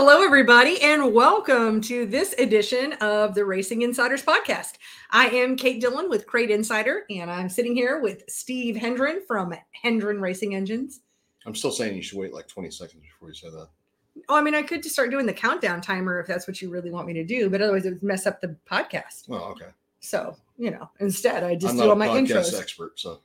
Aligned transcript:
Hello, 0.00 0.22
everybody, 0.22 0.80
and 0.80 1.12
welcome 1.12 1.80
to 1.80 2.06
this 2.06 2.32
edition 2.38 2.92
of 3.00 3.34
the 3.34 3.44
Racing 3.44 3.82
Insiders 3.82 4.22
podcast. 4.22 4.74
I 5.10 5.26
am 5.26 5.56
Kate 5.56 5.80
Dillon 5.80 6.08
with 6.08 6.24
Crate 6.24 6.52
Insider, 6.52 7.02
and 7.10 7.28
I'm 7.28 7.48
sitting 7.48 7.74
here 7.74 8.00
with 8.00 8.22
Steve 8.28 8.76
Hendren 8.76 9.22
from 9.26 9.52
Hendren 9.72 10.20
Racing 10.20 10.54
Engines. 10.54 11.00
I'm 11.46 11.54
still 11.56 11.72
saying 11.72 11.96
you 11.96 12.02
should 12.02 12.16
wait 12.16 12.32
like 12.32 12.46
20 12.46 12.70
seconds 12.70 13.02
before 13.02 13.30
you 13.30 13.34
say 13.34 13.50
that. 13.50 13.66
Oh, 14.28 14.36
I 14.36 14.40
mean, 14.40 14.54
I 14.54 14.62
could 14.62 14.84
just 14.84 14.94
start 14.94 15.10
doing 15.10 15.26
the 15.26 15.32
countdown 15.32 15.80
timer 15.80 16.20
if 16.20 16.28
that's 16.28 16.46
what 16.46 16.62
you 16.62 16.70
really 16.70 16.92
want 16.92 17.08
me 17.08 17.12
to 17.14 17.24
do, 17.24 17.50
but 17.50 17.60
otherwise 17.60 17.84
it 17.84 17.94
would 17.94 18.02
mess 18.04 18.24
up 18.24 18.40
the 18.40 18.54
podcast. 18.70 19.24
Oh, 19.28 19.50
okay. 19.50 19.66
So, 19.98 20.36
you 20.58 20.70
know, 20.70 20.88
instead 21.00 21.42
I 21.42 21.56
just 21.56 21.72
I'm 21.72 21.76
do 21.76 21.82
all 21.82 21.90
a 21.90 21.96
my 21.96 22.06
podcast 22.06 22.52
intros. 22.54 22.60
expert, 22.60 23.00
so 23.00 23.18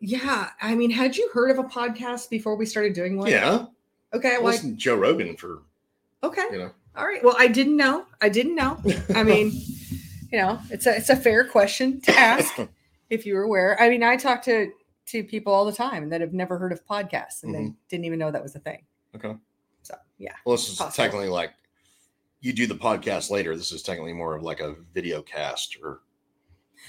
Yeah. 0.00 0.50
I 0.60 0.74
mean, 0.74 0.90
had 0.90 1.16
you 1.16 1.30
heard 1.32 1.52
of 1.52 1.60
a 1.60 1.64
podcast 1.64 2.28
before 2.28 2.56
we 2.56 2.66
started 2.66 2.92
doing 2.92 3.16
one? 3.16 3.30
yeah. 3.30 3.66
Okay. 4.12 4.34
I 4.34 4.38
Well, 4.38 4.48
I- 4.48 4.50
listened 4.50 4.78
to 4.80 4.82
Joe 4.82 4.96
Rogan 4.96 5.36
for 5.36 5.62
okay. 6.22 6.46
you 6.50 6.58
know. 6.58 6.70
All 6.96 7.04
right. 7.04 7.22
Well, 7.22 7.36
I 7.38 7.48
didn't 7.48 7.76
know. 7.76 8.06
I 8.20 8.28
didn't 8.28 8.54
know. 8.54 8.80
I 9.14 9.22
mean, 9.24 9.52
you 10.32 10.38
know, 10.38 10.58
it's 10.70 10.86
a 10.86 10.96
it's 10.96 11.10
a 11.10 11.16
fair 11.16 11.46
question 11.46 12.00
to 12.02 12.12
ask 12.16 12.54
if 13.10 13.26
you 13.26 13.34
were 13.34 13.42
aware. 13.42 13.80
I 13.80 13.88
mean, 13.88 14.02
I 14.02 14.16
talk 14.16 14.42
to 14.44 14.70
to 15.06 15.22
people 15.22 15.52
all 15.52 15.64
the 15.64 15.72
time 15.72 16.08
that 16.08 16.20
have 16.20 16.32
never 16.32 16.58
heard 16.58 16.72
of 16.72 16.84
podcasts 16.84 17.44
and 17.44 17.54
they 17.54 17.72
didn't 17.88 18.04
even 18.06 18.18
know 18.18 18.30
that 18.30 18.42
was 18.42 18.56
a 18.56 18.58
thing. 18.58 18.84
Okay. 19.14 19.34
So 19.82 19.94
yeah. 20.18 20.32
Well, 20.44 20.56
this 20.56 20.68
is 20.68 20.78
Possible. 20.78 21.04
technically 21.04 21.28
like 21.28 21.52
you 22.40 22.52
do 22.52 22.66
the 22.66 22.74
podcast 22.74 23.30
later. 23.30 23.56
This 23.56 23.72
is 23.72 23.82
technically 23.82 24.12
more 24.12 24.34
of 24.34 24.42
like 24.42 24.60
a 24.60 24.74
video 24.92 25.22
cast 25.22 25.76
or 25.82 26.00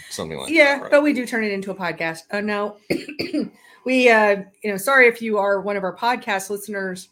something 0.09 0.37
like 0.37 0.49
yeah, 0.49 0.75
that. 0.77 0.81
right? 0.83 0.91
but 0.91 1.03
we 1.03 1.13
do 1.13 1.25
turn 1.25 1.43
it 1.43 1.51
into 1.51 1.71
a 1.71 1.75
podcast. 1.75 2.21
Oh 2.31 2.41
no. 2.41 2.77
we 3.85 4.09
uh 4.09 4.43
you 4.63 4.71
know, 4.71 4.77
sorry 4.77 5.07
if 5.07 5.21
you 5.21 5.37
are 5.37 5.61
one 5.61 5.77
of 5.77 5.83
our 5.83 5.95
podcast 5.95 6.49
listeners. 6.49 7.09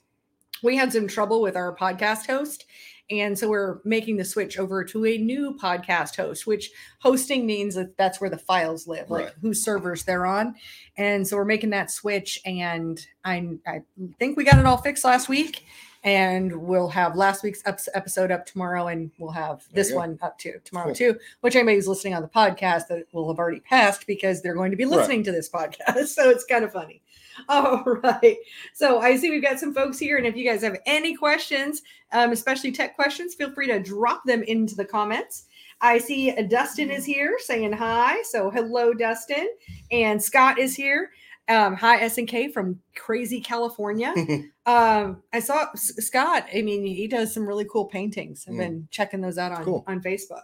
We 0.64 0.77
had 0.77 0.91
some 0.94 1.08
trouble 1.08 1.41
with 1.41 1.55
our 1.55 1.76
podcast 1.76 2.26
host. 2.27 2.66
And 3.12 3.38
so 3.38 3.48
we're 3.48 3.82
making 3.86 4.18
the 4.18 4.26
switch 4.26 4.58
over 4.58 4.84
to 4.86 5.05
a 5.05 5.18
new 5.20 5.55
podcast 5.62 6.16
host, 6.16 6.48
which 6.48 6.71
hosting 7.02 7.46
means 7.46 7.76
that 7.76 7.96
that's 7.98 8.20
where 8.20 8.32
the 8.32 8.38
files 8.40 8.88
live, 8.88 9.12
like 9.12 9.32
whose 9.44 9.63
servers 9.63 10.04
they're 10.04 10.26
on. 10.26 10.55
And 10.98 11.27
so 11.27 11.38
we're 11.38 11.46
making 11.46 11.70
that 11.70 11.91
switch. 11.91 12.40
And 12.48 12.99
I, 13.24 13.48
I 13.68 13.82
think 14.18 14.38
we 14.38 14.44
got 14.44 14.57
it 14.57 14.66
all 14.66 14.77
fixed 14.77 15.04
last 15.05 15.29
week. 15.29 15.66
And 16.04 16.55
we'll 16.55 16.90
have 16.90 17.16
last 17.16 17.41
week's 17.41 17.63
episode 17.66 18.29
up 18.29 18.46
tomorrow, 18.46 18.85
and 18.90 19.10
we'll 19.18 19.32
have 19.32 19.66
There 19.72 19.84
this 19.84 19.91
one 19.91 20.20
up 20.22 20.38
too 20.38 20.60
tomorrow 20.63 20.88
Cool. 20.90 20.96
too. 20.96 21.20
Which 21.41 21.55
anybody 21.55 21.77
who's 21.77 21.88
listening 21.88 22.13
on 22.13 22.22
the 22.22 22.27
podcast 22.27 22.88
that 22.90 23.05
will 23.12 23.27
have 23.32 23.40
already 23.40 23.60
passed 23.60 24.05
because 24.05 24.41
they're 24.44 24.54
going 24.54 24.70
to 24.70 24.77
be 24.77 24.85
Right. 24.85 24.98
listening 24.98 25.24
to 25.24 25.32
this 25.32 25.49
podcast. 25.49 25.98
So 26.07 26.29
it's 26.29 26.46
kind 26.46 26.63
of 26.63 26.72
funny. 26.72 27.01
All 27.50 27.84
right. 28.04 28.38
So 28.74 29.00
I 29.00 29.16
see 29.16 29.30
we've 29.30 29.41
got 29.41 29.60
some 29.60 29.74
folks 29.74 29.98
here, 30.00 30.18
and 30.18 30.26
if 30.26 30.36
you 30.36 30.44
guys 30.50 30.62
have 30.64 30.78
any 30.86 31.16
questions, 31.16 31.82
um, 32.12 32.32
especially 32.32 32.72
tech 32.72 32.96
questions, 32.96 33.36
feel 33.36 33.52
free 33.54 33.68
to 33.68 33.80
drop 33.80 34.24
them 34.26 34.44
into 34.44 34.76
the 34.76 34.86
comments. 34.86 35.46
I 35.82 35.98
see 35.98 36.32
Dustin 36.48 36.90
is 36.90 37.06
here 37.06 37.38
saying 37.40 37.74
hi. 37.74 38.22
So 38.24 38.50
hello, 38.50 38.94
Dustin, 38.94 39.50
and 39.91 40.22
Scott 40.22 40.58
is 40.58 40.76
here. 40.76 41.12
Um, 41.48 41.76
hi, 41.76 41.98
S 41.98 42.18
and 42.18 42.28
K 42.28 42.52
from 42.52 42.80
Crazy 42.96 43.40
California. 43.41 44.12
um, 44.66 45.22
I 45.34 45.40
saw 45.40 45.68
S- 45.74 45.94
Scott. 46.00 46.48
I 46.56 46.62
mean, 46.63 46.84
he 46.86 47.08
does 47.08 47.34
some 47.34 47.46
really 47.48 47.66
cool 47.66 47.86
paintings. 47.86 48.46
I've 48.48 48.56
Mm. 48.56 48.58
been 48.58 48.88
checking 48.90 49.22
those 49.22 49.38
out 49.38 49.52
on 49.52 49.63
Cool. 49.63 49.84
on 49.86 50.02
Facebook. 50.02 50.41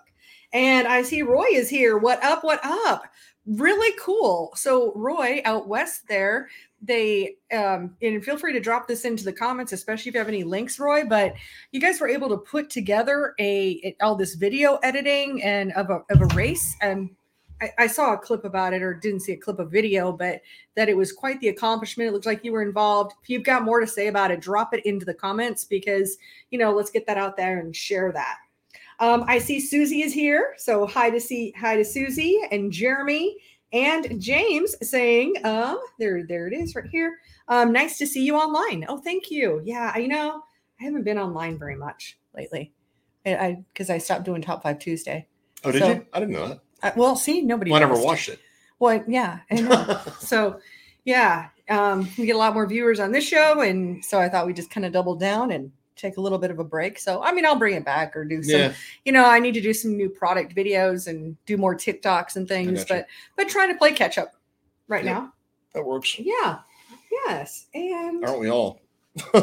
And 0.54 0.88
I 0.88 1.02
see 1.02 1.22
Roy 1.24 1.46
is 1.54 1.70
here. 1.70 1.98
What 1.98 2.24
up? 2.24 2.44
What 2.44 2.60
up? 2.64 3.06
Really 3.48 3.96
cool. 4.00 4.52
So 4.56 4.92
Roy 4.96 5.42
out 5.46 5.68
west 5.68 6.08
there, 6.08 6.50
they 6.82 7.36
um 7.54 7.96
and 8.02 8.24
feel 8.24 8.38
free 8.38 8.54
to 8.54 8.60
drop 8.60 8.88
this 8.88 9.06
into 9.06 9.24
the 9.24 9.34
comments, 9.34 9.72
especially 9.72 10.10
if 10.10 10.16
you 10.16 10.20
have 10.20 10.28
any 10.28 10.44
links, 10.44 10.80
Roy. 10.80 11.06
But 11.06 11.34
you 11.72 11.80
guys 11.80 12.02
were 12.02 12.08
able 12.08 12.30
to 12.30 12.38
put 12.38 12.70
together 12.70 13.36
a 13.40 13.96
all 14.02 14.16
this 14.16 14.36
video 14.36 14.78
editing 14.78 15.44
and 15.44 15.72
of 15.74 15.90
a 15.90 16.02
of 16.10 16.22
a 16.22 16.36
race. 16.36 16.76
And 16.82 17.12
I, 17.62 17.72
I 17.78 17.88
saw 17.88 18.14
a 18.14 18.18
clip 18.18 18.46
about 18.46 18.74
it, 18.74 18.82
or 18.82 18.94
didn't 18.96 19.20
see 19.22 19.34
a 19.34 19.38
clip 19.38 19.60
of 19.60 19.72
video, 19.72 20.12
but 20.12 20.42
that 20.76 20.90
it 20.90 20.98
was 20.98 21.12
quite 21.12 21.40
the 21.40 21.50
accomplishment. 21.50 22.10
It 22.10 22.14
looks 22.14 22.26
like 22.26 22.44
you 22.44 22.52
were 22.52 22.64
involved. 22.64 23.14
If 23.22 23.30
you've 23.30 23.44
got 23.44 23.64
more 23.64 23.80
to 23.80 23.88
say 23.88 24.08
about 24.08 24.32
it, 24.32 24.42
drop 24.42 24.74
it 24.74 24.86
into 24.86 25.06
the 25.06 25.14
comments 25.14 25.66
because 25.66 26.18
you 26.50 26.58
know, 26.58 26.72
let's 26.72 26.92
get 26.92 27.06
that 27.06 27.18
out 27.18 27.38
there 27.38 27.60
and 27.60 27.76
share 27.76 28.12
that. 28.12 28.38
Um, 29.00 29.24
I 29.28 29.40
see 29.40 29.60
Susie 29.60 30.02
is 30.02 30.14
here, 30.14 30.54
so 30.58 30.88
hi 30.88 31.10
to 31.12 31.20
see 31.20 31.54
hi 31.58 31.76
to 31.76 31.86
Susie 31.86 32.42
and 32.52 32.72
Jeremy 32.72 33.38
and 33.74 34.20
James 34.22 34.76
saying, 34.88 35.36
um, 35.44 35.80
there, 36.00 36.26
there 36.28 36.48
it 36.48 36.54
is 36.54 36.76
right 36.76 36.90
here. 36.92 37.20
Um, 37.48 37.72
nice 37.72 37.98
to 37.98 38.08
see 38.08 38.24
you 38.24 38.36
online. 38.36 38.86
Oh, 38.88 38.98
thank 38.98 39.32
you. 39.32 39.62
Yeah, 39.64 39.92
I 39.94 40.06
know 40.08 40.44
I 40.80 40.84
haven't 40.84 41.04
been 41.04 41.18
online 41.18 41.58
very 41.58 41.76
much 41.76 42.18
lately. 42.36 42.74
I 43.26 43.64
because 43.72 43.90
I, 43.90 44.00
stopped 44.00 44.24
doing 44.24 44.42
top 44.42 44.64
five 44.64 44.80
Tuesday. 44.80 45.28
oh, 45.64 45.72
did 45.72 45.82
so- 45.82 45.90
you? 45.90 46.06
I 46.14 46.20
didn't 46.20 46.34
know 46.34 46.48
that. 46.48 46.60
I, 46.84 46.94
well, 46.96 47.16
see, 47.16 47.42
nobody. 47.42 47.72
Well, 47.72 47.84
I 47.84 47.88
never 47.88 48.02
watched 48.02 48.30
it. 48.30 48.40
Well, 48.80 49.04
yeah, 49.08 49.42
I 49.52 49.56
know. 49.56 50.02
so 50.20 50.60
yeah, 51.06 51.50
um, 51.70 52.10
we 52.18 52.26
get 52.26 52.36
a 52.36 52.40
lot 52.40 52.56
more 52.56 52.66
viewers 52.66 53.00
on 53.00 53.12
this 53.12 53.24
show, 53.24 53.62
and 53.62 54.04
so 54.04 54.20
I 54.20 54.28
thought 54.28 54.48
we 54.48 54.54
just 54.54 54.72
kind 54.72 54.86
of 54.86 54.92
double 54.92 55.16
down 55.16 55.52
and 55.52 55.72
take 55.96 56.18
a 56.18 56.22
little 56.22 56.38
bit 56.38 56.52
of 56.52 56.60
a 56.60 56.64
break. 56.64 56.98
So 57.00 57.22
I 57.22 57.32
mean, 57.32 57.46
I'll 57.46 57.56
bring 57.58 57.76
it 57.76 57.86
back 57.86 58.16
or 58.16 58.24
do 58.26 58.42
some 58.44 58.60
Yeah. 58.60 58.74
you 59.06 59.12
know, 59.12 59.26
I 59.26 59.40
need 59.40 59.54
to 59.54 59.62
do 59.62 59.74
some 59.74 59.96
new 59.98 60.10
product 60.10 60.56
videos 60.56 61.08
and 61.08 61.36
do 61.46 61.58
more 61.58 61.76
TikToks 61.76 62.36
and 62.36 62.48
things, 62.48 62.86
but 62.86 63.08
but 63.38 63.50
trying 63.50 63.72
to 63.72 63.78
play 63.78 63.92
catch 63.92 64.18
up 64.18 64.34
right 64.88 65.04
Yeah. 65.06 65.14
now. 65.14 65.34
That 65.74 65.86
works. 65.86 66.18
Yeah. 66.20 66.60
Yes. 67.28 67.68
And 67.74 68.24
Aren't 68.26 68.40
we 68.40 68.50
all? 68.50 68.82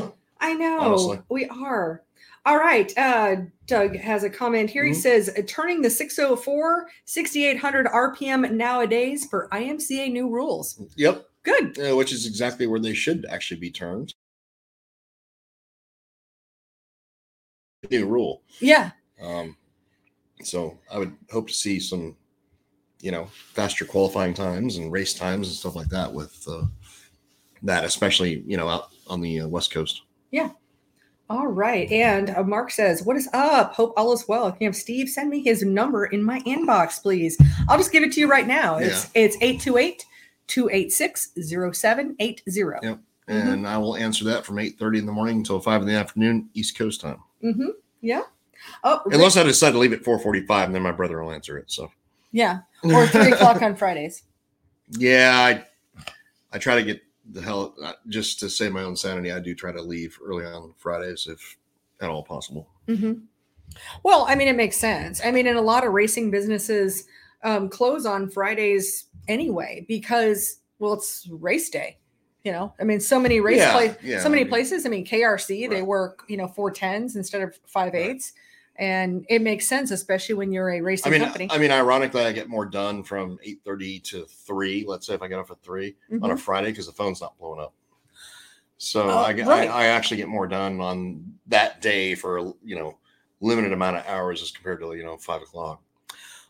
I 0.41 0.55
know 0.55 0.81
honestly. 0.81 1.21
we 1.29 1.47
are. 1.47 2.03
All 2.47 2.57
right. 2.59 2.93
Uh 2.97 3.37
Doug 3.67 3.97
has 3.97 4.25
a 4.25 4.31
comment 4.31 4.71
here. 4.71 4.85
He 4.85 4.93
Mhm. 4.93 4.97
says 4.97 5.29
"Uh, 5.37 5.43
turning 5.47 5.83
the 5.83 5.91
604 5.91 6.89
6800 7.05 7.87
RPM 7.87 8.51
nowadays 8.57 9.27
for 9.27 9.49
IMCA 9.53 10.11
new 10.11 10.29
rules. 10.31 10.81
Yep. 10.97 11.25
Good. 11.43 11.79
Uh, 11.79 11.97
which 11.97 12.13
is 12.13 12.27
exactly 12.27 12.67
where 12.67 12.81
they 12.81 12.95
should 12.95 13.27
actually 13.31 13.61
be 13.61 13.71
turned. 13.71 14.15
New 17.91 18.07
rule. 18.07 18.43
Yeah. 18.61 18.91
Um, 19.21 19.57
so 20.43 20.79
I 20.93 20.99
would 20.99 21.15
hope 21.31 21.49
to 21.49 21.55
see 21.55 21.81
some, 21.81 22.17
you 23.01 23.11
know, 23.11 23.29
faster 23.53 23.85
qualifying 23.85 24.35
times 24.35 24.77
and 24.77 24.93
race 24.93 25.15
times 25.15 25.49
and 25.49 25.57
stuff 25.57 25.77
like 25.77 25.89
that 25.89 26.13
with 26.13 26.45
uh, 26.49 26.63
that, 27.63 27.85
especially 27.85 28.43
you 28.47 28.57
know 28.57 28.69
out 28.69 28.89
on 29.07 29.21
the 29.21 29.41
uh, 29.41 29.49
west 29.49 29.73
coast. 29.73 30.03
Yeah. 30.31 30.51
All 31.31 31.47
right. 31.47 31.91
And 31.91 32.31
uh, 32.31 32.43
Mark 32.43 32.71
says, 32.71 33.03
What 33.03 33.17
is 33.17 33.29
up? 33.33 33.75
Hope 33.75 33.93
all 33.97 34.13
is 34.13 34.27
well. 34.27 34.49
If 34.49 34.57
you 34.61 34.67
have 34.67 34.77
Steve, 34.77 35.09
send 35.09 35.29
me 35.29 35.43
his 35.43 35.63
number 35.63 36.07
in 36.07 36.23
my 36.23 36.41
inbox, 36.41 37.03
please. 37.03 37.37
I'll 37.69 37.77
just 37.77 37.93
give 37.93 38.03
it 38.03 38.13
to 38.13 38.21
you 38.21 38.29
right 38.29 38.47
now. 38.47 38.79
It's 38.79 39.11
it's 39.15 39.37
828 39.37 40.05
286 40.47 41.33
0780. 41.75 42.43
Yep. 42.83 43.01
And 43.29 43.69
I 43.69 43.77
will 43.77 43.97
answer 43.97 44.25
that 44.25 44.47
from 44.47 44.59
eight 44.59 44.79
thirty 44.79 44.99
in 44.99 45.05
the 45.05 45.13
morning 45.13 45.37
until 45.37 45.61
five 45.61 45.83
in 45.83 45.87
the 45.87 45.95
afternoon 45.95 46.49
East 46.55 46.79
Coast 46.79 47.03
time, 47.03 47.19
Mm-hmm. 47.43 47.69
Yeah. 48.01 48.23
Oh, 48.85 49.01
Rick- 49.07 49.15
unless 49.15 49.37
I 49.37 49.43
decide 49.45 49.73
to 49.73 49.79
leave 49.79 49.93
at 49.93 50.05
four 50.05 50.19
forty 50.19 50.45
five, 50.47 50.67
and 50.67 50.75
then 50.75 50.83
my 50.83 50.93
brother 50.93 51.23
will 51.23 51.33
answer 51.33 51.59
it. 51.59 51.71
So 51.71 51.91
yeah. 52.33 52.61
Or 52.85 53.07
three 53.09 53.33
o'clock 53.33 53.61
on 53.63 53.75
Fridays. 53.77 54.23
yeah, 54.91 55.33
I 55.35 55.65
I 56.53 56.59
try 56.59 56.77
to 56.77 56.83
get 56.85 57.03
the 57.31 57.43
hell 57.43 57.75
uh, 57.85 57.93
just 58.09 58.41
to 58.41 58.49
save 58.49 58.73
my 58.73 58.83
own 58.83 58.97
sanity. 58.97 59.33
I 59.33 59.39
do 59.41 59.55
try 59.55 59.73
to 59.73 59.83
leave 59.83 60.19
early 60.25 60.45
on 60.45 60.73
Fridays 60.79 61.27
if 61.31 61.57
at 62.01 62.09
all 62.09 62.23
possible. 62.23 62.69
hmm 62.87 63.13
Well, 64.03 64.25
I 64.29 64.35
mean, 64.35 64.49
it 64.49 64.57
makes 64.57 64.77
sense. 64.77 65.21
I 65.25 65.31
mean, 65.31 65.47
in 65.47 65.57
a 65.57 65.61
lot 65.61 65.85
of 65.87 65.93
racing 65.93 66.31
businesses 66.31 67.05
um, 67.45 67.69
close 67.69 68.07
on 68.07 68.31
Fridays 68.31 69.07
anyway 69.29 69.85
because, 69.89 70.61
well, 70.79 70.95
it's 70.95 71.29
race 71.31 71.69
day. 71.69 71.98
You 72.49 72.53
know, 72.53 72.73
I 72.81 72.85
mean, 72.85 72.99
so 72.99 73.21
many 73.21 73.41
race 73.41 73.59
Yeah, 73.59 73.73
play, 73.73 73.95
yeah, 74.03 74.21
so 74.23 74.31
many 74.31 74.41
I 74.41 74.45
mean- 74.45 74.51
places. 74.51 74.87
I 74.87 74.89
mean, 74.89 75.05
KRC 75.05 75.69
they 75.69 75.83
work, 75.83 76.25
you 76.29 76.39
know, 76.39 76.49
four 76.49 76.71
tens 76.71 77.15
instead 77.15 77.43
of 77.43 77.59
5.8s 77.67 77.93
Right. 77.93 78.23
and 78.77 79.27
it 79.29 79.43
makes 79.43 79.67
sense, 79.69 79.91
especially 79.91 80.35
when 80.35 80.51
you're 80.51 80.71
a 80.71 80.81
racing 80.81 81.13
mean, 81.13 81.21
company. 81.21 81.49
I 81.51 81.59
mean, 81.59 81.71
ironically, 81.71 82.23
I 82.23 82.33
get 82.33 82.49
more 82.49 82.65
done 82.65 83.03
from 83.05 83.39
eight 83.43 83.61
thirty 83.67 84.01
to 84.01 84.25
three. 84.25 84.87
Let's 84.89 85.07
say 85.07 85.13
if 85.13 85.21
I 85.21 85.29
get 85.29 85.39
off 85.39 85.51
at 85.51 85.61
3 85.61 85.95
on 86.23 86.31
a 86.31 86.35
Mhm. 86.37 86.39
Friday 86.41 86.71
because 86.71 86.87
the 86.87 86.93
phone's 86.93 87.21
not 87.21 87.37
blowing 87.39 87.61
up. 87.61 87.75
So 88.79 89.03
Oh, 89.11 89.19
I 89.19 89.33
right. 89.35 89.47
I, 89.47 89.67
I 89.67 89.85
actually 89.89 90.17
get 90.17 90.29
more 90.29 90.47
done 90.47 90.81
on 90.81 91.35
that 91.49 91.83
day 91.83 92.15
for 92.15 92.55
you 92.65 92.77
know 92.77 92.97
limited 93.43 93.75
amount 93.75 93.99
of 93.99 94.07
hours 94.07 94.41
as 94.41 94.53
compared 94.53 94.81
to 94.81 94.95
you 94.95 95.05
know 95.05 95.19
five 95.19 95.43
o'clock. 95.43 95.83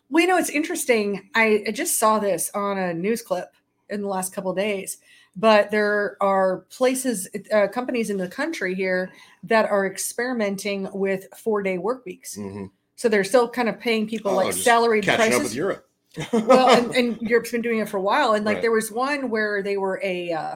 Well, 0.09 0.21
you 0.21 0.29
know, 0.29 0.37
it's 0.37 0.49
interesting. 0.49 1.29
I, 1.35 1.65
I 1.67 1.71
just 1.71 1.97
saw 1.99 2.19
this 2.19 2.49
on 2.55 2.77
a 2.77 2.93
news 2.93 3.21
clip 3.21 3.49
in 3.89 4.01
the 4.01 4.07
last 4.07 4.31
couple 4.33 4.51
of 4.51 4.55
days, 4.57 4.97
but 5.35 5.71
there 5.71 6.17
are 6.21 6.65
places, 6.69 7.27
uh, 7.53 7.67
companies 7.67 8.09
in 8.09 8.17
the 8.17 8.27
country 8.27 8.75
here 8.75 9.11
that 9.43 9.69
are 9.69 9.85
experimenting 9.85 10.87
with 10.93 11.27
four 11.37 11.61
day 11.63 11.77
work 11.77 12.05
weeks. 12.05 12.35
Mhm. 12.37 12.71
So 12.95 13.07
they're 13.07 13.23
still 13.23 13.49
kind 13.49 13.69
of 13.69 13.79
paying 13.79 14.07
people 14.07 14.31
Oh, 14.31 14.35
like 14.35 14.53
salaried 14.53 15.05
Catching 15.05 15.33
up 15.35 15.43
with. 15.43 15.55
Europe. 15.55 15.87
well, 16.33 16.69
and, 16.69 16.93
and 16.95 17.21
Europe's 17.21 17.51
been 17.51 17.61
doing 17.61 17.79
it 17.79 17.87
for 17.87 17.97
a 17.97 18.01
while. 18.01 18.33
And 18.33 18.45
like 18.45 18.55
Right. 18.55 18.61
there 18.63 18.71
was 18.71 18.91
one 18.91 19.29
where 19.29 19.63
they 19.63 19.77
were 19.77 20.01
a, 20.03 20.31
uh, 20.33 20.55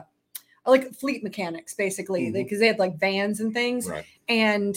like 0.66 0.94
fleet 0.94 1.22
mechanics 1.22 1.74
basically, 1.74 2.26
Mhm. 2.28 2.32
because 2.34 2.58
they 2.58 2.66
had 2.66 2.78
like 2.78 2.98
vans 2.98 3.40
and 3.40 3.54
things. 3.54 3.88
Right. 3.88 4.04
And 4.28 4.76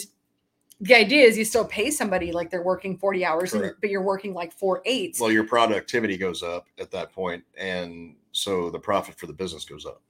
the 0.79 0.93
idea 0.95 1.25
is 1.25 1.38
you 1.38 1.43
still 1.45 1.65
pay 1.65 1.89
somebody 1.89 2.31
like 2.31 2.51
they're 2.51 2.61
working 2.63 2.97
40 2.97 3.25
hours, 3.25 3.53
and, 3.53 3.73
but 3.81 3.89
you're 3.89 4.03
working 4.03 4.33
like 4.33 4.53
four 4.53 4.81
eights. 4.85 5.19
Well, 5.19 5.31
your 5.31 5.43
productivity 5.43 6.17
goes 6.17 6.43
up 6.43 6.67
at 6.79 6.91
that 6.91 7.11
point, 7.11 7.43
and 7.57 8.15
so 8.38 8.69
the 8.69 8.78
profit 8.80 9.18
for 9.18 9.25
the 9.25 9.34
business 9.34 9.66
goes 9.66 9.86
up. 9.86 10.01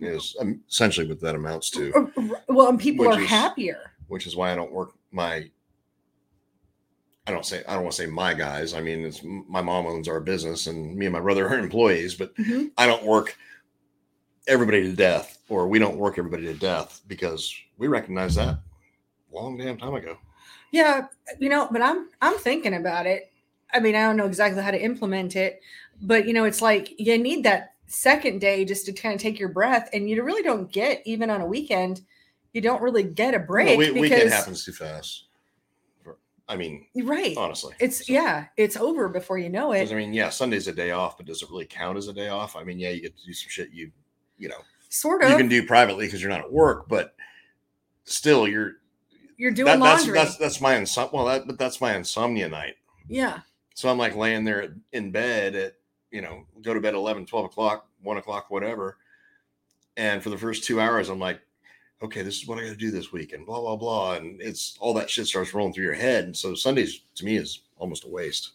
Is 0.00 0.36
um, 0.40 0.60
essentially 0.68 1.06
what 1.08 1.20
that 1.20 1.34
amounts 1.34 1.70
to, 1.70 2.12
well, 2.48 2.68
and 2.68 2.78
people 2.78 3.08
are 3.08 3.18
is- 3.20 3.26
happier. 3.28 3.92
which 4.08 4.26
is 4.26 4.36
why 4.36 4.52
I 4.52 4.54
don't 4.54 4.70
work 4.72 4.92
my. 5.10 5.50
I 7.26 7.32
don't 7.32 7.44
say 7.46 7.64
I 7.66 7.74
don't 7.74 7.82
want 7.84 7.96
to 7.96 8.02
say 8.02 8.06
my 8.06 8.34
guys. 8.34 8.72
I 8.74 8.80
mean, 8.80 9.04
it's 9.04 9.22
my 9.24 9.60
mom 9.62 9.86
owns 9.86 10.06
our 10.06 10.20
business, 10.20 10.66
and 10.68 10.94
me 10.96 11.06
and 11.06 11.12
my 11.12 11.20
brother 11.20 11.48
are 11.48 11.58
employees. 11.58 12.14
But 12.14 12.34
Mhm. 12.36 12.70
I 12.76 12.86
don't 12.86 13.04
work 13.04 13.36
everybody 14.46 14.82
to 14.82 14.92
death, 14.92 15.38
or 15.48 15.66
we 15.66 15.78
don't 15.78 15.96
work 15.96 16.18
everybody 16.18 16.44
to 16.44 16.54
death 16.54 17.00
because 17.08 17.52
we 17.78 17.88
recognize 17.88 18.34
that 18.36 18.58
long 19.32 19.56
damn 19.56 19.78
time 19.78 19.94
ago. 19.94 20.18
Yeah, 20.72 21.06
you 21.40 21.48
know, 21.48 21.68
but 21.72 21.80
I'm 21.82 22.10
I'm 22.20 22.36
thinking 22.38 22.74
about 22.74 23.06
it. 23.06 23.32
I 23.72 23.80
mean, 23.80 23.94
I 23.96 24.02
don't 24.02 24.16
know 24.18 24.26
exactly 24.26 24.62
how 24.62 24.70
to 24.72 24.80
implement 24.80 25.34
it, 25.36 25.60
but 26.02 26.26
you 26.26 26.32
know, 26.32 26.44
it's 26.44 26.62
like 26.62 26.98
you 26.98 27.16
need 27.18 27.44
that 27.44 27.74
second 27.86 28.40
day 28.40 28.64
just 28.64 28.86
to 28.86 28.92
kind 28.92 29.14
of 29.14 29.20
take 29.20 29.38
your 29.38 29.48
breath, 29.48 29.88
and 29.92 30.08
you 30.08 30.22
really 30.22 30.42
don't 30.42 30.70
get 30.70 31.02
even 31.06 31.30
on 31.30 31.40
a 31.40 31.46
weekend. 31.46 32.02
You 32.52 32.60
don't 32.62 32.80
really 32.82 33.02
get 33.02 33.34
a 33.34 33.38
break 33.38 33.78
Well, 33.78 33.92
we, 33.92 34.00
weekend 34.00 34.30
happens 34.30 34.64
too 34.64 34.72
fast. 34.72 35.24
I 36.48 36.54
mean, 36.56 36.86
right. 37.02 37.36
honestly, 37.36 37.74
It's 37.80 38.06
So- 38.06 38.12
yeah, 38.12 38.46
it's 38.56 38.76
over 38.76 39.08
before 39.08 39.36
you 39.36 39.48
know 39.48 39.72
it. 39.72 39.90
I 39.90 39.94
mean, 39.96 40.14
yeah, 40.14 40.30
Sunday's 40.30 40.68
a 40.68 40.72
day 40.72 40.92
off, 40.92 41.16
but 41.16 41.26
does 41.26 41.42
it 41.42 41.50
really 41.50 41.66
count 41.66 41.98
as 41.98 42.06
a 42.06 42.12
day 42.12 42.28
off? 42.28 42.54
I 42.54 42.62
mean, 42.62 42.78
yeah, 42.78 42.90
you 42.90 43.02
get 43.02 43.18
to 43.18 43.24
do 43.26 43.32
some 43.32 43.48
shit 43.50 43.70
you, 43.72 43.90
you 44.38 44.48
know, 44.48 44.58
Sort 44.88 45.24
of. 45.24 45.30
you 45.30 45.36
can 45.36 45.48
do 45.48 45.66
privately 45.66 46.06
because 46.06 46.22
you're 46.22 46.30
not 46.30 46.40
at 46.42 46.52
work, 46.52 46.88
but 46.88 47.16
still, 48.04 48.46
you're 48.46 48.74
you're 49.36 49.50
doing 49.50 49.66
that, 49.66 49.80
that's 49.80 50.02
laundry. 50.02 50.18
that's 50.18 50.36
that's 50.36 50.60
my 50.60 50.76
insomnia. 50.76 51.10
Well, 51.12 51.24
that 51.26 51.46
but 51.48 51.58
that's 51.58 51.80
my 51.80 51.96
insomnia 51.96 52.48
night. 52.48 52.76
yeah. 53.08 53.40
So 53.74 53.90
I'm 53.90 53.98
like 53.98 54.14
laying 54.16 54.44
there 54.44 54.74
in 54.92 55.10
bed 55.10 55.54
at 55.56 55.74
you 56.16 56.22
know 56.22 56.46
go 56.62 56.72
to 56.72 56.80
bed 56.80 56.94
11, 56.94 57.26
12 57.26 57.44
o'clock, 57.44 57.86
one 58.02 58.16
o'clock, 58.16 58.50
whatever. 58.50 58.96
And 59.98 60.22
for 60.22 60.30
the 60.30 60.38
first 60.38 60.64
two 60.64 60.80
hours, 60.80 61.10
I'm 61.10 61.18
like, 61.18 61.40
okay, 62.02 62.22
this 62.22 62.36
is 62.40 62.46
what 62.46 62.58
I 62.58 62.62
got 62.62 62.70
to 62.70 62.76
do 62.76 62.90
this 62.90 63.12
week, 63.12 63.34
and 63.34 63.44
blah 63.44 63.60
blah 63.60 63.76
blah, 63.76 64.14
and 64.14 64.40
it's 64.40 64.76
all 64.80 64.94
that 64.94 65.10
shit 65.10 65.26
starts 65.26 65.52
rolling 65.52 65.74
through 65.74 65.84
your 65.84 65.94
head. 65.94 66.24
And 66.24 66.36
so 66.36 66.54
Sundays 66.54 67.00
to 67.16 67.24
me 67.26 67.36
is 67.36 67.60
almost 67.76 68.04
a 68.04 68.08
waste. 68.08 68.52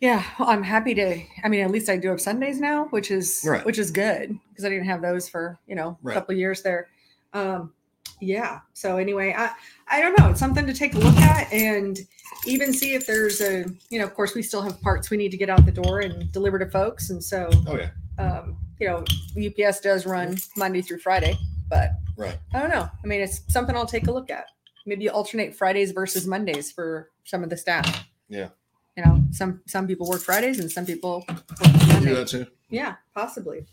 Yeah, 0.00 0.24
well, 0.38 0.48
I'm 0.48 0.62
happy 0.62 0.94
to. 0.94 1.22
I 1.44 1.48
mean, 1.48 1.60
at 1.60 1.70
least 1.70 1.90
I 1.90 1.98
do 1.98 2.08
have 2.08 2.20
Sundays 2.22 2.58
now, 2.58 2.86
which 2.86 3.10
is 3.10 3.42
Right. 3.44 3.64
which 3.66 3.78
is 3.78 3.90
good 3.90 4.38
because 4.48 4.64
I 4.64 4.70
didn't 4.70 4.86
have 4.86 5.02
those 5.02 5.28
for 5.28 5.58
you 5.66 5.74
know 5.74 5.88
a 5.90 5.96
Right. 6.02 6.14
couple 6.14 6.34
years 6.34 6.62
there. 6.62 6.88
Um, 7.34 7.72
yeah. 8.20 8.60
So 8.74 8.96
anyway, 8.96 9.34
I 9.36 9.50
I 9.88 10.00
don't 10.00 10.18
know. 10.18 10.30
It's 10.30 10.40
something 10.40 10.66
to 10.66 10.74
take 10.74 10.94
a 10.94 10.98
look 10.98 11.16
at 11.16 11.52
and 11.52 11.98
even 12.46 12.72
see 12.72 12.94
if 12.94 13.06
there's 13.06 13.40
a 13.40 13.64
you 13.90 13.98
know. 13.98 14.04
Of 14.04 14.14
course, 14.14 14.34
we 14.34 14.42
still 14.42 14.62
have 14.62 14.80
parts 14.80 15.10
we 15.10 15.16
need 15.16 15.30
to 15.30 15.36
get 15.36 15.50
out 15.50 15.64
the 15.64 15.72
door 15.72 16.00
and 16.00 16.30
deliver 16.32 16.58
to 16.58 16.70
folks, 16.70 17.10
and 17.10 17.22
so 17.22 17.50
Oh 17.66 17.76
yeah, 17.76 17.90
um, 18.18 18.56
you 18.78 18.86
know, 18.86 19.04
UPS 19.36 19.80
does 19.80 20.06
run 20.06 20.36
Monday 20.56 20.82
through 20.82 20.98
Friday, 20.98 21.36
but 21.68 21.90
right. 22.16 22.38
I 22.54 22.60
don't 22.60 22.70
know. 22.70 22.88
I 23.02 23.06
mean, 23.06 23.20
it's 23.20 23.42
something 23.52 23.76
I'll 23.76 23.86
take 23.86 24.08
a 24.08 24.12
look 24.12 24.30
at. 24.30 24.46
Maybe 24.86 25.08
alternate 25.08 25.54
Fridays 25.54 25.92
versus 25.92 26.26
Mondays 26.26 26.72
for 26.72 27.10
some 27.24 27.44
of 27.44 27.50
the 27.50 27.56
staff. 27.56 28.06
Yeah. 28.28 28.48
You 28.96 29.04
know, 29.04 29.22
some 29.30 29.60
some 29.66 29.86
people 29.86 30.08
work 30.08 30.20
Fridays 30.20 30.58
and 30.58 30.70
some 30.70 30.86
people 30.86 31.24
work 31.28 31.44
You 31.92 32.00
do 32.00 32.14
that 32.14 32.28
too. 32.28 32.46
Yeah, 32.70 32.96
possibly. 33.14 33.66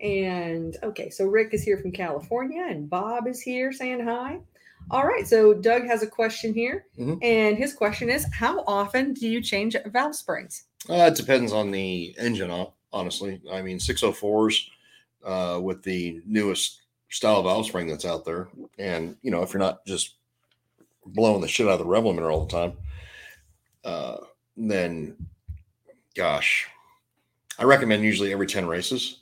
And 0.00 0.76
okay, 0.82 1.10
so 1.10 1.26
Rick 1.26 1.52
is 1.52 1.62
here 1.62 1.76
from 1.78 1.92
California 1.92 2.66
and 2.68 2.88
Bob 2.88 3.26
is 3.26 3.40
here 3.40 3.72
saying 3.72 4.00
hi. 4.00 4.40
All 4.90 5.06
right, 5.06 5.26
so 5.26 5.52
Doug 5.52 5.84
has 5.86 6.02
a 6.02 6.06
question 6.06 6.54
here, 6.54 6.86
Mhm. 6.98 7.22
and 7.22 7.56
his 7.58 7.74
question 7.74 8.08
is 8.08 8.26
How 8.32 8.64
often 8.66 9.12
do 9.12 9.28
you 9.28 9.42
change 9.42 9.76
valve 9.86 10.16
springs? 10.16 10.64
Uh, 10.88 10.94
it 11.12 11.14
depends 11.16 11.52
on 11.52 11.70
the 11.70 12.14
engine, 12.18 12.66
honestly. 12.92 13.40
I 13.52 13.60
mean, 13.62 13.78
604s 13.78 14.70
uh, 15.24 15.60
with 15.62 15.82
the 15.82 16.22
newest 16.26 16.80
style 17.10 17.42
valve 17.42 17.66
spring 17.66 17.88
that's 17.88 18.06
out 18.06 18.24
there. 18.24 18.48
And, 18.78 19.16
you 19.20 19.30
know, 19.30 19.42
if 19.42 19.52
you're 19.52 19.60
not 19.60 19.84
just 19.84 20.14
blowing 21.04 21.42
the 21.42 21.48
shit 21.48 21.66
out 21.66 21.72
of 21.74 21.78
the 21.80 21.84
rev 21.84 22.04
limiter 22.04 22.32
all 22.32 22.46
the 22.46 22.50
time, 22.52 22.72
uh, 23.84 24.16
then, 24.56 25.14
gosh, 26.14 26.66
I 27.58 27.64
recommend 27.64 28.02
usually 28.02 28.32
every 28.32 28.46
10 28.46 28.66
races. 28.66 29.19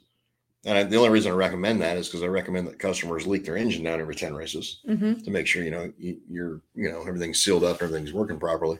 And 0.69 0.77
I, 0.77 0.83
the 0.83 0.97
only 0.97 1.09
reason 1.09 1.33
I 1.33 1.35
recommend 1.35 1.81
that 1.81 1.97
is 1.97 2.09
because 2.09 2.23
I 2.23 2.27
recommend 2.27 2.67
that 2.69 2.79
customers 2.79 3.27
leak 3.27 3.45
their 3.45 3.57
engine 3.57 3.85
down 3.85 4.01
every 4.01 4.15
10 4.15 4.35
races 4.35 4.81
Mm-hmm. 4.87 5.23
to 5.25 5.31
make 5.31 5.47
sure 5.47 5.63
you 5.63 5.71
know 5.71 5.91
you, 5.99 6.19
you're 6.29 6.61
you 6.75 6.91
know 6.91 7.01
everything's 7.03 7.43
sealed 7.43 7.65
up, 7.65 7.81
everything's 7.83 8.13
working 8.13 8.39
properly. 8.39 8.79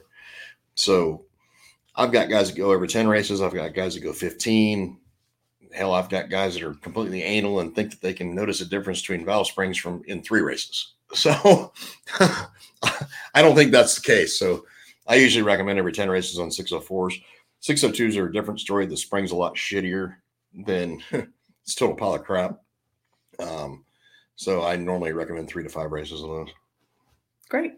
So 0.75 1.25
I've 1.95 2.11
got 2.11 2.29
guys 2.29 2.49
that 2.51 2.57
go 2.57 2.71
over 2.71 2.85
10 2.85 3.07
races, 3.07 3.41
I've 3.41 3.53
got 3.53 3.73
guys 3.73 3.95
that 3.95 4.01
go 4.03 4.13
15. 4.13 4.97
Hell, 5.73 5.93
I've 5.93 6.09
got 6.09 6.29
guys 6.29 6.53
that 6.53 6.63
are 6.63 6.73
completely 6.75 7.21
anal 7.23 7.59
and 7.59 7.75
think 7.75 7.91
that 7.91 8.01
they 8.01 8.13
can 8.13 8.33
notice 8.35 8.61
a 8.61 8.65
difference 8.65 9.01
between 9.01 9.25
valve 9.25 9.47
springs 9.47 9.77
from 9.77 10.01
in 10.05 10.21
three 10.21 10.41
races. 10.41 10.93
So 11.15 11.73
I 12.19 13.41
don't 13.41 13.55
think 13.55 13.71
that's 13.71 13.95
the 13.95 14.01
case. 14.01 14.37
So 14.37 14.65
I 15.07 15.15
usually 15.15 15.41
recommend 15.41 15.79
every 15.79 15.91
10 15.91 16.07
races 16.07 16.37
on 16.37 16.49
604s. 16.49 17.21
602s 17.63 18.15
are 18.15 18.27
a 18.27 18.31
different 18.31 18.59
story. 18.59 18.85
The 18.85 18.95
spring's 18.95 19.31
a 19.31 19.35
lot 19.35 19.55
shittier 19.55 20.17
than 20.53 21.01
it's 21.69 21.75
a 21.75 21.79
total 21.79 21.95
pile 21.95 22.15
of 22.15 22.23
crap. 22.23 22.59
Um, 23.37 23.85
so 24.35 24.65
I 24.65 24.75
normally 24.75 25.11
recommend 25.13 25.47
three 25.47 25.63
to 25.63 25.69
five 25.69 25.91
races 25.91 26.23
on 26.23 26.29
those. 26.29 26.49
Great. 27.47 27.73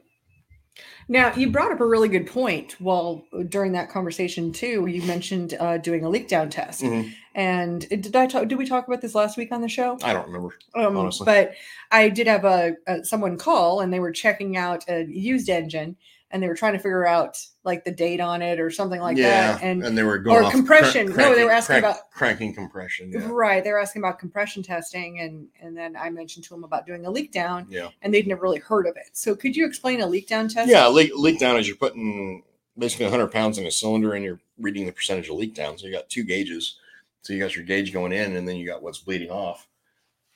Now 1.10 1.36
you 1.36 1.52
brought 1.52 1.74
up 1.74 1.82
a 1.82 1.86
really 1.86 2.08
good 2.08 2.26
point. 2.26 2.80
Well, 2.80 3.26
during 3.50 3.74
that 3.74 3.90
conversation 3.90 4.54
too, 4.54 4.86
you 4.86 5.02
mentioned 5.02 5.56
uh, 5.60 5.78
doing 5.78 6.06
a 6.06 6.10
leak 6.10 6.30
down 6.30 6.50
test. 6.50 6.84
Mhm. 6.84 7.12
And 7.36 7.90
did 7.90 8.16
I 8.16 8.28
talk? 8.28 8.48
Did 8.48 8.58
we 8.58 8.66
talk 8.66 8.88
about 8.88 9.02
this 9.02 9.14
last 9.14 9.36
week 9.38 9.52
on 9.52 9.60
the 9.62 9.68
show? 9.68 9.98
I 10.04 10.14
don't 10.14 10.28
remember. 10.28 10.56
Um, 10.74 10.96
honestly. 10.96 11.26
But 11.26 11.52
I 11.92 12.08
did 12.08 12.28
have 12.28 12.46
a, 12.46 12.78
a 12.88 13.04
someone 13.04 13.38
call, 13.38 13.82
and 13.82 13.92
they 13.92 14.00
were 14.00 14.14
checking 14.14 14.56
out 14.56 14.86
a 14.88 15.04
used 15.04 15.50
engine, 15.50 15.98
and 16.32 16.42
they 16.42 16.48
were 16.48 16.56
trying 16.56 16.74
to 16.74 16.80
figure 16.80 17.06
out 17.06 17.38
like 17.64 17.84
the 17.84 17.92
date 17.92 18.20
on 18.20 18.42
it 18.42 18.60
or 18.60 18.72
something 18.72 19.00
like 19.00 19.18
yeah, 19.18 19.54
that. 19.54 19.64
And 19.64 19.98
they 19.98 20.04
were 20.04 20.18
going 20.18 20.38
or 20.38 20.44
off 20.44 20.52
compression. 20.52 21.08
No, 21.16 21.36
they 21.36 21.44
were 21.44 21.52
asking 21.52 21.82
crank- 21.82 21.86
about- 21.86 22.12
cranking 22.12 22.54
compression. 22.54 23.12
Yeah, 23.12 23.28
right, 23.30 23.64
they 23.64 23.72
were 23.72 23.80
asking 23.80 24.02
about 24.02 24.20
compression 24.20 24.64
testing, 24.64 25.20
and 25.20 25.48
and 25.62 25.78
then 25.78 25.96
I 25.96 26.10
mentioned 26.10 26.46
to 26.46 26.50
them 26.52 26.64
about 26.64 26.86
doing 26.86 27.06
a 27.06 27.12
leak 27.12 27.32
down, 27.32 27.68
yeah, 27.70 27.90
and 28.02 28.14
they'd 28.14 28.28
never 28.28 28.42
really 28.42 28.60
heard 28.60 28.88
of 28.88 28.96
it. 28.96 29.10
So 29.14 29.36
could 29.36 29.56
you 29.56 29.66
explain 29.66 30.02
a 30.02 30.08
leak 30.08 30.28
down 30.28 30.48
test? 30.48 30.70
yeah. 30.70 30.88
Leak, 30.88 31.12
leak 31.16 31.40
down 31.40 31.58
is 31.58 31.68
you're 31.68 31.78
putting 31.78 32.44
basically 32.78 33.06
100 33.06 33.28
pounds 33.32 33.58
in 33.58 33.66
a 33.66 33.72
cylinder, 33.72 34.14
and 34.14 34.24
you're 34.24 34.40
reading 34.58 34.86
the 34.86 34.92
percentage 34.92 35.30
of 35.30 35.36
leak 35.36 35.54
down. 35.54 35.78
So 35.78 35.88
you 35.88 35.94
got 35.94 36.10
two 36.10 36.24
gauges. 36.24 36.78
So 37.24 37.34
you 37.34 37.40
got 37.40 37.56
your 37.56 37.66
gauge 37.66 37.94
going 37.94 38.14
in, 38.14 38.36
and 38.36 38.48
then 38.48 38.56
you 38.56 38.66
got 38.66 38.82
what's 38.82 39.00
bleeding 39.00 39.30
off 39.30 39.68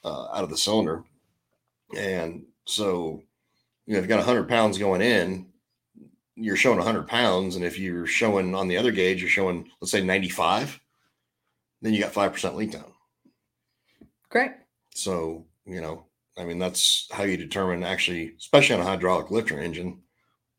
uh, 0.04 0.28
out 0.34 0.44
of 0.44 0.50
the 0.50 0.58
cylinder. 0.58 1.04
And 1.98 2.46
so, 2.66 3.24
you 3.86 3.94
know, 3.94 4.00
if 4.00 4.06
you 4.06 4.10
got 4.10 4.18
100 4.18 4.48
pounds 4.48 4.78
going 4.78 5.02
in, 5.02 5.48
you're 6.36 6.56
showing 6.56 6.78
100 6.78 7.08
pounds, 7.08 7.56
and 7.56 7.64
if 7.64 7.80
you're 7.80 8.08
showing 8.08 8.54
on 8.56 8.68
the 8.68 8.78
other 8.78 8.92
gauge, 8.92 9.22
you're 9.22 9.30
showing 9.30 9.70
let's 9.82 9.92
say 9.92 10.04
95, 10.04 10.80
then 11.82 11.94
you 11.94 12.02
got 12.02 12.14
five 12.14 12.34
percent 12.34 12.56
leak 12.56 12.72
down. 12.72 12.92
Great. 14.30 14.52
So, 14.94 15.46
you 15.66 15.82
know, 15.82 16.06
I 16.38 16.44
mean, 16.44 16.60
that's 16.60 17.08
how 17.12 17.24
you 17.24 17.38
determine 17.38 17.84
actually, 17.84 18.34
especially 18.38 18.76
on 18.76 18.82
a 18.82 18.86
hydraulic 18.86 19.32
lifter 19.32 19.60
engine, 19.60 20.02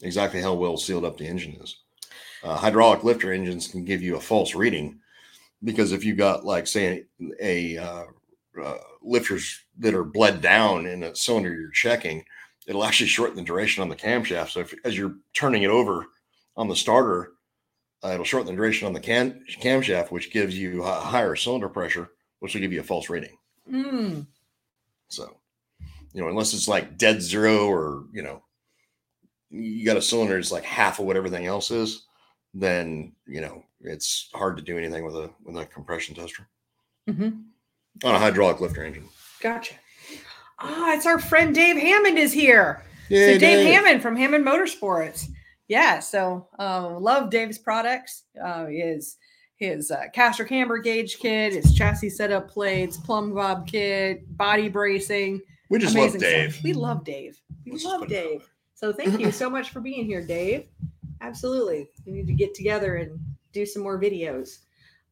exactly 0.02 0.40
how 0.40 0.54
well 0.54 0.76
sealed 0.76 1.04
up 1.04 1.16
the 1.16 1.26
engine 1.26 1.56
is. 1.62 1.76
Uh, 2.42 2.56
hydraulic 2.56 3.04
lifter 3.04 3.32
engines 3.32 3.68
can 3.68 3.84
give 3.84 4.02
you 4.02 4.16
a 4.16 4.20
false 4.20 4.54
reading 4.54 4.98
because 5.64 5.92
if 5.92 6.04
you 6.04 6.14
got, 6.14 6.44
like, 6.44 6.66
say, 6.66 7.04
a, 7.40 7.76
uh, 7.76 8.04
uh, 8.62 8.78
lifters 9.02 9.64
that 9.78 9.94
are 9.94 10.04
bled 10.04 10.40
down 10.40 10.86
in 10.86 11.02
a 11.02 11.14
cylinder 11.14 11.54
you're 11.54 11.70
checking, 11.70 12.24
it'll 12.66 12.84
actually 12.84 13.08
shorten 13.08 13.36
the 13.36 13.42
duration 13.42 13.82
on 13.82 13.88
the 13.88 13.96
camshaft. 13.96 14.50
So, 14.50 14.60
if 14.60 14.74
as 14.84 14.96
you're 14.96 15.16
turning 15.34 15.62
it 15.62 15.70
over 15.70 16.06
on 16.56 16.68
the 16.68 16.76
starter, 16.76 17.32
uh, 18.04 18.08
it'll 18.08 18.24
shorten 18.24 18.46
the 18.46 18.56
duration 18.56 18.86
on 18.86 18.92
the 18.92 19.00
cam 19.00 19.40
camshaft, 19.60 20.10
which 20.10 20.30
gives 20.30 20.58
you 20.58 20.82
a 20.82 20.92
higher 20.92 21.36
cylinder 21.36 21.68
pressure, 21.68 22.10
which 22.40 22.54
will 22.54 22.60
give 22.60 22.72
you 22.72 22.80
a 22.80 22.84
false 22.84 23.08
reading. 23.08 23.36
Mm, 23.70 24.26
So, 25.08 25.36
you 26.12 26.22
know, 26.22 26.28
unless 26.28 26.54
it's 26.54 26.68
like 26.68 26.98
dead 26.98 27.22
zero 27.22 27.68
or, 27.68 28.04
you 28.12 28.22
know, 28.22 28.42
you 29.50 29.84
got 29.84 29.96
a 29.96 30.02
cylinder 30.02 30.34
that's 30.34 30.52
like 30.52 30.64
half 30.64 30.98
of 30.98 31.06
what 31.06 31.16
everything 31.16 31.46
else 31.46 31.70
is, 31.70 32.06
then, 32.54 33.12
you 33.26 33.40
know, 33.40 33.64
it's 33.80 34.28
hard 34.34 34.56
to 34.56 34.62
do 34.62 34.78
anything 34.78 35.04
with 35.04 35.14
a 35.14 35.30
with 35.44 35.56
a 35.56 35.66
compression 35.66 36.14
tester 36.14 36.48
mhm. 37.08 37.44
on 38.04 38.14
a 38.14 38.18
hydraulic 38.18 38.60
lifter 38.60 38.84
engine. 38.84 39.08
Gotcha. 39.40 39.74
Ah, 40.58 40.94
it's 40.94 41.06
our 41.06 41.18
friend 41.18 41.54
Dave 41.54 41.76
Hammond 41.76 42.18
is 42.18 42.32
here. 42.32 42.82
Yeah, 43.08 43.32
so 43.32 43.38
Dave, 43.38 43.66
Hammond 43.66 44.02
from 44.02 44.16
Hammond 44.16 44.44
Motorsports. 44.44 45.26
Yeah, 45.68 46.00
so 46.00 46.48
uh, 46.58 46.98
love 46.98 47.30
Dave's 47.30 47.58
products. 47.58 48.24
Uh, 48.42 48.66
is 48.70 49.16
his 49.56 49.90
uh, 49.90 50.04
caster 50.12 50.44
camber 50.44 50.78
gauge 50.78 51.18
kit, 51.18 51.52
his 51.52 51.74
chassis 51.74 52.10
setup 52.10 52.48
plates, 52.48 52.96
plumb 52.96 53.34
bob 53.34 53.66
kit, 53.66 54.36
body 54.36 54.68
bracing. 54.68 55.40
We 55.70 55.78
just 55.78 55.94
Amazing 55.94 56.20
love 56.20 56.30
Dave. 56.30 56.52
stuff. 56.52 56.64
We 56.64 56.72
love 56.72 57.04
Dave. 57.04 57.40
We 57.64 57.72
Let's 57.72 57.84
love 57.84 58.00
put 58.00 58.12
it 58.12 58.16
out 58.16 58.28
Dave. 58.30 58.50
So 58.74 58.92
thank 58.92 59.18
you 59.18 59.32
so 59.32 59.48
much 59.48 59.70
for 59.70 59.80
being 59.80 60.04
here, 60.04 60.24
Dave. 60.24 60.68
Absolutely. 61.20 61.88
We 62.04 62.12
need 62.12 62.26
to 62.26 62.34
get 62.34 62.54
together 62.54 62.96
and 62.96 63.18
do 63.52 63.64
some 63.66 63.82
more 63.82 64.00
videos. 64.00 64.58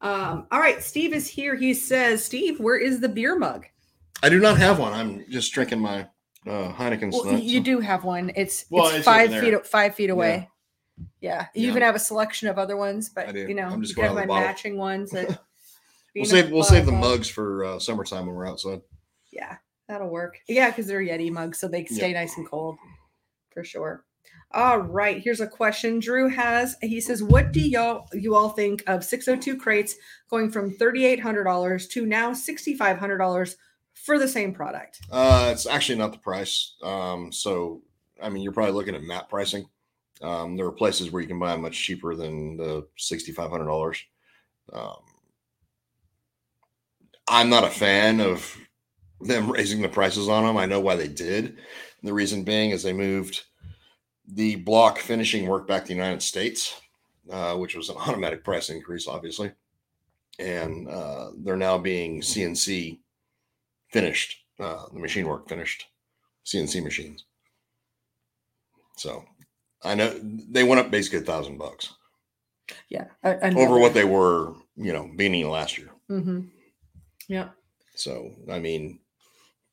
Um, 0.01 0.45
all 0.51 0.59
right, 0.59 0.83
Steve 0.83 1.13
is 1.13 1.27
here. 1.27 1.55
He 1.55 1.73
says, 1.73 2.23
Steve, 2.23 2.59
where 2.59 2.77
is 2.77 2.99
the 2.99 3.09
beer 3.09 3.37
mug? 3.37 3.65
I 4.23 4.29
do 4.29 4.39
not 4.39 4.57
have 4.57 4.79
one. 4.79 4.93
I'm 4.93 5.25
just 5.29 5.53
drinking 5.53 5.79
my 5.79 6.07
uh, 6.47 6.71
Heineken. 6.73 7.11
Well, 7.11 7.23
tonight, 7.23 7.43
you 7.43 7.59
so- 7.59 7.63
do 7.63 7.79
have 7.79 8.03
one. 8.03 8.31
It's 8.35 8.65
Well, 8.69 8.87
it's 8.87 8.97
it's 8.97 9.05
five 9.05 9.31
feet 9.31 9.65
five 9.67 9.95
feet 9.95 10.09
away. 10.09 10.49
Yeah, 11.19 11.47
you 11.53 11.63
Yeah. 11.63 11.69
even 11.71 11.81
have 11.83 11.95
a 11.95 11.99
selection 11.99 12.47
of 12.47 12.57
other 12.57 12.77
ones, 12.77 13.09
but 13.09 13.33
you 13.35 13.53
know, 13.53 13.67
I'm 13.67 13.81
just 13.81 13.97
you 13.97 14.03
have 14.03 14.13
my 14.13 14.21
out 14.21 14.23
of 14.23 14.27
the 14.27 14.27
bottle. 14.29 14.47
matching 14.47 14.77
ones. 14.77 15.11
That 15.11 15.39
We'll 16.15 16.25
save 16.25 16.49
we'll 16.51 16.63
save 16.63 16.85
the 16.85 16.93
bottle. 16.93 17.09
mugs 17.09 17.27
for 17.27 17.65
uh, 17.65 17.79
summertime 17.79 18.25
when 18.25 18.35
we're 18.35 18.47
outside. 18.47 18.81
Yeah, 19.33 19.57
that'll 19.89 20.07
work. 20.09 20.37
Yeah, 20.47 20.69
because 20.69 20.87
they're 20.87 21.01
Yeti 21.01 21.29
mugs, 21.29 21.59
so 21.59 21.67
they 21.67 21.83
can 21.83 21.95
stay 21.95 22.13
nice 22.13 22.37
and 22.37 22.49
cold 22.49 22.77
for 23.53 23.65
sure. 23.65 24.05
All 24.51 24.77
right, 24.77 25.21
here's 25.21 25.41
a 25.41 25.47
question 25.47 25.99
Drew 25.99 26.29
has. 26.29 26.77
He 26.81 27.01
says, 27.01 27.21
"What 27.21 27.51
do 27.51 27.59
y'all 27.59 28.07
you 28.13 28.33
all 28.35 28.49
think 28.51 28.81
of 28.87 29.03
602 29.03 29.57
crates 29.59 29.95
going 30.29 30.49
from 30.51 30.71
$3,800 30.77 31.89
to 31.89 32.05
now 32.05 32.31
$6,500 32.31 33.55
for 34.05 34.19
the 34.19 34.27
same 34.27 34.53
product?" 34.53 35.01
Uh, 35.11 35.49
it's 35.51 35.65
actually 35.65 35.97
not 35.97 36.11
the 36.11 36.19
price. 36.19 36.75
Um, 36.83 37.31
so 37.31 37.81
I 38.21 38.29
mean, 38.29 38.43
you're 38.43 38.53
probably 38.53 38.73
looking 38.73 38.95
at 38.95 39.03
map 39.03 39.29
pricing. 39.29 39.67
Um, 40.21 40.55
there 40.55 40.65
are 40.65 40.71
places 40.71 41.11
where 41.11 41.21
you 41.21 41.27
can 41.27 41.39
buy 41.39 41.51
them 41.51 41.61
much 41.61 41.81
cheaper 41.81 42.15
than 42.15 42.57
the 42.57 42.87
sixty 42.97 43.31
five 43.31 43.49
hundred 43.49 43.65
dollars. 43.65 44.03
Um, 44.71 44.95
I'm 47.27 47.49
not 47.49 47.63
a 47.63 47.69
fan 47.69 48.19
of 48.19 48.55
them 49.21 49.51
raising 49.51 49.81
the 49.81 49.89
prices 49.89 50.29
on 50.29 50.45
them. 50.45 50.57
I 50.57 50.65
know 50.65 50.79
why 50.79 50.95
they 50.95 51.07
did. 51.07 51.57
The 52.03 52.13
reason 52.13 52.43
being 52.43 52.71
is 52.71 52.83
they 52.83 52.93
moved 52.93 53.43
the 54.27 54.55
block 54.57 54.99
finishing 54.99 55.47
work 55.47 55.67
back 55.67 55.83
to 55.83 55.87
the 55.89 55.93
United 55.93 56.21
States, 56.21 56.79
uh, 57.29 57.55
which 57.55 57.75
was 57.75 57.89
an 57.89 57.97
automatic 57.99 58.43
price 58.43 58.69
increase, 58.69 59.07
obviously, 59.07 59.51
and 60.39 60.87
uh, 60.87 61.31
they're 61.37 61.57
now 61.57 61.77
being 61.77 62.21
CNC 62.21 62.99
finished, 63.91 64.37
uh, 64.59 64.83
the 64.93 64.99
machine 64.99 65.27
work 65.27 65.47
finished, 65.47 65.85
CNC 66.45 66.83
machines. 66.83 67.25
So 68.97 69.23
I 69.83 69.95
know 69.95 70.19
they 70.21 70.63
went 70.63 70.79
up 70.79 70.91
basically 70.91 71.19
a 71.19 71.23
thousand 71.23 71.57
bucks 71.57 71.93
Yeah, 72.89 73.05
I, 73.23 73.33
I 73.33 73.49
over 73.53 73.79
what 73.79 73.93
they 73.93 74.05
were, 74.05 74.53
you 74.75 74.93
know, 74.93 75.09
beginning 75.15 75.49
last 75.49 75.77
year. 75.77 75.89
Mm-hmm. 76.09 76.41
Yeah, 77.27 77.49
So 77.95 78.31
I 78.51 78.59
mean, 78.59 78.99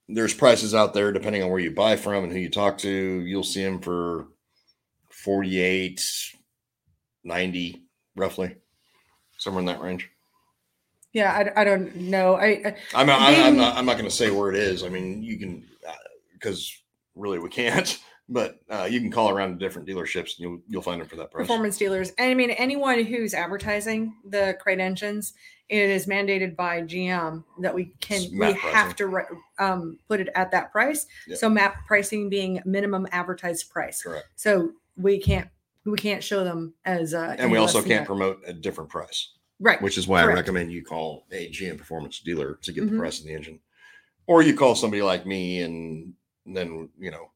there's 0.09 0.35
prices 0.35 0.75
out 0.75 0.95
there 0.95 1.13
depending 1.13 1.43
on 1.43 1.51
where 1.51 1.61
you 1.61 1.71
buy 1.71 1.97
from 1.97 2.25
and 2.25 2.33
who 2.33 2.39
you 2.39 2.51
talk 2.51 2.79
to. 2.79 2.89
You'll 2.89 3.45
see 3.45 3.63
them 3.63 3.81
for 3.81 4.29
48, 5.11 6.03
90, 7.25 7.83
roughly, 8.17 8.57
somewhere 9.39 9.61
in 9.61 9.67
that 9.67 9.81
range. 9.81 10.09
Yeah. 11.13 11.51
I, 11.57 11.61
I 11.61 11.65
don't 11.65 11.95
know. 11.97 12.35
I, 12.35 12.47
I 12.47 12.77
I'm 12.95 13.07
not, 13.07 13.21
I'm, 13.21 13.45
I'm 13.45 13.57
not, 13.57 13.77
I'm 13.77 13.87
not 13.87 13.95
going 13.95 14.09
to 14.09 14.15
say 14.15 14.31
where 14.31 14.51
it 14.51 14.57
is. 14.57 14.83
I 14.85 14.89
mean, 14.89 15.23
you 15.23 15.39
can, 15.39 15.65
because 16.33 16.73
really 17.15 17.39
we 17.39 17.49
can't, 17.49 17.99
but 18.29 18.61
uh, 18.71 18.89
you 18.91 19.01
can 19.01 19.11
call 19.11 19.31
around 19.31 19.51
to 19.51 19.57
different 19.57 19.87
dealerships 19.87 20.37
and 20.37 20.39
you'll, 20.39 20.59
you'll 20.69 20.83
find 20.83 21.01
them 21.01 21.09
for 21.09 21.17
that 21.17 21.31
price. 21.31 21.43
performance 21.43 21.77
dealers. 21.77 22.13
And 22.19 22.31
I 22.31 22.35
mean, 22.35 22.51
anyone 22.51 23.05
who's 23.05 23.35
advertising 23.35 24.15
the 24.25 24.57
crate 24.61 24.81
engines, 24.81 25.35
it 25.69 25.89
is 25.89 26.07
mandated 26.07 26.55
by 26.55 26.83
GM 26.83 27.45
that 27.61 27.75
we 27.75 27.95
can 28.01 28.31
we 28.31 28.39
map 28.39 28.57
have 28.57 28.97
to 28.97 29.23
um, 29.59 29.99
put 30.07 30.21
it 30.21 30.29
at 30.35 30.51
that 30.51 30.71
price. 30.71 31.07
Yep. 31.27 31.39
So 31.39 31.49
map 31.49 31.87
pricing 31.87 32.29
being 32.29 32.61
minimum 32.67 33.07
advertised 33.11 33.71
price. 33.71 34.03
Correct. 34.03 34.27
So 34.37 34.73
we 34.97 35.19
can't 35.19 35.49
we 35.87 35.97
can't 35.97 36.23
show 36.23 36.45
them 36.45 36.75
as 36.85 37.15
uh, 37.15 37.37
And 37.39 37.51
we 37.51 37.59
also 37.59 37.79
can't 37.79 38.01
that. 38.01 38.07
promote 38.07 38.41
a 38.47 38.53
different 38.53 38.91
price, 38.91 39.31
right. 39.63 39.81
which 39.81 39.97
is 39.97 40.07
why 40.07 40.23
Correct. 40.23 40.37
I 40.37 40.41
recommend 40.41 40.73
you 40.73 40.85
call 40.85 41.27
a 41.33 41.49
GM 41.51 41.79
performance 41.79 42.21
dealer 42.21 42.59
to 42.63 42.73
get 42.73 42.85
Mhm. 42.85 42.91
the 42.91 42.99
price 42.99 43.19
of 43.21 43.25
the 43.27 43.35
engine. 43.35 43.61
Or 44.27 44.43
you 44.43 44.55
call 44.55 44.75
somebody 44.75 45.03
like 45.03 45.25
me 45.27 45.63
and 45.63 46.15
then, 46.47 46.89
you 46.99 47.11
know, 47.11 47.31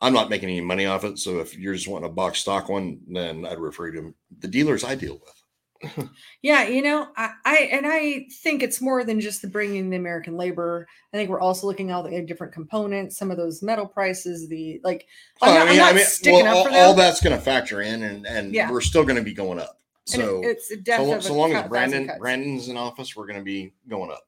I'm 0.00 0.12
not 0.12 0.30
making 0.30 0.48
any 0.48 0.60
money 0.60 0.86
off 0.86 1.04
it. 1.04 1.18
So 1.18 1.38
if 1.40 1.56
you're 1.56 1.74
just 1.74 1.86
wanting 1.88 2.08
a 2.10 2.12
box 2.12 2.40
stock 2.40 2.68
one, 2.68 3.00
then 3.08 3.44
I'd 3.46 3.58
refer 3.58 3.86
you 3.88 3.92
to 4.00 4.14
the 4.40 4.48
dealers 4.48 4.82
I 4.84 4.94
deal 4.94 5.20
with. 5.20 5.34
Yeah, 6.42 6.64
you 6.68 6.80
know, 6.82 7.08
I, 7.16 7.30
I 7.44 7.56
and 7.72 7.86
I 7.86 8.26
think 8.42 8.62
it's 8.62 8.80
more 8.80 9.02
than 9.04 9.20
just 9.20 9.42
the 9.42 9.48
bringing 9.48 9.90
the 9.90 9.96
American 9.96 10.36
labor. 10.36 10.86
I 11.12 11.16
think 11.16 11.28
we're 11.30 11.40
also 11.40 11.66
looking 11.66 11.90
at 11.90 11.94
all 11.94 12.02
the 12.04 12.20
different 12.22 12.52
components, 12.52 13.16
some 13.16 13.30
of 13.32 13.36
those 13.36 13.62
metal 13.62 13.86
prices, 13.86 14.48
the 14.48 14.80
like. 14.84 15.06
Oh, 15.40 15.52
not, 15.52 15.68
I'm 15.68 15.76
not 15.76 15.96
sticking 16.04 16.44
well, 16.44 16.58
up 16.58 16.66
for 16.68 16.72
all, 16.72 16.80
all 16.88 16.94
that's 16.94 17.20
going 17.20 17.36
to 17.36 17.42
factor 17.42 17.80
in, 17.80 18.02
and 18.04 18.26
and 18.26 18.54
Yeah. 18.54 18.70
we're 18.70 18.80
still 18.80 19.02
going 19.04 19.16
to 19.16 19.22
be 19.22 19.34
going 19.34 19.58
up. 19.58 19.80
And 20.12 20.22
So 20.22 20.42
it's 20.42 20.70
a 20.70 20.76
so, 20.84 21.20
so 21.20 21.34
long 21.34 21.52
as 21.52 21.68
Brandon. 21.68 22.10
Brandon's 22.18 22.68
in 22.68 22.76
office, 22.76 23.14
we're 23.14 23.26
going 23.26 23.38
to 23.38 23.44
be 23.44 23.72
going 23.88 24.10
up. 24.10 24.26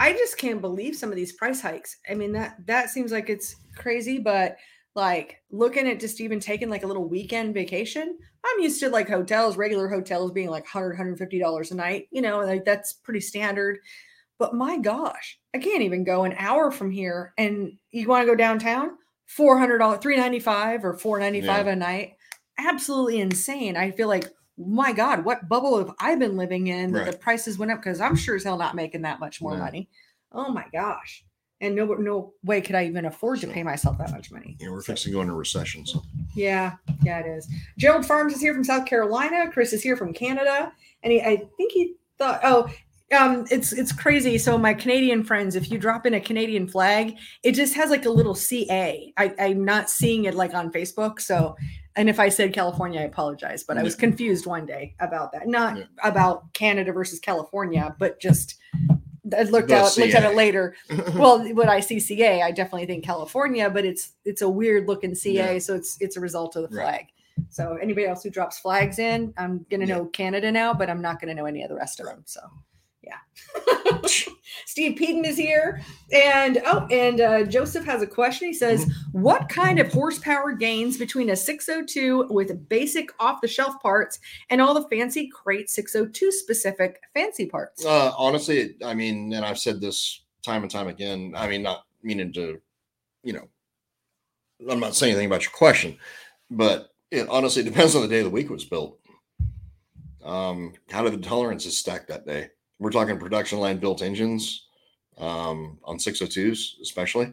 I 0.00 0.12
just 0.12 0.38
can't 0.38 0.60
believe 0.60 0.96
some 0.96 1.10
of 1.10 1.16
these 1.16 1.32
price 1.32 1.60
hikes. 1.60 1.98
I 2.08 2.14
mean 2.14 2.32
that 2.32 2.56
that 2.66 2.90
seems 2.90 3.10
like 3.10 3.28
it's 3.28 3.56
crazy, 3.74 4.18
but 4.18 4.56
like 4.94 5.42
looking 5.50 5.88
at 5.88 6.00
just 6.00 6.20
even 6.20 6.40
taking 6.40 6.68
like 6.68 6.82
a 6.82 6.86
little 6.86 7.04
weekend 7.04 7.54
vacation, 7.54 8.18
I'm 8.44 8.60
used 8.60 8.80
to 8.80 8.90
like 8.90 9.08
hotels, 9.08 9.56
regular 9.56 9.88
hotels 9.88 10.32
being 10.32 10.50
like 10.50 10.64
100 10.64 10.90
150 10.90 11.38
dollars 11.38 11.70
a 11.70 11.74
night, 11.74 12.08
you 12.10 12.22
know, 12.22 12.40
like 12.40 12.64
that's 12.64 12.92
pretty 12.92 13.20
standard. 13.20 13.78
But 14.38 14.54
my 14.54 14.78
gosh, 14.78 15.38
I 15.54 15.58
can't 15.58 15.82
even 15.82 16.04
go 16.04 16.24
an 16.24 16.34
hour 16.38 16.70
from 16.70 16.90
here 16.90 17.32
and 17.38 17.76
you 17.90 18.06
want 18.06 18.22
to 18.22 18.30
go 18.30 18.36
downtown, 18.36 18.90
$400 19.36 20.00
395 20.00 20.84
or 20.84 20.94
495 20.94 21.66
a 21.66 21.76
night. 21.76 22.17
Absolutely 22.58 23.20
insane. 23.20 23.76
I 23.76 23.90
feel 23.90 24.08
like 24.08 24.26
my 24.56 24.92
God, 24.92 25.24
what 25.24 25.48
bubble 25.48 25.78
have 25.78 25.94
I 26.00 26.16
been 26.16 26.36
living 26.36 26.66
in 26.66 26.92
that 26.92 27.06
the 27.10 27.16
prices 27.16 27.58
went 27.58 27.70
up? 27.70 27.78
Because 27.78 28.00
I'm 28.00 28.16
sure 28.16 28.34
as 28.34 28.42
hell 28.42 28.58
not 28.58 28.74
making 28.74 29.02
that 29.02 29.20
much 29.20 29.40
more 29.40 29.52
No. 29.52 29.60
money. 29.60 29.88
Oh 30.32 30.50
my 30.50 30.64
gosh. 30.72 31.24
And 31.60 31.74
no 31.74 31.86
no 31.94 32.34
way 32.44 32.60
could 32.60 32.74
I 32.74 32.86
even 32.86 33.04
afford 33.04 33.40
to 33.40 33.46
pay 33.48 33.62
myself 33.62 33.98
that 33.98 34.10
much 34.10 34.30
money. 34.30 34.56
Know, 34.60 34.72
we're 34.72 34.82
fixing 34.82 35.12
to 35.12 35.16
go 35.16 35.22
into 35.22 35.34
recession. 35.34 35.86
So 35.86 36.02
Yeah, 36.34 36.74
yeah, 37.02 37.20
it 37.20 37.26
is. 37.26 37.48
Gerald 37.78 38.04
Farms 38.04 38.34
is 38.34 38.40
here 38.40 38.54
from 38.54 38.64
South 38.64 38.86
Carolina. 38.86 39.50
Chris 39.50 39.72
is 39.72 39.82
here 39.82 39.96
from 39.96 40.12
Canada, 40.12 40.72
and 41.02 41.12
he, 41.12 41.20
I 41.20 41.36
think 41.56 41.72
he 41.72 41.94
thought, 42.16 42.40
oh, 42.44 42.68
um, 43.16 43.46
it's 43.50 43.72
it's 43.72 43.90
crazy. 43.92 44.38
So 44.38 44.58
my 44.58 44.74
Canadian 44.74 45.24
friends, 45.24 45.56
if 45.56 45.70
you 45.70 45.78
drop 45.78 46.04
in 46.06 46.14
a 46.14 46.20
Canadian 46.20 46.68
flag, 46.68 47.16
it 47.42 47.52
just 47.52 47.74
has 47.74 47.90
like 47.90 48.04
a 48.04 48.10
little 48.10 48.34
CA. 48.34 49.12
I, 49.16 49.34
I'm 49.40 49.64
not 49.64 49.88
seeing 49.88 50.26
it 50.26 50.34
like 50.34 50.52
on 50.54 50.70
Facebook. 50.70 51.20
So, 51.20 51.56
and 51.98 52.08
if 52.08 52.18
I 52.18 52.28
said 52.30 52.54
California, 52.54 53.00
I 53.00 53.04
apologize, 53.04 53.62
but 53.64 53.76
I 53.76 53.82
was 53.82 53.94
confused 53.94 54.46
one 54.46 54.64
day 54.64 54.94
about 55.00 55.32
that. 55.32 55.46
Not 55.48 55.76
Yeah. 55.76 55.84
about 56.04 56.52
Canada 56.54 56.92
versus 56.92 57.18
California, 57.20 57.94
but 57.98 58.18
just 58.20 58.56
I 59.36 59.42
looked 59.42 59.70
out 59.70 59.94
looked 59.98 60.14
at 60.14 60.24
it 60.24 60.34
later 60.34 60.74
well 61.14 61.46
when 61.52 61.68
i 61.68 61.80
see 61.80 62.00
ca 62.00 62.40
i 62.40 62.50
definitely 62.50 62.86
think 62.86 63.04
california 63.04 63.68
but 63.68 63.84
it's 63.84 64.12
it's 64.24 64.40
a 64.40 64.48
weird 64.48 64.88
looking 64.88 65.14
ca 65.14 65.30
Yeah. 65.54 65.58
so 65.58 65.74
it's 65.74 65.98
it's 66.00 66.16
a 66.16 66.20
result 66.20 66.56
of 66.56 66.70
the 66.70 66.74
Right. 66.74 66.84
flag 66.86 67.06
so 67.50 67.74
anybody 67.82 68.06
else 68.06 68.22
who 68.22 68.30
drops 68.30 68.58
flags 68.58 68.98
in 68.98 69.34
i'm 69.36 69.66
gonna 69.70 69.84
Yeah. 69.84 69.96
know 69.98 70.04
canada 70.06 70.50
now 70.50 70.72
but 70.72 70.88
i'm 70.88 71.02
not 71.02 71.20
gonna 71.20 71.34
know 71.34 71.44
any 71.44 71.62
of 71.62 71.68
the 71.68 71.74
rest 71.74 72.00
of 72.00 72.06
them 72.06 72.22
so 72.24 72.40
yeah 73.02 73.18
steve 74.66 74.96
Peden 74.98 75.24
is 75.24 75.36
here 75.36 75.80
and 76.12 76.60
oh 76.66 76.86
and 76.90 77.20
uh, 77.20 77.44
joseph 77.44 77.84
has 77.84 78.02
a 78.02 78.06
question 78.06 78.48
he 78.48 78.54
says 78.54 78.84
Mm-hmm. 78.86 79.20
what 79.22 79.48
kind 79.48 79.78
of 79.78 79.92
horsepower 79.92 80.52
gains 80.52 80.96
between 80.98 81.30
a 81.30 81.36
602 81.36 82.26
with 82.30 82.68
basic 82.68 83.10
off-the-shelf 83.20 83.80
parts 83.80 84.18
and 84.50 84.60
all 84.60 84.74
the 84.74 84.88
fancy 84.88 85.28
crate 85.28 85.70
602 85.70 86.32
specific 86.32 87.00
fancy 87.14 87.46
parts 87.46 87.84
uh, 87.84 88.12
honestly, 88.16 88.74
I 88.84 88.94
mean, 88.94 89.32
and 89.32 89.44
I've 89.44 89.58
said 89.58 89.80
this 89.80 90.22
time 90.44 90.62
and 90.62 90.70
time 90.70 90.88
again. 90.88 91.32
I 91.36 91.48
mean, 91.48 91.62
not 91.62 91.84
meaning 92.02 92.32
to, 92.34 92.60
you 93.22 93.32
know, 93.32 93.48
I'm 94.70 94.80
not 94.80 94.94
saying 94.94 95.12
anything 95.12 95.26
about 95.26 95.42
your 95.42 95.52
question, 95.52 95.96
but 96.50 96.90
it 97.10 97.28
honestly 97.28 97.62
depends 97.62 97.94
on 97.94 98.02
the 98.02 98.08
day 98.08 98.18
of 98.18 98.24
the 98.24 98.30
week 98.30 98.46
it 98.46 98.52
was 98.52 98.64
built. 98.64 98.98
Um, 100.24 100.74
how 100.90 101.02
did 101.02 101.12
the 101.14 101.26
tolerances 101.26 101.78
stack 101.78 102.06
that 102.08 102.26
day? 102.26 102.50
We're 102.78 102.90
talking 102.90 103.18
production 103.18 103.58
line 103.58 103.78
built 103.78 104.02
engines 104.02 104.66
um, 105.18 105.78
on 105.84 105.98
602s, 105.98 106.80
especially. 106.80 107.32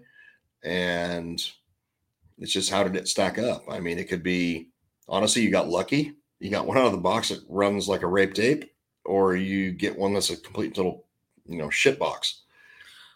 And 0.63 1.39
it's 2.39 2.51
just 2.51 2.69
how 2.69 2.83
did 2.83 2.95
it 2.95 3.07
stack 3.07 3.37
up? 3.37 3.63
I 3.69 3.79
mean, 3.79 3.99
it 3.99 4.09
could 4.09 4.23
be 4.23 4.69
honestly, 5.07 5.41
you 5.43 5.51
got 5.51 5.69
lucky. 5.69 6.13
You 6.39 6.49
got 6.49 6.67
one 6.67 6.77
out 6.77 6.85
of 6.87 6.91
the 6.91 6.97
box 6.97 7.29
that 7.29 7.39
runs 7.47 7.87
like 7.87 8.01
a 8.01 8.07
raped 8.07 8.39
ape, 8.39 8.71
or 9.05 9.35
you 9.35 9.71
get 9.71 9.97
one 9.97 10.13
that's 10.13 10.31
a 10.31 10.37
complete 10.37 10.73
total, 10.75 11.05
you 11.47 11.57
know, 11.57 11.69
shit 11.69 11.97
box. 11.99 12.41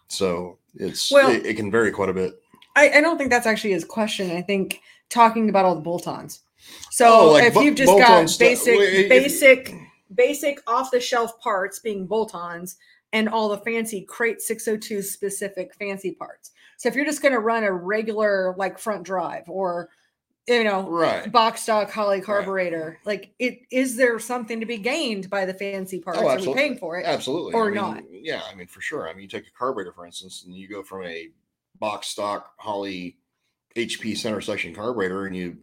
So 0.08 0.58
it's 0.76 1.12
Well- 1.12 1.32
it, 1.32 1.46
it 1.46 1.56
can 1.56 1.72
vary 1.72 1.92
quite 1.92 2.10
a 2.10 2.14
bit. 2.14 2.40
I, 2.76 2.90
I 2.92 3.02
don't 3.02 3.18
think 3.18 3.30
that's 3.32 3.48
actually 3.48 3.72
his 3.74 3.84
question. 3.84 4.32
I 4.32 4.42
think 4.42 4.80
talking 5.10 5.50
about 5.50 5.66
all 5.66 5.76
the 5.76 5.82
bolt-ons. 5.82 6.42
So 6.92 7.08
Oh, 7.12 7.32
like 7.32 7.46
if 7.46 7.56
you've 7.56 7.76
just 7.76 7.92
got 7.98 8.22
basic, 8.40 8.76
if- 8.80 9.10
basic 9.10 9.74
basic 10.16 10.60
off 10.68 10.92
the 10.92 11.00
shelf 11.00 11.40
parts 11.40 11.80
being 11.80 12.06
bolt-ons 12.08 12.78
and 13.14 13.28
all 13.30 13.50
the 13.50 13.58
fancy 13.60 14.02
crate 14.02 14.42
602 14.42 15.02
specific 15.02 15.74
fancy 15.76 16.12
parts. 16.12 16.52
So 16.78 16.90
if 16.90 16.96
you're 16.96 17.06
just 17.06 17.22
going 17.22 17.34
to 17.34 17.40
run 17.40 17.64
a 17.64 17.72
regular 17.72 18.54
like 18.58 18.78
front 18.80 19.04
drive 19.04 19.44
or 19.48 19.90
you 20.48 20.64
know 20.64 20.88
Right. 20.90 21.32
box 21.32 21.62
stock 21.64 21.92
Holley 21.92 22.22
carburetor, 22.22 23.00
like 23.06 23.34
it 23.40 23.60
is 23.72 23.96
there 23.98 24.18
something 24.20 24.60
to 24.60 24.66
be 24.66 24.78
gained 24.78 25.30
by 25.30 25.46
the 25.46 25.54
fancy 25.54 26.00
oh, 26.00 26.04
parts? 26.04 26.20
Are 26.20 26.24
we 26.24 26.30
Oh, 26.30 26.34
absolutely. 26.34 26.62
paying 26.62 26.78
for 26.78 26.98
it? 26.98 27.06
Absolutely. 27.06 27.54
or 27.54 27.66
I 27.68 27.70
mean, 27.70 27.76
not. 27.76 28.04
Yeah, 28.12 28.42
I 28.52 28.56
mean 28.56 28.68
for 28.68 28.82
sure. 28.82 29.08
I 29.10 29.14
mean 29.14 29.22
you 29.24 29.28
take 29.28 29.48
a 29.48 29.52
carburetor 29.52 29.92
for 29.92 30.06
instance, 30.06 30.44
and 30.46 30.56
you 30.56 30.68
go 30.68 30.84
from 30.84 31.04
a 31.06 31.30
box 31.80 32.08
stock 32.08 32.54
Holley 32.58 33.18
HP 33.76 34.18
center 34.18 34.42
section 34.42 34.74
carburetor, 34.74 35.26
and 35.26 35.36
you 35.36 35.58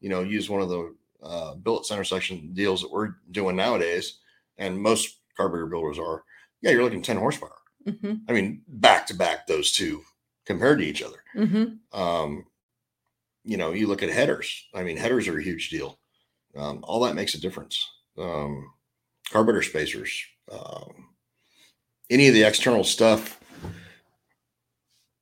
you 0.00 0.08
know 0.08 0.22
use 0.22 0.48
one 0.50 0.60
of 0.62 0.68
the 0.68 0.94
uh, 1.22 1.54
billet 1.54 1.86
center 1.86 2.04
section 2.04 2.52
deals 2.52 2.80
that 2.82 2.90
we're 2.92 3.14
doing 3.30 3.56
nowadays, 3.56 4.18
and 4.58 4.78
most 4.80 5.18
carburetor 5.36 5.66
builders 5.66 5.98
are. 5.98 6.24
Yeah, 6.62 6.70
you're 6.70 6.82
looking 6.84 7.02
10 7.02 7.16
horsepower. 7.18 7.56
hmm 7.84 8.14
I 8.28 8.32
mean, 8.32 8.62
back 8.66 9.06
to 9.08 9.14
back 9.14 9.46
those 9.46 9.72
two 9.72 10.02
compared 10.46 10.78
to 10.78 10.84
each 10.86 11.02
other. 11.02 11.18
hmm 11.34 11.64
Um, 11.92 12.46
you 13.44 13.56
know, 13.56 13.72
you 13.72 13.86
look 13.86 14.02
at 14.02 14.08
headers. 14.10 14.66
I 14.74 14.82
mean, 14.82 14.96
headers 14.96 15.28
are 15.28 15.38
a 15.38 15.42
huge 15.42 15.70
deal. 15.70 15.98
Um, 16.56 16.80
all 16.82 17.00
that 17.04 17.14
makes 17.14 17.34
a 17.34 17.40
difference. 17.40 17.88
Um, 18.18 18.72
carburetor 19.30 19.62
spacers, 19.62 20.10
um, 20.50 21.08
any 22.10 22.28
of 22.28 22.34
the 22.34 22.44
external 22.44 22.82
stuff. 22.84 23.38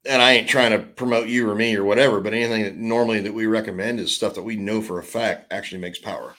And 0.06 0.20
I 0.20 0.32
ain't 0.32 0.48
trying 0.48 0.72
to 0.72 0.80
promote 0.80 1.28
you 1.28 1.48
or 1.48 1.54
me 1.54 1.74
or 1.76 1.84
whatever, 1.84 2.20
but 2.20 2.34
anything 2.34 2.62
that 2.64 2.76
normally 2.76 3.20
that 3.20 3.32
we 3.32 3.46
recommend 3.46 4.00
is 4.00 4.14
stuff 4.14 4.34
that 4.34 4.42
we 4.42 4.56
know 4.56 4.82
for 4.82 4.98
a 4.98 5.02
fact 5.02 5.50
actually 5.50 5.80
makes 5.80 5.98
power. 5.98 6.34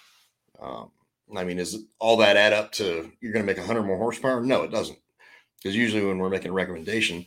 Um, 0.62 0.92
I 1.36 1.44
mean, 1.44 1.58
is 1.58 1.86
all 2.00 2.18
that 2.18 2.38
add 2.38 2.54
up 2.54 2.72
to 2.74 3.12
you're 3.22 3.34
going 3.34 3.44
to 3.44 3.48
make 3.52 3.58
100 3.58 3.84
more 3.84 3.98
horsepower? 3.98 4.42
No, 4.42 4.62
it 4.62 4.72
doesn't. 4.72 5.00
Because 5.58 5.76
usually 5.76 6.06
when 6.06 6.20
we're 6.20 6.30
making 6.30 6.52
a 6.52 6.54
recommendation, 6.54 7.26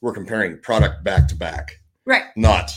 we're 0.00 0.14
comparing 0.14 0.60
product 0.60 1.04
back 1.04 1.28
to 1.28 1.34
back 1.34 1.80
Right, 2.06 2.24
not 2.36 2.72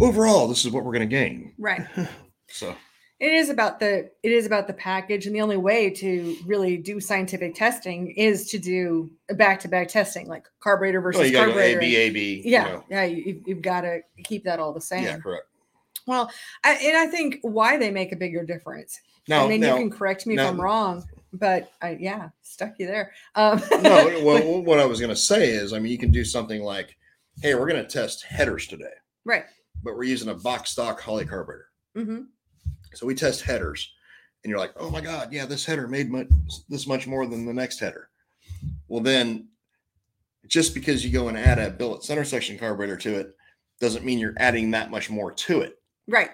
overall 0.00 0.48
this 0.48 0.64
is 0.64 0.72
what 0.72 0.84
we're 0.84 0.92
going 0.92 1.08
to 1.08 1.14
gain 1.14 1.52
right. 1.58 1.82
so 2.48 2.74
It 3.20 3.34
is 3.34 3.50
about 3.50 3.78
the 3.80 4.10
it 4.22 4.32
is 4.32 4.46
about 4.46 4.66
the 4.66 4.72
package, 4.72 5.26
and 5.26 5.34
the 5.34 5.42
only 5.42 5.58
way 5.58 5.90
to 5.90 6.36
really 6.46 6.78
do 6.78 7.00
scientific 7.00 7.54
testing 7.54 8.12
is 8.12 8.48
to 8.48 8.58
do 8.58 9.10
back 9.34 9.60
to 9.60 9.68
back 9.68 9.88
testing, 9.88 10.26
like 10.26 10.46
carburetor 10.60 11.02
versus 11.02 11.18
well, 11.18 11.26
you 11.26 11.32
to 11.32 11.36
go 11.36 11.42
a 11.42 11.46
carburetor. 11.52 11.80
b 11.80 11.96
a 11.96 12.10
b 12.10 12.42
yeah, 12.46 12.66
you 12.66 12.72
know. 12.72 12.84
yeah, 12.88 13.04
you, 13.04 13.42
you've 13.46 13.60
got 13.62 13.82
to 13.82 14.00
keep 14.24 14.44
that 14.44 14.58
all 14.58 14.72
the 14.72 14.80
same. 14.80 15.04
yeah 15.04 15.18
correct 15.18 15.44
Well, 16.06 16.30
I, 16.64 16.72
and 16.76 16.96
I 16.96 17.06
think 17.08 17.38
why 17.42 17.76
they 17.76 17.90
make 17.90 18.12
a 18.12 18.16
bigger 18.16 18.42
difference. 18.42 18.98
now 19.28 19.44
I 19.44 19.48
mean, 19.48 19.60
now 19.60 19.74
you 19.74 19.80
can 19.82 19.90
correct 19.90 20.26
me 20.26 20.36
now- 20.36 20.44
if 20.44 20.48
I'm 20.52 20.60
wrong, 20.60 21.04
but 21.34 21.70
I, 21.82 21.98
yeah, 22.00 22.30
stuck 22.40 22.78
you 22.78 22.86
there. 22.86 23.12
Um, 23.34 23.62
no 23.82 24.20
well, 24.24 24.62
what 24.62 24.80
i 24.80 24.84
was 24.86 24.98
going 24.98 25.10
to 25.10 25.16
say 25.16 25.50
is 25.50 25.72
i 25.74 25.78
mean 25.78 25.92
you 25.92 25.98
can 25.98 26.10
do 26.10 26.24
something 26.24 26.62
like 26.62 26.96
hey 27.42 27.54
we're 27.54 27.68
going 27.68 27.82
to 27.82 27.88
test 27.88 28.24
headers 28.24 28.66
today 28.66 28.94
right. 29.26 29.44
but 29.82 29.94
we're 29.94 30.04
using 30.04 30.30
a 30.30 30.34
box 30.34 30.70
stock 30.70 31.00
holley 31.00 31.26
carburetor 31.26 31.66
hmm 31.94 32.22
so 32.94 33.06
we 33.06 33.14
test 33.14 33.42
headers 33.42 33.88
and 34.42 34.50
you're 34.50 34.58
like 34.58 34.72
oh 34.76 34.90
my 34.90 35.00
god 35.00 35.32
yeah 35.32 35.44
this 35.46 35.64
header 35.64 35.86
made 35.88 36.10
much, 36.10 36.26
this 36.68 36.86
much 36.86 37.06
more 37.06 37.26
than 37.26 37.46
the 37.46 37.52
next 37.54 37.78
header 37.78 38.08
well 38.88 39.02
then 39.02 39.46
just 40.46 40.74
because 40.74 41.04
you 41.04 41.10
go 41.12 41.28
and 41.28 41.36
add 41.38 41.58
a 41.58 41.70
billet 41.70 42.02
center 42.02 42.24
section 42.24 42.58
carburetor 42.58 42.96
to 42.96 43.14
it 43.16 43.36
doesn't 43.80 44.04
mean 44.04 44.18
you're 44.18 44.34
adding 44.38 44.70
that 44.70 44.90
much 44.90 45.10
more 45.10 45.32
to 45.32 45.60
it 45.60 45.76
Right. 46.08 46.30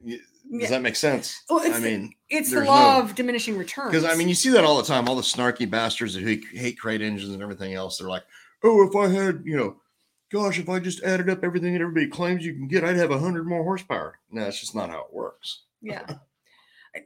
Y- 0.00 0.18
Yeah. 0.50 0.60
does 0.60 0.70
that 0.70 0.82
make 0.82 0.96
sense 0.96 1.42
Well, 1.48 1.60
i 1.72 1.78
mean 1.78 2.12
it's 2.28 2.50
the 2.50 2.64
law 2.64 2.98
no- 2.98 3.02
of 3.04 3.14
diminishing 3.14 3.56
returns. 3.56 3.90
Because 3.90 4.04
I 4.04 4.14
mean, 4.16 4.28
you 4.28 4.34
see 4.34 4.48
that 4.50 4.64
all 4.64 4.76
the 4.78 4.82
time. 4.82 5.06
All 5.08 5.16
the 5.16 5.22
snarky 5.22 5.68
bastards 5.70 6.14
who 6.14 6.24
hate- 6.24 6.44
hate 6.52 6.78
crate 6.78 7.02
engines 7.02 7.30
and 7.32 7.42
everything 7.42 7.74
else. 7.74 7.98
They're 7.98 8.08
like, 8.08 8.24
"Oh, 8.62 8.86
if 8.88 8.96
I 8.96 9.08
had, 9.12 9.42
you 9.44 9.54
know, 9.56 9.81
gosh, 10.32 10.58
if 10.58 10.68
I 10.68 10.78
just 10.80 11.02
added 11.02 11.28
up 11.30 11.44
everything 11.44 11.74
that 11.74 11.82
everybody 11.82 12.08
claims 12.08 12.44
you 12.44 12.54
can 12.54 12.66
get, 12.68 12.82
I'd 12.84 12.96
have 12.96 13.10
a 13.10 13.18
hundred 13.18 13.46
more 13.46 13.62
horsepower." 13.62 14.18
No, 14.30 14.42
that's 14.44 14.58
just 14.60 14.74
not 14.74 14.90
how 14.90 15.00
it 15.02 15.12
works. 15.12 15.62
yeah 15.82 16.06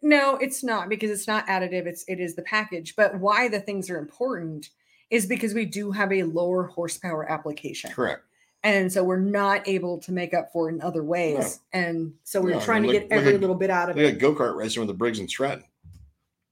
no 0.03 0.35
it's 0.39 0.65
not 0.65 0.89
because 0.89 1.11
it's 1.11 1.29
not 1.29 1.47
additive 1.47 1.87
it's 1.87 2.05
it 2.09 2.19
is 2.19 2.35
the 2.35 2.43
package 2.43 2.97
but 2.97 3.17
why 3.21 3.47
the 3.49 3.61
things 3.61 3.89
are 3.89 3.99
important 3.99 4.71
is 5.11 5.27
because 5.27 5.55
we 5.55 5.65
do 5.65 5.93
have 5.93 6.13
a 6.13 6.25
lower 6.25 6.65
horsepower 6.65 7.31
application 7.31 7.93
Correct. 7.93 8.23
and 8.65 8.93
so 8.93 9.05
we're 9.05 9.21
not 9.21 9.67
able 9.69 9.99
to 10.01 10.11
make 10.11 10.35
up 10.35 10.51
for 10.53 10.69
it 10.69 10.75
in 10.75 10.81
other 10.83 11.05
ways 11.05 11.61
and 11.73 12.13
so 12.25 12.41
we're 12.41 12.51
No, 12.51 12.59
I 12.59 12.65
trying 12.65 12.83
mean, 12.83 12.93
to 12.95 12.99
look- 13.01 13.09
get 13.11 13.17
every 13.17 13.39
little 13.39 13.55
bit 13.55 13.71
out 13.71 13.89
of 13.89 13.97
it 13.97 14.19
go 14.19 14.35
kart 14.35 14.57
racing 14.57 14.81
with 14.81 14.89
the 14.89 14.95
Briggs 14.95 15.19
and 15.21 15.31
Stratton. 15.31 15.63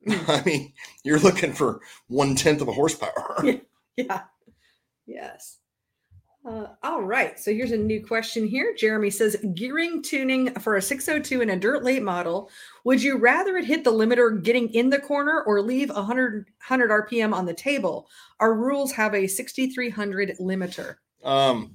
Mm. 0.06 0.28
I 0.28 0.44
mean, 0.44 0.72
you're 1.02 1.18
looking 1.18 1.54
for 1.54 1.80
one 2.08 2.34
tenth 2.36 2.60
of 2.60 2.68
a 2.68 2.72
horsepower. 2.72 3.42
Yeah. 3.42 3.56
yeah 3.96 4.20
yes 5.06 5.58
uh, 6.44 6.66
all 6.82 7.02
right 7.02 7.38
so 7.38 7.52
here's 7.52 7.72
a 7.72 7.76
new 7.76 8.04
question 8.04 8.46
here. 8.46 8.74
Jeremy 8.76 9.10
says 9.10 9.36
gearing 9.54 10.02
tuning 10.02 10.52
for 10.54 10.76
a 10.76 10.82
602 10.82 11.40
in 11.40 11.50
a 11.50 11.56
dirt 11.56 11.82
late 11.82 12.02
model 12.02 12.50
would 12.84 13.02
you 13.02 13.16
rather 13.16 13.56
it 13.56 13.64
hit 13.64 13.82
the 13.84 13.92
limiter 13.92 14.42
getting 14.42 14.68
in 14.74 14.90
the 14.90 14.98
corner 14.98 15.42
or 15.46 15.60
leave 15.62 15.88
100 15.88 16.46
100 16.68 16.90
rpm 16.90 17.34
on 17.34 17.46
the 17.46 17.54
table? 17.54 18.08
Our 18.40 18.54
rules 18.54 18.92
have 18.92 19.14
a 19.14 19.26
6300 19.26 20.36
limiter. 20.38 20.96
Um, 21.22 21.74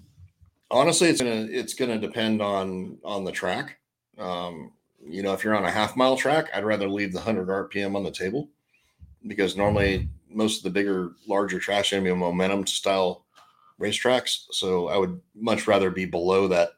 honestly, 0.72 1.10
it's 1.10 1.22
gonna 1.22 1.48
it's 1.50 1.74
gonna 1.74 2.00
depend 2.00 2.42
on 2.42 2.98
on 3.04 3.24
the 3.24 3.32
track. 3.32 3.80
Um, 4.18 4.72
you 5.04 5.24
know, 5.24 5.34
if 5.34 5.44
you're 5.44 5.56
on 5.56 5.66
a 5.66 5.72
half 5.72 5.96
mile 5.96 6.18
track, 6.18 6.50
I'd 6.54 6.66
rather 6.66 6.88
leave 6.88 7.14
the 7.14 7.22
hundred 7.22 7.48
RPM 7.48 7.96
on 7.96 8.04
the 8.04 8.12
table 8.12 8.50
because 9.28 9.58
normally 9.58 10.10
most 10.30 10.58
of 10.58 10.64
the 10.64 10.70
bigger, 10.70 11.14
larger 11.28 11.60
tracks 11.60 11.92
are 11.92 12.00
gonna 12.00 12.16
momentum 12.16 12.68
style 12.68 13.26
racetracks. 13.80 14.46
So 14.52 14.88
I 14.90 14.98
would 14.98 15.20
much 15.36 15.68
rather 15.68 15.90
be 15.90 16.06
below 16.06 16.48
that 16.50 16.70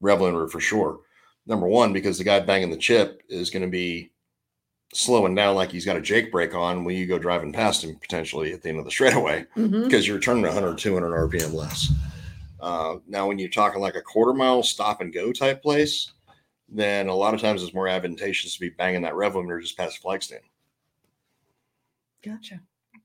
rev 0.00 0.18
limiter 0.20 0.50
for 0.50 0.60
sure. 0.60 1.00
Number 1.46 1.66
one, 1.66 1.92
because 1.92 2.18
the 2.18 2.24
guy 2.24 2.40
banging 2.40 2.70
the 2.70 2.76
chip 2.76 3.22
is 3.28 3.50
going 3.50 3.62
to 3.62 3.68
be 3.68 4.10
slowing 4.92 5.34
down 5.34 5.54
like 5.56 5.70
he's 5.70 5.84
got 5.84 5.96
a 5.96 6.00
Jake 6.00 6.30
brake 6.30 6.54
on 6.54 6.84
when 6.84 6.96
you 6.96 7.06
go 7.06 7.18
driving 7.18 7.52
past 7.52 7.82
him 7.84 7.96
potentially 7.96 8.52
at 8.52 8.62
the 8.62 8.68
end 8.68 8.78
of 8.78 8.84
the 8.84 8.90
straightaway 8.98 9.44
Mhm. 9.56 9.84
because 9.84 10.06
you're 10.06 10.20
turning 10.20 10.44
100 10.44 10.78
200 10.78 11.10
rpm 11.28 11.52
less 11.52 11.92
uh, 12.60 12.96
now 13.08 13.26
when 13.26 13.38
you're 13.38 13.48
talking 13.48 13.80
like 13.80 13.96
a 13.96 14.00
quarter 14.00 14.32
mile 14.32 14.62
stop 14.62 15.00
and 15.00 15.12
go 15.12 15.32
type 15.32 15.60
place 15.60 16.12
then 16.68 17.08
a 17.08 17.14
lot 17.14 17.34
of 17.34 17.40
times 17.40 17.62
it's 17.64 17.74
more 17.74 17.88
advantageous 17.88 18.54
to 18.54 18.60
be 18.60 18.70
banging 18.70 19.02
that 19.02 19.16
rev 19.16 19.34
limiter 19.34 19.60
just 19.60 19.76
past 19.76 19.96
the 19.96 20.02
flag 20.02 20.22
stand 20.22 20.42
gotcha 22.24 22.60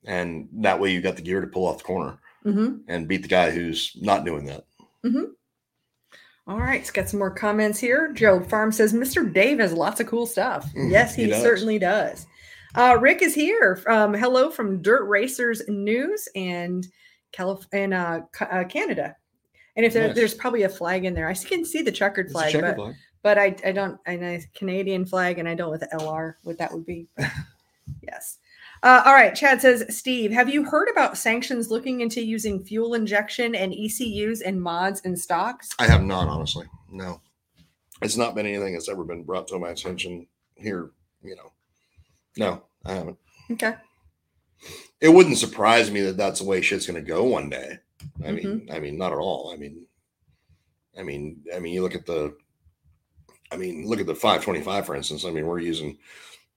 and 0.06 0.48
that 0.54 0.80
way 0.80 0.92
you 0.92 1.02
got 1.02 1.16
the 1.16 1.22
gear 1.22 1.42
to 1.42 1.48
pull 1.48 1.66
off 1.68 1.80
the 1.80 1.84
corner 1.84 2.20
hmm 2.44 2.78
and 2.88 3.08
beat 3.08 3.22
the 3.22 3.28
guy 3.28 3.52
who's 3.52 3.96
not 4.02 4.26
doing 4.26 4.46
that. 4.46 4.66
All 6.48 6.58
right 6.60 6.82
it's 6.82 6.92
got 6.92 7.08
some 7.10 7.20
more 7.20 7.30
comments 7.32 7.80
here. 7.80 8.12
Joe 8.14 8.40
farm 8.42 8.72
says 8.72 8.94
mr 8.94 9.32
dave 9.32 9.60
has 9.60 9.74
lots 9.74 10.00
of 10.00 10.08
cool 10.08 10.26
stuff. 10.26 10.66
Mhm, 10.74 10.92
yes 10.92 11.16
he 11.16 11.24
he, 11.26 11.30
does. 11.30 11.42
certainly 11.42 11.80
does. 11.80 12.26
Uh, 12.76 12.98
rick 13.00 13.22
is 13.22 13.36
here 13.36 13.82
um, 13.88 14.14
hello 14.14 14.50
from 14.50 14.82
dirt 14.82 15.06
racers 15.06 15.62
news 15.68 16.28
and 16.36 16.88
Calif- 17.32 17.68
and 17.74 17.94
uh, 17.94 18.22
Ca- 18.34 18.46
uh, 18.52 18.64
canada. 18.66 19.16
And 19.78 19.86
if 19.86 19.94
there, 19.94 20.08
Nice. 20.08 20.16
there's 20.16 20.34
probably 20.34 20.64
a 20.64 20.70
flag 20.70 21.06
in 21.06 21.14
there 21.14 21.28
i 21.30 21.34
can 21.34 21.64
see 21.64 21.82
the 21.82 21.92
checkered 21.92 22.26
It's 22.26 22.34
flag 22.34 22.52
checkered 22.52 22.76
but, 22.76 22.84
flag. 22.84 22.96
but 23.24 23.38
I, 23.38 23.56
I 23.66 23.72
don't 23.72 23.98
i 24.06 24.16
know 24.18 24.38
canadian 24.56 25.06
flag 25.06 25.40
and 25.40 25.48
i 25.48 25.54
don't 25.56 25.72
with 25.72 25.80
the 25.82 25.88
lr 25.98 26.34
what 26.44 26.58
that 26.58 26.74
would 26.74 26.86
be 26.86 27.08
yes 28.02 28.38
uh, 28.84 29.04
all 29.06 29.14
right 29.14 29.36
chad 29.36 29.62
says 29.62 29.84
steve 29.96 30.32
have 30.32 30.50
you 30.50 30.64
heard 30.64 30.88
about 30.90 31.18
sanctions 31.18 31.70
looking 31.70 32.02
into 32.02 32.24
using 32.24 32.64
fuel 32.64 32.94
injection 32.94 33.54
and 33.56 33.74
ecus 33.74 34.42
and 34.46 34.62
mods 34.62 35.02
and 35.06 35.18
stocks 35.18 35.70
i 35.80 35.88
have 35.88 36.04
not 36.04 36.28
honestly 36.28 36.66
no 36.90 37.22
it's 38.02 38.18
not 38.18 38.34
been 38.36 38.46
anything 38.48 38.74
that's 38.74 38.90
ever 38.90 39.04
been 39.04 39.24
brought 39.24 39.48
to 39.48 39.60
my 39.60 39.70
attention 39.70 40.26
here 40.56 40.92
you 41.24 41.36
know 41.36 41.52
no 42.38 42.64
i 42.86 42.94
haven't 42.94 43.18
okay 43.52 43.76
it 45.00 45.10
wouldn't 45.10 45.38
surprise 45.40 45.90
me 45.90 46.02
that 46.02 46.18
that's 46.18 46.40
the 46.40 46.46
way 46.46 46.62
shit's 46.62 46.86
going 46.86 46.96
to 47.04 47.08
go 47.08 47.24
one 47.24 47.50
day. 47.50 47.80
I 48.24 48.28
Mm-hmm. 48.28 48.36
mean, 48.36 48.70
I 48.72 48.80
mean, 48.80 48.98
not 49.00 49.12
at 49.12 49.18
all. 49.18 49.52
I 49.52 49.58
mean, 49.58 49.86
I 50.98 51.02
mean, 51.02 51.42
I 51.56 51.58
mean, 51.58 51.74
you 51.74 51.82
look 51.82 51.96
at 51.96 52.06
the, 52.06 52.36
I 53.52 53.58
mean, 53.58 53.88
look 53.88 54.00
at 54.00 54.06
the 54.06 54.14
525, 54.14 54.86
for 54.86 54.96
instance. 54.96 55.26
I 55.26 55.32
mean, 55.32 55.48
we're 55.48 55.60
using, 55.60 55.98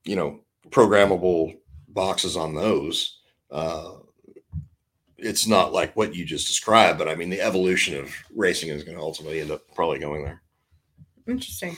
you 0.05 0.17
know, 0.17 0.41
programmable 0.69 1.57
boxes 1.95 2.37
on 2.37 2.55
those. 2.55 3.21
Uh, 3.51 3.93
it's 5.17 5.47
not 5.47 5.73
like 5.73 5.97
what 5.97 6.15
you 6.15 6.25
just 6.25 6.47
described, 6.49 6.99
but 6.99 7.09
I 7.09 7.15
mean, 7.15 7.31
the 7.31 7.41
evolution 7.41 7.97
of 7.97 8.13
racing 8.35 8.69
is 8.69 8.83
going 8.85 8.97
to 8.97 9.03
ultimately 9.03 9.41
end 9.41 9.51
up 9.51 9.63
probably 9.75 9.99
going 9.99 10.23
there. 10.25 10.43
Interesting. 11.27 11.77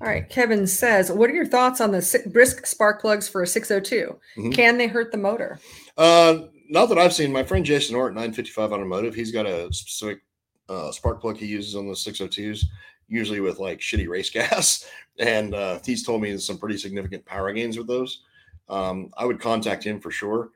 All 0.00 0.08
right. 0.08 0.28
Kevin 0.28 0.66
says, 0.66 1.10
What 1.10 1.30
are 1.30 1.34
your 1.34 1.46
thoughts 1.46 1.80
on 1.80 1.92
the 1.92 2.30
brisk 2.32 2.66
spark 2.66 3.00
plugs 3.00 3.28
for 3.28 3.42
a 3.42 3.46
602? 3.46 4.18
Mhm. 4.36 4.54
Can 4.54 4.78
they 4.78 4.86
hurt 4.86 5.12
the 5.12 5.18
motor? 5.18 5.58
Uh, 5.96 6.44
not 6.68 6.86
that 6.88 6.98
I've 6.98 7.12
seen. 7.12 7.32
My 7.32 7.42
friend 7.44 7.64
Jason 7.64 7.94
Orr 7.94 8.08
at 8.08 8.14
955 8.14 8.72
Automotive, 8.72 9.14
he's 9.14 9.30
got 9.32 9.46
a 9.46 9.72
specific 9.72 10.20
uh, 10.68 10.90
spark 10.92 11.20
plug 11.20 11.36
he 11.36 11.46
uses 11.46 11.76
on 11.76 11.86
the 11.86 11.92
602s, 11.94 12.64
usually 13.06 13.40
with 13.40 13.58
like 13.58 13.80
shitty 13.80 14.08
race 14.08 14.30
gas. 14.32 14.86
And 15.18 15.54
uh, 15.54 15.78
he's 15.84 16.04
told 16.04 16.22
me 16.22 16.30
there's 16.30 16.46
some 16.46 16.58
pretty 16.58 16.78
significant 16.78 17.24
power 17.26 17.52
gains 17.52 17.76
with 17.76 17.86
those. 17.86 18.22
Um, 18.68 19.10
I 19.16 19.24
would 19.24 19.40
contact 19.40 19.84
him 19.84 20.00
for 20.00 20.10
sure 20.10 20.50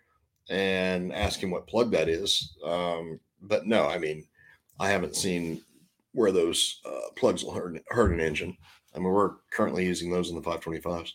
and 0.48 1.12
ask 1.12 1.40
him 1.40 1.50
what 1.50 1.66
plug 1.66 1.90
that 1.92 2.08
is. 2.08 2.56
Um, 2.64 3.20
but 3.42 3.66
no, 3.66 3.86
I 3.86 3.98
mean, 3.98 4.26
I 4.80 4.88
haven't 4.88 5.16
seen 5.16 5.62
where 6.12 6.32
those 6.32 6.80
uh, 6.84 7.10
plugs 7.16 7.44
will 7.44 7.52
hurt, 7.52 7.82
hurt 7.88 8.12
an 8.12 8.20
engine. 8.20 8.56
I 8.94 8.98
mean, 8.98 9.08
we're 9.08 9.36
currently 9.52 9.84
using 9.84 10.10
those 10.10 10.30
in 10.30 10.36
the 10.36 10.42
525s. 10.42 11.12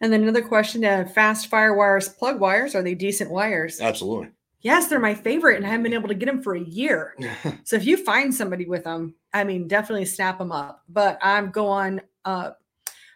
And 0.00 0.12
then 0.12 0.22
another 0.22 0.42
question: 0.42 0.84
uh, 0.84 1.08
Fast 1.12 1.48
fire 1.48 1.74
wires, 1.74 2.08
plug 2.08 2.40
wires, 2.40 2.74
are 2.74 2.82
they 2.82 2.94
decent 2.94 3.30
wires? 3.30 3.80
Absolutely. 3.80 4.30
Yes, 4.60 4.88
they're 4.88 4.98
my 4.98 5.14
favorite, 5.14 5.56
and 5.56 5.64
I 5.64 5.68
haven't 5.68 5.84
been 5.84 5.94
able 5.94 6.08
to 6.08 6.14
get 6.14 6.26
them 6.26 6.42
for 6.42 6.54
a 6.54 6.60
year. 6.60 7.14
So 7.64 7.76
if 7.76 7.84
you 7.84 7.96
find 7.96 8.34
somebody 8.34 8.66
with 8.66 8.84
them, 8.84 9.14
I 9.32 9.44
mean, 9.44 9.68
definitely 9.68 10.06
snap 10.06 10.38
them 10.38 10.52
up. 10.52 10.82
But 10.88 11.18
I'm 11.22 11.50
going 11.50 12.00
uh, 12.24 12.52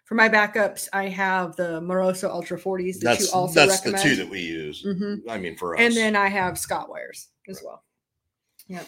for 0.05 0.15
my 0.15 0.29
backups. 0.29 0.89
I 0.93 1.09
have 1.09 1.57
the 1.57 1.81
Moroso 1.81 2.29
Ultra 2.29 2.59
40s 2.59 2.95
that 2.95 3.05
that's 3.05 3.33
you 3.33 3.39
also 3.39 3.55
that's 3.67 3.81
recommend. 3.85 3.99
the 3.99 4.09
two 4.09 4.17
that 4.17 4.29
we 4.31 4.41
use. 4.41 4.85
Mhm. 4.85 5.21
I 5.29 5.39
mean, 5.39 5.57
for 5.57 5.75
us. 5.75 5.81
And 5.81 5.97
then 5.97 6.17
I 6.17 6.29
have 6.29 6.59
Scott 6.59 6.89
wires 6.91 7.29
as 7.49 7.63
well. 7.65 7.85
Yep. 8.69 8.87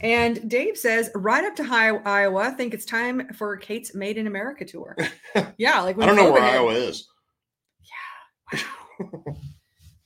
And 0.00 0.48
Dave 0.48 0.76
says, 0.78 1.10
right 1.14 1.44
up 1.44 1.56
to 1.56 1.64
high 1.64 1.88
Iowa, 1.88 2.42
I 2.42 2.50
think 2.50 2.72
it's 2.72 2.84
time 2.84 3.32
for 3.34 3.56
Kate's 3.56 3.94
Made 3.94 4.16
in 4.16 4.26
America 4.28 4.64
tour. 4.64 4.96
yeah, 5.58 5.80
like 5.80 6.00
I 6.00 6.06
don't 6.06 6.14
know 6.16 6.30
where 6.30 6.42
hit. 6.42 6.52
Iowa 6.54 6.72
is. 6.72 7.08
Yeah. 8.52 8.60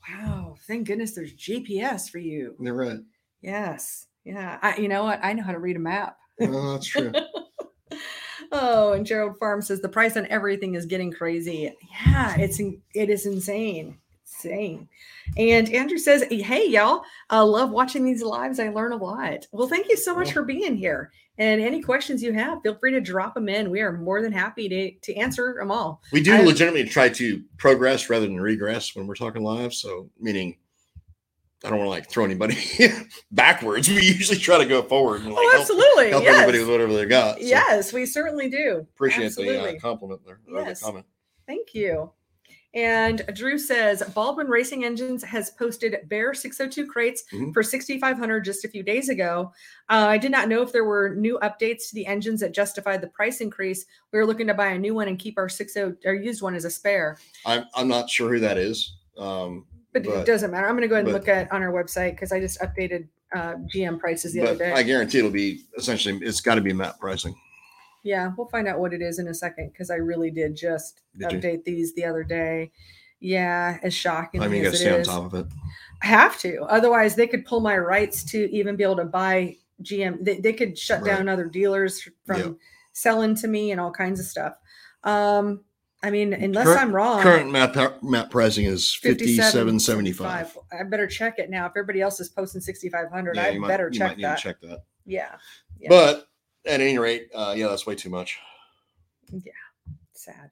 Wow, 0.09 0.57
thank 0.67 0.87
goodness 0.87 1.15
there's 1.15 1.35
GPS 1.35 2.09
for 2.09 2.19
you. 2.19 2.55
You're 2.59 2.75
right. 2.75 2.99
Yes. 3.43 4.07
Yeah. 4.25 4.59
I, 4.63 4.77
you 4.77 4.89
know 4.89 5.05
what? 5.05 5.21
I 5.23 5.33
know 5.35 5.43
how 5.43 5.53
to 5.53 5.59
read 5.59 5.77
a 5.77 5.81
map. 5.81 6.17
Well, 6.39 6.73
that's 6.73 6.87
true. 6.87 7.13
Oh, 8.53 8.93
and 8.93 9.07
Gerald 9.07 9.39
Farm 9.39 9.63
says 9.63 9.81
the 9.81 9.89
price 9.89 10.17
on 10.17 10.27
everything 10.27 10.75
is 10.75 10.85
getting 10.87 11.11
crazy. 11.11 11.75
Yeah, 12.07 12.37
it's 12.39 12.61
it 12.61 13.09
is 13.09 13.25
insane, 13.25 13.97
insane. 14.27 14.89
And 15.39 15.73
Andrew 15.73 15.97
says, 15.99 16.25
"Hey, 16.31 16.69
y'all, 16.69 17.03
I 17.31 17.41
love 17.41 17.71
watching 17.71 18.05
these 18.05 18.23
lives. 18.23 18.61
I 18.61 18.69
learn 18.69 18.93
a 18.93 18.97
lot. 18.97 19.47
Well, 19.53 19.69
thank 19.69 19.89
you 19.89 19.97
so 19.97 20.15
much 20.15 20.33
for 20.33 20.43
being 20.43 20.77
here. 20.77 21.11
And 21.39 21.63
any 21.63 21.81
questions 21.81 22.23
you 22.23 22.35
have, 22.35 22.61
feel 22.63 22.75
free 22.75 22.91
to 22.91 23.01
drop 23.01 23.33
them 23.35 23.49
in. 23.49 23.71
We 23.71 23.81
are 23.81 23.93
more 23.97 24.21
than 24.21 24.33
happy 24.33 24.69
to 24.69 24.91
to 24.91 25.15
answer 25.17 25.57
them 25.59 25.71
all. 25.71 26.03
We 26.13 26.23
do 26.23 26.35
I- 26.35 26.43
legitimately 26.43 26.91
try 26.91 27.09
to 27.09 27.43
progress 27.57 28.11
rather 28.11 28.27
than 28.27 28.39
regress 28.39 28.95
when 28.95 29.07
we're 29.07 29.15
talking 29.15 29.43
live. 29.43 29.73
So, 29.73 30.11
meaning, 30.21 30.57
I 31.65 31.71
don't 31.71 31.79
want 31.79 31.87
to 31.87 31.91
like 31.91 32.09
throw 32.11 32.25
anybody 32.25 32.57
backwards. 33.31 33.89
We 33.89 34.03
usually 34.03 34.39
try 34.39 34.59
to 34.59 34.65
go 34.67 34.83
forward 34.83 35.21
and 35.23 35.31
like 35.33 35.39
oh, 35.39 35.51
help, 35.51 35.61
absolutely. 35.61 36.11
help 36.11 36.25
yes. 36.25 36.35
everybody 36.35 36.59
with 36.59 36.69
whatever 36.69 36.93
they 36.95 37.07
got. 37.07 37.39
So 37.39 37.45
yes, 37.45 37.93
we 37.93 38.05
certainly 38.07 38.49
do. 38.49 38.87
appreciate 38.95 39.27
Absolutely. 39.27 39.73
the 39.73 39.77
uh, 39.77 39.81
compliment 39.81 40.21
there. 40.27 40.41
or 40.53 40.63
the 40.63 40.69
Yes. 40.71 40.83
comment. 40.83 41.07
Thank 41.47 41.75
you. 41.75 42.11
And 42.75 43.23
Drew 43.35 43.59
says 43.59 44.03
Baldwin 44.15 44.47
Racing 44.47 44.83
Engines 44.83 45.23
has 45.25 45.51
posted 45.51 45.95
Bear 46.09 46.33
602 46.33 46.87
crates 46.87 47.23
Mhm. 47.31 47.53
for 47.53 47.63
6,500 47.63 48.41
just 48.45 48.65
a 48.65 48.69
few 48.69 48.83
days 48.83 49.11
ago. 49.11 49.53
Uh, 49.91 50.07
I 50.09 50.17
did 50.17 50.31
not 50.31 50.49
know 50.49 50.63
if 50.63 50.73
there 50.73 50.87
were 50.87 51.15
new 51.15 51.39
updates 51.43 51.89
to 51.91 51.95
the 51.95 52.07
engines 52.07 52.41
that 52.41 52.55
justified 52.55 53.03
the 53.03 53.09
price 53.09 53.43
increase. 53.43 53.85
We 54.11 54.19
were 54.19 54.25
looking 54.27 54.47
to 54.47 54.55
buy 54.55 54.69
a 54.69 54.79
new 54.79 54.95
one 54.95 55.09
and 55.09 55.19
keep 55.19 55.37
our 55.37 55.51
60 55.51 55.81
our 56.07 56.15
used 56.15 56.41
one 56.41 56.55
as 56.55 56.65
a 56.65 56.71
spare, 56.71 57.19
I'm 57.45 57.67
I'm 57.75 57.89
not 57.89 58.09
sure 58.09 58.31
who 58.33 58.41
that 58.41 58.57
is. 58.57 58.95
Um, 59.19 59.67
but, 59.93 60.07
it 60.07 60.27
doesn't 60.27 60.51
matter. 60.51 60.67
I'm 60.67 60.73
going 60.73 60.83
to 60.83 60.89
go 60.89 60.95
ahead 60.97 61.07
and 61.07 61.13
but- 61.13 61.21
look 61.21 61.29
at 61.29 61.53
on 61.53 61.63
our 61.63 61.73
website 61.73 62.13
because 62.13 62.33
I 62.33 62.41
just 62.41 62.61
updated 62.61 63.09
uh, 63.35 63.55
GM 63.75 63.99
prices 63.99 64.33
the 64.33 64.43
other 64.43 64.57
day. 64.57 64.73
I 64.73 64.83
guarantee 64.83 65.19
it'll 65.19 65.31
be 65.31 65.63
essentially 65.79 66.19
it's 66.23 66.41
got 66.41 66.57
to 66.57 66.61
be 66.61 66.73
map 66.73 66.99
pricing. 67.01 67.35
Yeah, 68.05 68.33
we'll 68.37 68.49
find 68.49 68.67
out 68.67 68.79
what 68.81 68.93
it 68.93 69.01
is 69.01 69.19
in 69.19 69.29
a 69.29 69.35
second 69.35 69.71
because 69.73 69.91
I 69.91 69.95
really 69.95 70.31
did 70.31 70.57
just 70.57 71.01
Did 71.17 71.33
you? 71.33 71.39
update 71.39 71.65
these 71.65 71.95
the 71.95 72.05
other 72.05 72.25
day. 72.25 72.73
Yeah, 73.21 73.79
as 73.85 73.95
shocking 73.95 74.43
I 74.43 74.49
mean, 74.49 74.59
you 74.59 74.65
got 74.65 74.71
to 74.73 74.77
stay 74.77 74.99
on 74.99 75.05
top 75.05 75.33
of 75.33 75.35
it. 75.35 75.47
I 76.03 76.07
have 76.07 76.37
to. 76.41 76.63
Otherwise, 76.65 77.15
they 77.15 77.29
could 77.29 77.45
pull 77.47 77.61
my 77.61 77.79
rights 77.79 78.25
to 78.33 78.53
even 78.53 78.75
be 78.75 78.83
able 78.83 78.97
to 78.97 79.05
buy 79.05 79.57
GM. 79.85 80.25
They, 80.25 80.41
they 80.41 80.53
could 80.53 80.77
shut 80.77 81.03
Right. 81.03 81.17
down 81.17 81.29
other 81.29 81.45
dealers 81.47 82.03
from 82.27 82.41
Yep. 82.41 82.55
selling 82.93 83.37
to 83.37 83.47
me 83.47 83.71
and 83.71 83.81
all 83.81 83.93
kinds 83.93 84.19
of 84.19 84.27
stuff. 84.27 84.55
Um, 85.05 85.63
I 86.05 86.11
mean, 86.11 86.33
unless 86.33 86.65
Current- 86.67 86.81
I'm 86.81 86.95
wrong, 86.95 87.23
Current 87.23 87.51
map 87.53 88.03
map 88.03 88.31
pricing 88.31 88.65
is 88.65 88.93
fifty 88.95 89.37
seven 89.37 89.79
seventy 89.79 90.13
57.75. 90.13 90.57
I 90.73 90.83
better 90.85 91.07
check 91.07 91.39
it 91.39 91.49
now. 91.49 91.67
If 91.67 91.71
everybody 91.73 92.01
else 92.01 92.19
is 92.19 92.29
posting 92.29 92.61
6,500, 92.61 93.37
Yeah, 93.37 93.43
I 93.45 93.59
might, 93.59 93.69
better 93.69 93.89
check 93.91 94.19
that. 94.19 94.39
check 94.39 94.61
that. 94.63 94.85
Yeah. 95.07 95.37
Yeah. 95.79 95.89
But 95.89 96.27
at 96.67 96.81
any 96.81 96.99
rate, 96.99 97.29
uh, 97.35 97.55
yeah, 97.57 97.69
that's 97.69 97.87
way 97.87 97.95
too 97.95 98.11
much. 98.11 98.39
Yeah, 99.31 99.53
sad. 100.13 100.51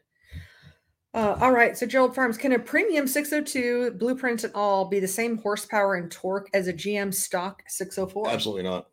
Uh, 1.13 1.37
all 1.41 1.51
right. 1.53 1.77
So, 1.77 1.87
Gerald 1.87 2.15
Farms, 2.15 2.37
can 2.37 2.53
a 2.53 2.59
premium 2.59 3.09
602 3.09 3.93
blueprint 3.99 4.45
and 4.45 4.55
all 4.55 4.85
be 4.89 5.01
the 5.01 5.09
same 5.09 5.39
horsepower 5.39 5.97
and 5.97 6.11
torque 6.11 6.49
as 6.55 6.69
a 6.69 6.73
GM 6.73 7.13
stock 7.13 7.63
604? 7.67 8.29
Absolutely 8.29 8.63
not. 8.63 8.87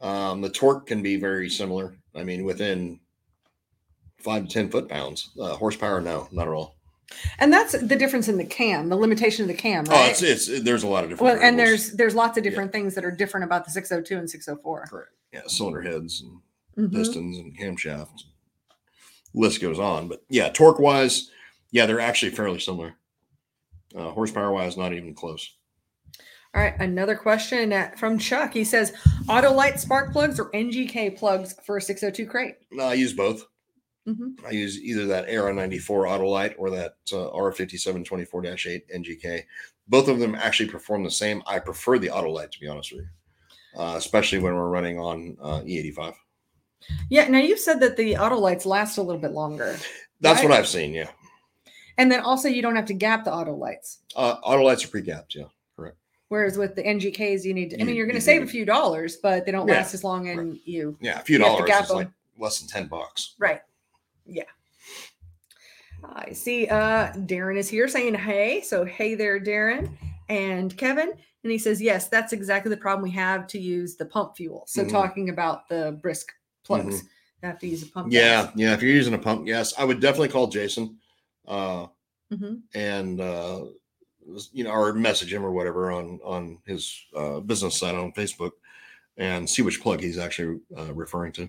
Um, 0.00 0.42
the 0.42 0.50
torque 0.50 0.86
can 0.86 1.02
be 1.02 1.16
very 1.16 1.48
similar. 1.48 1.96
I 2.14 2.24
mean, 2.24 2.44
within 2.44 3.00
five 4.18 4.46
to 4.46 4.52
ten 4.52 4.68
foot 4.70 4.88
pounds. 4.88 5.30
Uh, 5.40 5.56
horsepower, 5.56 6.00
no, 6.00 6.28
not 6.32 6.48
at 6.48 6.54
all. 6.54 6.76
And 7.38 7.52
that's 7.52 7.72
the 7.72 7.96
difference 7.96 8.26
in 8.28 8.36
the 8.36 8.44
cam, 8.44 8.88
the 8.88 8.96
limitation 8.96 9.42
of 9.42 9.48
the 9.48 9.54
cam, 9.54 9.84
right? 9.84 10.06
Oh, 10.06 10.10
it's 10.10 10.22
it's 10.22 10.60
there's 10.62 10.82
a 10.82 10.88
lot 10.88 11.04
of 11.04 11.10
different. 11.10 11.34
well, 11.38 11.42
and 11.42 11.58
there's 11.58 11.92
there's 11.92 12.14
lots 12.14 12.36
of 12.36 12.44
Yeah. 12.44 12.50
different 12.50 12.72
things 12.72 12.94
that 12.96 13.04
are 13.04 13.10
different 13.12 13.44
about 13.44 13.64
the 13.64 13.70
602 13.70 14.18
and 14.18 14.28
604. 14.30 14.86
correct. 14.88 15.10
Yeah, 15.32 15.42
cylinder 15.46 15.82
heads 15.82 16.22
and 16.22 16.90
Mhm. 16.90 16.94
pistons 16.94 17.38
and 17.38 17.56
camshafts. 17.56 18.22
List 19.34 19.60
goes 19.60 19.78
on, 19.78 20.08
but 20.08 20.24
yeah, 20.28 20.48
torque 20.48 20.78
wise, 20.78 21.30
yeah, 21.70 21.86
they're 21.86 22.00
actually 22.00 22.32
fairly 22.32 22.58
similar. 22.58 22.94
Uh, 23.94 24.10
horsepower 24.10 24.52
wise, 24.52 24.76
not 24.76 24.92
even 24.92 25.14
close. 25.14 25.54
All 26.54 26.62
right, 26.62 26.74
another 26.80 27.14
question 27.16 27.72
uh, 27.72 27.90
from 27.96 28.18
Chuck. 28.18 28.52
He 28.54 28.64
says, 28.64 28.92
"Autolite 29.26 29.78
spark 29.78 30.10
plugs 30.12 30.40
or 30.40 30.50
NGK 30.54 31.10
plugs 31.16 31.54
for 31.64 31.76
a 31.76 31.82
602 31.82 32.26
crate?" 32.26 32.54
No, 32.72 32.84
I 32.84 32.94
use 32.94 33.12
both. 33.12 33.46
Mhm. 34.06 34.44
I 34.46 34.50
use 34.50 34.78
either 34.80 35.06
that 35.06 35.28
AR94 35.28 36.06
Autolite 36.08 36.54
or 36.58 36.70
that 36.70 36.94
uh, 37.12 37.28
R5724-8 37.30 38.82
NGK. 38.94 39.42
Both 39.88 40.08
of 40.08 40.18
them 40.18 40.34
actually 40.34 40.68
perform 40.68 41.04
the 41.04 41.10
same. 41.10 41.42
I 41.46 41.58
prefer 41.58 41.98
the 41.98 42.08
Autolite 42.08 42.50
to 42.52 42.60
be 42.60 42.68
honest 42.68 42.92
with 42.92 43.02
you, 43.02 43.80
uh, 43.80 43.94
especially 43.96 44.38
when 44.38 44.54
we're 44.54 44.68
running 44.68 44.98
on 44.98 45.36
uh, 45.40 45.60
E85. 45.60 46.14
Yeah. 47.10 47.28
Now 47.28 47.38
you 47.38 47.56
said 47.56 47.80
that 47.80 47.96
the 47.96 48.14
Autolites 48.14 48.64
last 48.66 48.96
a 48.98 49.02
little 49.02 49.20
bit 49.20 49.32
longer, 49.32 49.76
That's 50.20 50.40
Right. 50.40 50.48
what 50.50 50.58
I've 50.58 50.68
seen. 50.68 50.92
Yeah, 50.94 51.10
and 51.98 52.10
then 52.10 52.20
also 52.20 52.48
you 52.48 52.62
don't 52.62 52.76
have 52.76 52.86
to 52.86 52.94
gap 52.94 53.24
the 53.24 53.30
Autolites. 53.30 53.98
uh, 54.14 54.40
Autolites 54.42 54.84
are 54.84 54.88
pre-gapped. 54.88 55.34
Yeah, 55.34 55.44
Correct. 55.76 55.96
Whereas 56.28 56.56
with 56.58 56.74
the 56.74 56.82
NGKs, 56.82 57.44
you 57.44 57.52
need 57.54 57.70
to. 57.70 57.80
I 57.80 57.84
mean, 57.84 57.96
you're 57.96 58.06
going 58.06 58.16
to 58.16 58.20
save 58.22 58.42
a 58.42 58.46
few 58.46 58.64
dollars, 58.64 59.16
but 59.16 59.44
they 59.46 59.52
don't 59.52 59.68
Yeah, 59.68 59.74
last 59.74 59.94
as 59.94 60.02
long, 60.04 60.28
and 60.28 60.58
you 60.64 60.96
yeah, 61.00 61.20
a 61.20 61.22
few 61.22 61.38
You 61.38 61.44
have 61.44 61.56
to 61.58 61.66
dollars 61.66 61.84
is 61.86 61.90
like 61.94 62.08
less 62.38 62.58
than 62.60 62.68
ten 62.68 62.86
bucks. 62.88 63.34
Right. 63.38 63.60
Yeah. 64.26 64.44
I 66.04 66.32
see. 66.32 66.68
Uh, 66.68 67.12
Darren 67.12 67.56
is 67.56 67.68
here 67.68 67.88
saying, 67.88 68.14
hey. 68.14 68.60
So, 68.60 68.84
hey 68.84 69.14
there, 69.14 69.40
Darren 69.40 69.96
and 70.28 70.76
Kevin. 70.76 71.12
And 71.42 71.52
he 71.52 71.58
says, 71.58 71.80
yes, 71.80 72.08
that's 72.08 72.32
exactly 72.32 72.70
the 72.70 72.76
problem 72.76 73.02
we 73.02 73.10
have 73.12 73.46
to 73.48 73.58
use 73.58 73.96
the 73.96 74.04
pump 74.04 74.36
fuel. 74.36 74.64
So, 74.66 74.84
Mhm. 74.84 74.90
talking 74.90 75.28
about 75.30 75.68
the 75.68 75.98
brisk 76.02 76.32
plugs, 76.64 77.02
you 77.42 77.48
have 77.48 77.58
to 77.60 77.66
use 77.66 77.82
a 77.82 77.86
pump. 77.86 78.12
Yeah, 78.12 78.50
yeah. 78.56 78.74
If 78.74 78.82
you're 78.82 78.92
using 78.92 79.14
a 79.14 79.18
pump 79.18 79.46
yes, 79.46 79.74
I 79.78 79.84
would 79.84 80.00
definitely 80.00 80.28
call 80.28 80.48
Jason. 80.48 80.98
Uh, 81.46 81.86
hmm 82.30 82.56
and 82.74 83.20
uh, 83.20 83.66
you 84.52 84.64
know, 84.64 84.70
or 84.70 84.92
message 84.92 85.32
him 85.32 85.44
or 85.44 85.52
whatever 85.52 85.92
on 85.92 86.18
on 86.24 86.58
his 86.66 87.06
uh, 87.14 87.38
business 87.38 87.78
site 87.78 87.94
on 87.94 88.12
Facebook, 88.12 88.50
and 89.16 89.48
see 89.48 89.62
which 89.62 89.80
plug 89.80 90.00
he's 90.00 90.18
actually 90.18 90.58
uh, 90.76 90.92
referring 90.92 91.30
to. 91.32 91.48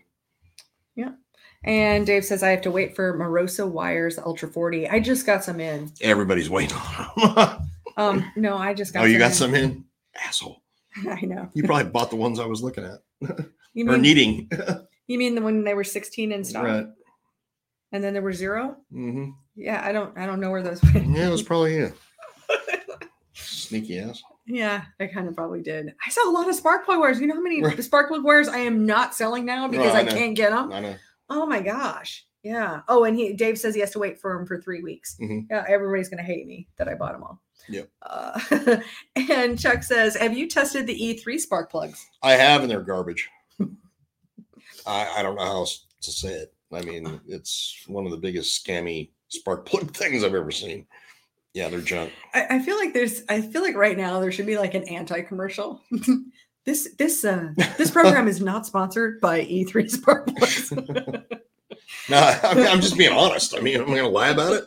And 1.63 2.05
Dave 2.05 2.23
says, 2.23 2.43
I 2.43 2.49
have 2.49 2.61
to 2.61 2.71
wait 2.71 2.95
for 2.95 3.17
Moroso 3.17 3.67
wires 3.67 4.17
Ultra 4.19 4.47
40. 4.49 4.87
I 4.89 4.99
just 4.99 5.25
got 5.25 5.43
some 5.43 5.59
in. 5.59 5.91
Everybody's 6.01 6.49
waiting 6.49 6.77
on 6.77 7.33
them. 7.35 7.69
Um, 7.97 8.31
no, 8.35 8.55
I 8.55 8.75
just 8.75 8.93
got 8.93 9.01
oh, 9.01 9.05
you 9.07 9.17
got 9.17 9.31
in. 9.31 9.33
some 9.33 9.55
in, 9.55 9.83
asshole. 10.23 10.61
I 11.09 11.19
know. 11.21 11.49
You 11.55 11.63
probably 11.63 11.89
bought 11.89 12.11
the 12.11 12.15
ones 12.15 12.39
I 12.39 12.45
was 12.45 12.61
looking 12.61 12.83
at 12.83 12.99
You 13.73 13.89
or 13.89 13.93
mean, 13.93 14.01
needing. 14.03 14.49
you 15.07 15.17
mean 15.17 15.33
the 15.33 15.41
when 15.41 15.63
they 15.63 15.73
were 15.73 15.83
16 15.83 16.31
in 16.31 16.43
stock 16.43 16.63
right. 16.63 16.85
and 17.91 18.03
then 18.03 18.13
there 18.13 18.21
were 18.21 18.33
zero? 18.33 18.75
hmm 18.91 19.29
Yeah, 19.55 19.81
I 19.83 19.93
don't 19.93 20.15
I 20.15 20.27
don't 20.27 20.39
know 20.39 20.51
where 20.51 20.61
those 20.61 20.79
went. 20.83 21.07
Yeah, 21.07 21.27
it 21.27 21.31
was 21.31 21.41
probably 21.41 21.73
you. 21.73 21.93
Sneaky 23.33 23.99
ass. 23.99 24.21
Yeah, 24.45 24.83
I 24.99 25.07
kind 25.07 25.27
of 25.27 25.35
probably 25.35 25.61
did. 25.61 25.93
I 26.05 26.09
saw 26.09 26.29
a 26.29 26.31
lot 26.31 26.47
of 26.47 26.55
spark 26.55 26.85
plug 26.85 26.99
wires. 26.99 27.19
You 27.19 27.27
know 27.27 27.33
how 27.35 27.41
many 27.41 27.63
Right. 27.63 27.83
spark 27.83 28.09
plug 28.09 28.23
wires 28.23 28.47
I 28.47 28.59
am 28.59 28.85
not 28.85 29.13
selling 29.15 29.43
now 29.45 29.67
because 29.67 29.93
I 29.93 30.01
I 30.01 30.05
can't 30.05 30.35
get 30.35 30.51
them? 30.51 30.71
I 30.71 30.79
know. 30.81 30.95
Oh 31.29 31.45
my 31.45 31.61
gosh. 31.61 32.25
Yeah. 32.43 32.81
Oh, 32.87 33.03
and 33.03 33.17
he 33.17 33.33
Dave 33.33 33.57
says 33.59 33.73
he 33.73 33.81
has 33.81 33.91
to 33.91 33.99
wait 33.99 34.19
for 34.19 34.37
them 34.37 34.45
for 34.45 34.61
three 34.61 34.81
weeks. 34.81 35.17
Mhm. 35.21 35.47
Yeah, 35.49 35.65
everybody's 35.67 36.09
gonna 36.09 36.23
hate 36.23 36.47
me 36.47 36.67
that 36.77 36.87
I 36.87 36.93
bought 36.93 37.13
them 37.13 37.23
all. 37.23 37.41
Yeah. 37.67 37.83
Uh, 38.01 38.79
and 39.15 39.59
Chuck 39.59 39.83
says, 39.83 40.15
"Have 40.15 40.37
you 40.37 40.47
tested 40.47 40.87
the 40.87 40.95
E3 40.95 41.39
spark 41.39 41.69
plugs?" 41.69 42.05
I 42.23 42.33
have, 42.33 42.61
and 42.61 42.71
they're 42.71 42.81
garbage. 42.81 43.29
I, 44.87 45.15
I 45.17 45.23
don't 45.23 45.35
know 45.35 45.43
how 45.43 45.51
else 45.51 45.85
to 46.01 46.11
say 46.11 46.29
it. 46.29 46.53
I 46.71 46.81
mean, 46.83 47.19
it's 47.27 47.83
one 47.87 48.05
of 48.05 48.11
the 48.11 48.17
biggest 48.17 48.65
scammy 48.65 49.09
spark 49.29 49.65
plug 49.65 49.91
things 49.95 50.23
I've 50.23 50.35
ever 50.35 50.51
seen. 50.51 50.85
Yeah, 51.53 51.69
they're 51.69 51.81
junk. 51.81 52.13
I, 52.33 52.45
I 52.51 52.59
feel 52.59 52.77
like 52.77 52.93
there's. 52.93 53.23
I 53.29 53.41
feel 53.41 53.61
like 53.61 53.75
right 53.75 53.97
now 53.97 54.19
there 54.19 54.31
should 54.31 54.45
be 54.45 54.57
like 54.57 54.73
an 54.73 54.83
anti-commercial. 54.87 55.81
This 56.67 56.89
this 56.99 57.25
uh 57.25 57.49
this 57.79 57.89
program 57.89 58.27
is 58.27 58.39
not 58.41 58.67
sponsored 58.67 59.19
by 59.19 59.41
E3 59.43 59.89
Spark 59.97 60.27
Plugs. 60.27 60.71
No, 62.09 62.17
I'm, 62.43 62.57
I'm 62.59 62.81
just 62.81 62.97
being 62.97 63.11
honest. 63.11 63.53
I 63.55 63.59
mean, 63.59 63.79
I'm 63.81 63.85
going 63.87 63.97
to 63.97 64.07
lie 64.07 64.29
about 64.29 64.53
it. 64.53 64.65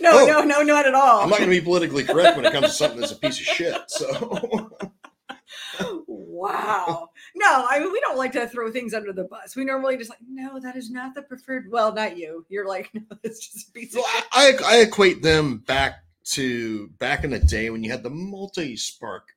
no, 0.00 0.10
Oh. 0.22 0.26
no, 0.26 0.42
no, 0.42 0.62
not 0.62 0.86
at 0.86 0.94
all. 0.94 1.20
I'm 1.20 1.28
not 1.28 1.38
going 1.38 1.50
to 1.50 1.56
be 1.60 1.62
politically 1.62 2.02
correct 2.02 2.34
when 2.36 2.46
it 2.46 2.52
comes 2.52 2.68
to 2.68 2.72
something 2.72 3.00
that's 3.00 3.12
a 3.12 3.16
piece 3.16 3.38
of 3.40 3.44
shit. 3.44 3.76
So, 3.90 4.70
wow. 6.06 7.08
No, 7.34 7.66
I 7.68 7.78
mean 7.78 7.92
we 7.92 8.00
don't 8.00 8.16
like 8.16 8.32
to 8.32 8.48
throw 8.48 8.70
things 8.72 8.94
under 8.94 9.12
the 9.12 9.24
bus. 9.24 9.54
We 9.54 9.64
normally 9.64 9.96
just 9.96 10.10
like, 10.10 10.18
no, 10.28 10.58
that 10.60 10.76
is 10.76 10.90
not 10.90 11.14
the 11.14 11.22
preferred. 11.22 11.66
Well, 11.70 11.92
not 11.94 12.16
you. 12.16 12.44
You're 12.48 12.66
like, 12.66 12.90
no, 12.94 13.02
it's 13.22 13.46
just 13.46 13.68
a 13.68 13.72
piece 13.72 13.94
of 13.94 14.02
shit. 14.04 14.24
I, 14.32 14.52
I 14.64 14.76
I 14.76 14.80
equate 14.80 15.22
them 15.22 15.58
back 15.58 16.04
to 16.32 16.88
back 16.98 17.24
in 17.24 17.30
the 17.30 17.38
day 17.38 17.70
when 17.70 17.84
you 17.84 17.90
had 17.90 18.02
the 18.02 18.10
multi 18.10 18.76
spark 18.76 19.28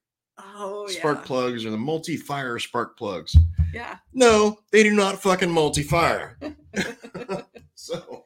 Oh 0.56 0.88
yeah. 0.90 1.00
spark 1.00 1.26
plugs 1.26 1.66
or 1.66 1.72
the 1.72 1.78
multi 1.78 2.18
fire 2.18 2.60
spark 2.60 2.98
plugs. 2.98 3.36
Yeah. 3.74 3.98
No, 4.14 4.60
they 4.72 4.84
do 4.84 4.94
not 4.94 5.22
fucking 5.22 5.50
multi 5.52 5.84
fire. 5.84 6.38
so, 7.76 8.26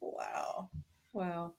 Wow. 0.00 0.70
Wow. 1.12 1.52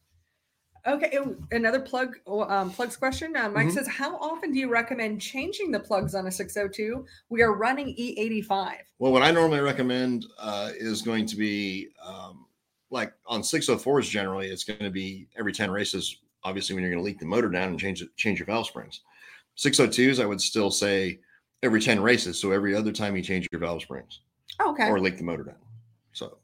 Okay, 0.85 1.17
oh, 1.17 1.37
another 1.51 1.79
plug 1.79 2.17
oh, 2.27 2.41
um, 2.49 2.69
plugs 2.69 2.97
question. 2.97 3.35
Uh, 3.37 3.49
Mike 3.49 3.67
Mhm. 3.67 3.73
says, 3.73 3.87
"How 3.87 4.17
often 4.17 4.51
do 4.51 4.59
you 4.59 4.67
recommend 4.69 5.21
changing 5.21 5.71
the 5.71 5.79
plugs 5.79 6.13
on 6.13 6.27
a 6.27 6.31
602? 6.31 7.05
We 7.29 7.41
are 7.41 7.53
running 7.53 7.93
E 7.95 8.15
E85." 8.17 8.79
well, 8.99 9.13
what 9.13 9.23
I 9.23 9.31
normally 9.31 9.61
recommend 9.61 10.25
uh, 10.37 10.71
is 10.75 11.01
going 11.01 11.25
to 11.27 11.37
be 11.37 11.87
um, 12.05 12.47
like 12.89 13.13
on 13.25 13.41
604s 13.41 14.09
generally, 14.09 14.49
it's 14.49 14.65
going 14.65 14.79
to 14.79 14.89
be 14.91 15.27
every 15.37 15.53
10 15.53 15.71
races, 15.71 16.17
obviously, 16.43 16.75
when 16.75 16.83
you're 16.83 16.91
going 16.91 17.01
to 17.01 17.05
leak 17.05 17.19
the 17.19 17.25
motor 17.25 17.49
down 17.49 17.69
and 17.69 17.79
change 17.79 18.01
it, 18.01 18.09
change 18.17 18.39
your 18.39 18.45
valve 18.45 18.67
springs. 18.67 19.01
602s, 19.57 20.21
I 20.21 20.25
would 20.25 20.41
still 20.41 20.71
say 20.71 21.19
every 21.61 21.81
10 21.81 22.01
races. 22.01 22.39
So 22.39 22.51
every 22.51 22.75
other 22.75 22.91
time 22.91 23.15
you 23.15 23.21
change 23.23 23.47
your 23.51 23.59
valve 23.59 23.81
springs 23.81 24.19
Oh, 24.59 24.71
okay. 24.71 24.87
or 24.89 24.99
leak 24.99 25.17
the 25.17 25.23
motor 25.23 25.43
down. 25.43 25.55
So 26.13 26.37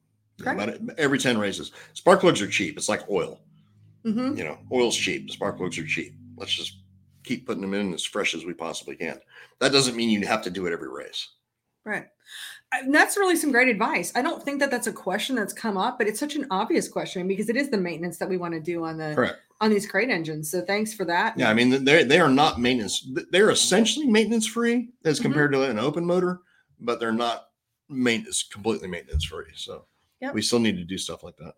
yeah, 0.43 0.53
about 0.53 0.75
every 0.97 1.19
10 1.19 1.37
races. 1.37 1.71
Spark 1.93 2.21
plugs 2.21 2.41
are 2.41 2.47
cheap. 2.47 2.77
It's 2.77 2.89
like 2.89 3.09
oil. 3.09 3.41
hmm 4.03 4.35
You 4.37 4.43
know, 4.45 4.57
oil's 4.71 4.95
cheap. 4.95 5.29
Spark 5.31 5.57
plugs 5.57 5.77
are 5.77 5.85
cheap. 5.85 6.13
Let's 6.37 6.53
just 6.53 6.77
keep 7.23 7.45
putting 7.45 7.61
them 7.61 7.73
in 7.73 7.93
as 7.93 8.03
fresh 8.05 8.33
as 8.33 8.45
we 8.45 8.53
possibly 8.53 8.95
can. 8.95 9.19
That 9.59 9.71
doesn't 9.73 9.95
mean 9.95 10.09
you 10.09 10.25
have 10.25 10.41
to 10.43 10.49
do 10.49 10.65
it 10.65 10.73
every 10.73 10.89
race. 10.89 11.27
Right. 11.85 12.05
And 12.71 12.93
that's 12.93 13.17
really 13.17 13.35
some 13.35 13.51
great 13.51 13.67
advice. 13.69 14.11
I 14.15 14.21
don't 14.21 14.43
think 14.43 14.59
that 14.59 14.69
that's 14.69 14.87
a 14.87 14.91
question 14.93 15.35
that's 15.35 15.53
come 15.53 15.77
up, 15.77 15.97
but 15.97 16.07
it's 16.07 16.19
such 16.19 16.35
an 16.35 16.45
obvious 16.51 16.87
question 16.87 17.27
because 17.27 17.49
it 17.49 17.55
is 17.55 17.69
the 17.69 17.77
maintenance 17.77 18.17
that 18.19 18.29
we 18.29 18.37
want 18.37 18.53
to 18.53 18.59
do 18.59 18.83
on 18.83 18.97
the 18.97 19.13
Correct. 19.15 19.39
on 19.61 19.71
these 19.71 19.87
crate 19.89 20.09
engines. 20.09 20.51
So 20.51 20.61
thanks 20.61 20.93
for 20.93 21.05
that. 21.05 21.37
Yeah, 21.37 21.49
I 21.49 21.53
mean 21.53 21.83
they 21.83 22.03
they 22.03 22.19
are 22.19 22.29
not 22.29 22.59
maintenance. 22.59 23.07
They're 23.31 23.49
essentially 23.49 24.05
maintenance 24.05 24.45
free 24.45 24.89
as 25.05 25.19
Mhm. 25.19 25.23
compared 25.23 25.51
to 25.53 25.63
an 25.63 25.79
open 25.79 26.05
motor, 26.05 26.41
but 26.79 26.99
they're 26.99 27.11
not 27.11 27.47
maintenance 27.89 28.43
completely 28.43 28.87
maintenance 28.87 29.25
free. 29.25 29.45
So 29.55 29.85
Yep. 30.21 30.33
we 30.35 30.41
still 30.43 30.59
need 30.59 30.77
to 30.77 30.83
do 30.83 30.97
stuff 30.97 31.23
like 31.23 31.37
that. 31.37 31.55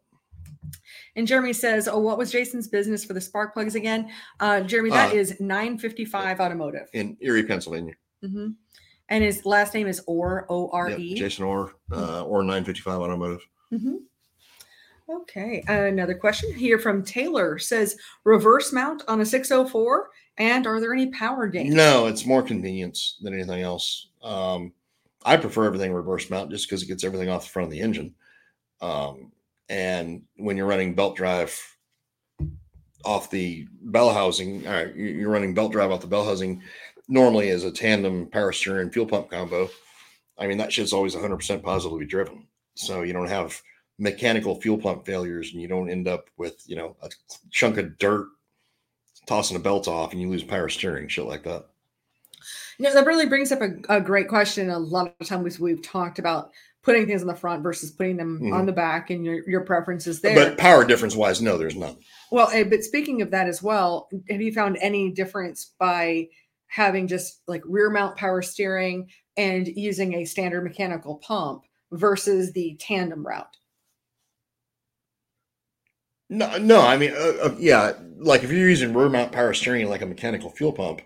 And 1.17 1.27
Jeremy 1.27 1.51
says, 1.51 1.87
"Oh, 1.89 1.99
what 1.99 2.17
was 2.17 2.31
Jason's 2.31 2.67
business 2.69 3.03
for 3.03 3.13
the 3.13 3.19
spark 3.21 3.53
plugs 3.53 3.75
again?" 3.75 4.09
Uh, 4.39 4.61
Jeremy, 4.61 4.91
that 4.91 5.11
Uh, 5.11 5.17
is 5.17 5.39
955 5.41 6.39
Automotive. 6.39 6.87
In 6.93 7.17
Erie, 7.19 7.43
Pennsylvania. 7.43 7.95
hmm 8.21 8.49
And 9.11 9.25
his 9.25 9.45
last 9.45 9.73
name 9.73 9.87
is 9.87 10.01
Orr, 10.07 10.45
O 10.49 10.69
R 10.71 10.89
Yep, 10.89 10.99
E. 10.99 11.15
Jason 11.15 11.43
Orr, 11.43 11.73
uh, 11.91 12.23
or 12.23 12.43
955 12.43 13.01
Automotive. 13.01 13.41
Mhm. 13.71 13.97
Okay. 15.09 15.61
Another 15.67 16.15
question 16.15 16.53
here 16.53 16.79
from 16.79 17.03
Taylor 17.03 17.59
says, 17.59 17.97
reverse 18.23 18.71
mount 18.71 19.03
on 19.09 19.19
a 19.19 19.25
604. 19.25 20.09
And 20.37 20.65
are 20.65 20.79
there 20.79 20.93
any 20.93 21.07
power 21.07 21.47
gains? 21.47 21.75
No, 21.75 22.07
it's 22.07 22.25
more 22.25 22.41
convenience 22.41 23.17
than 23.21 23.33
anything 23.33 23.61
else. 23.61 24.07
Um, 24.23 24.71
I 25.25 25.35
prefer 25.35 25.65
everything 25.65 25.93
reverse 25.93 26.29
mount 26.29 26.49
just 26.49 26.67
because 26.69 26.81
it 26.81 26.87
gets 26.87 27.03
everything 27.03 27.27
off 27.27 27.43
the 27.43 27.49
front 27.49 27.65
of 27.65 27.71
the 27.71 27.81
engine. 27.81 28.15
Um, 28.79 29.33
and 29.67 30.23
when 30.37 30.55
you're 30.55 30.67
running 30.67 30.95
belt 30.95 31.17
drive 31.17 31.53
off 33.03 33.29
the 33.29 33.67
bell 33.81 34.13
housing, 34.13 34.65
all 34.65 34.73
right, 34.73 34.95
you're 34.95 35.29
running 35.29 35.53
belt 35.53 35.73
drive 35.73 35.91
off 35.91 36.01
the 36.01 36.07
bell 36.07 36.23
housing 36.23 36.61
normally 37.11 37.49
is 37.49 37.65
a 37.65 37.71
tandem 37.71 38.25
power 38.27 38.51
steering 38.53 38.89
fuel 38.89 39.05
pump 39.05 39.29
combo. 39.29 39.69
I 40.39 40.47
mean, 40.47 40.57
that 40.57 40.71
shit's 40.71 40.93
always 40.93 41.13
100% 41.15 41.61
positively 41.61 42.05
driven. 42.05 42.47
So 42.75 43.03
you 43.03 43.13
don't 43.13 43.27
have 43.29 43.61
mechanical 43.99 44.59
fuel 44.59 44.77
pump 44.77 45.05
failures 45.05 45.51
and 45.51 45.61
you 45.61 45.67
don't 45.67 45.89
end 45.89 46.07
up 46.07 46.29
with, 46.37 46.63
you 46.65 46.75
know, 46.75 46.95
a 47.03 47.09
chunk 47.51 47.77
of 47.77 47.97
dirt 47.99 48.27
tossing 49.27 49.57
a 49.57 49.59
belt 49.59 49.87
off 49.87 50.13
and 50.13 50.21
you 50.21 50.29
lose 50.29 50.43
power 50.43 50.69
steering, 50.69 51.07
shit 51.09 51.25
like 51.25 51.43
that. 51.43 51.65
You 52.79 52.85
know, 52.85 52.93
that 52.93 53.05
really 53.05 53.27
brings 53.27 53.51
up 53.51 53.59
a, 53.61 53.73
a 53.89 54.01
great 54.01 54.27
question. 54.27 54.69
A 54.69 54.79
lot 54.79 55.13
of 55.19 55.27
times 55.27 55.59
we've 55.59 55.83
talked 55.83 56.17
about 56.17 56.51
putting 56.81 57.05
things 57.05 57.21
on 57.21 57.27
the 57.27 57.35
front 57.35 57.61
versus 57.61 57.91
putting 57.91 58.17
them 58.17 58.39
Mhm. 58.41 58.53
on 58.57 58.65
the 58.65 58.71
back 58.71 59.11
and 59.11 59.23
your, 59.23 59.47
your 59.47 59.61
preferences 59.61 60.21
there. 60.21 60.33
But 60.33 60.57
power 60.57 60.83
difference 60.83 61.15
wise, 61.15 61.39
no, 61.41 61.57
there's 61.57 61.75
none. 61.75 61.97
well, 62.31 62.49
eh, 62.51 62.63
but 62.63 62.83
speaking 62.83 63.21
of 63.21 63.29
that 63.31 63.47
as 63.47 63.61
well, 63.61 64.09
have 64.29 64.41
you 64.41 64.51
found 64.51 64.77
any 64.81 65.11
difference 65.11 65.73
by 65.77 66.29
having 66.71 67.05
just 67.05 67.41
like 67.47 67.61
rear 67.65 67.89
mount 67.89 68.15
power 68.15 68.41
steering 68.41 69.09
and 69.35 69.67
using 69.67 70.15
a 70.15 70.25
standard 70.25 70.63
mechanical 70.63 71.17
pump 71.17 71.63
versus 71.91 72.53
the 72.53 72.77
tandem 72.79 73.27
route? 73.27 73.57
No, 76.29 76.57
no, 76.57 76.81
I 76.81 76.97
mean, 76.97 77.11
uh, 77.11 77.33
uh, 77.43 77.55
yeah, 77.59 77.91
like 78.17 78.43
if 78.43 78.51
you're 78.51 78.69
using 78.69 78.93
rear 78.93 79.09
mount 79.09 79.33
power 79.33 79.53
steering 79.53 79.89
like 79.89 80.01
a 80.01 80.05
mechanical 80.05 80.49
fuel 80.49 80.71
pump, 80.71 81.01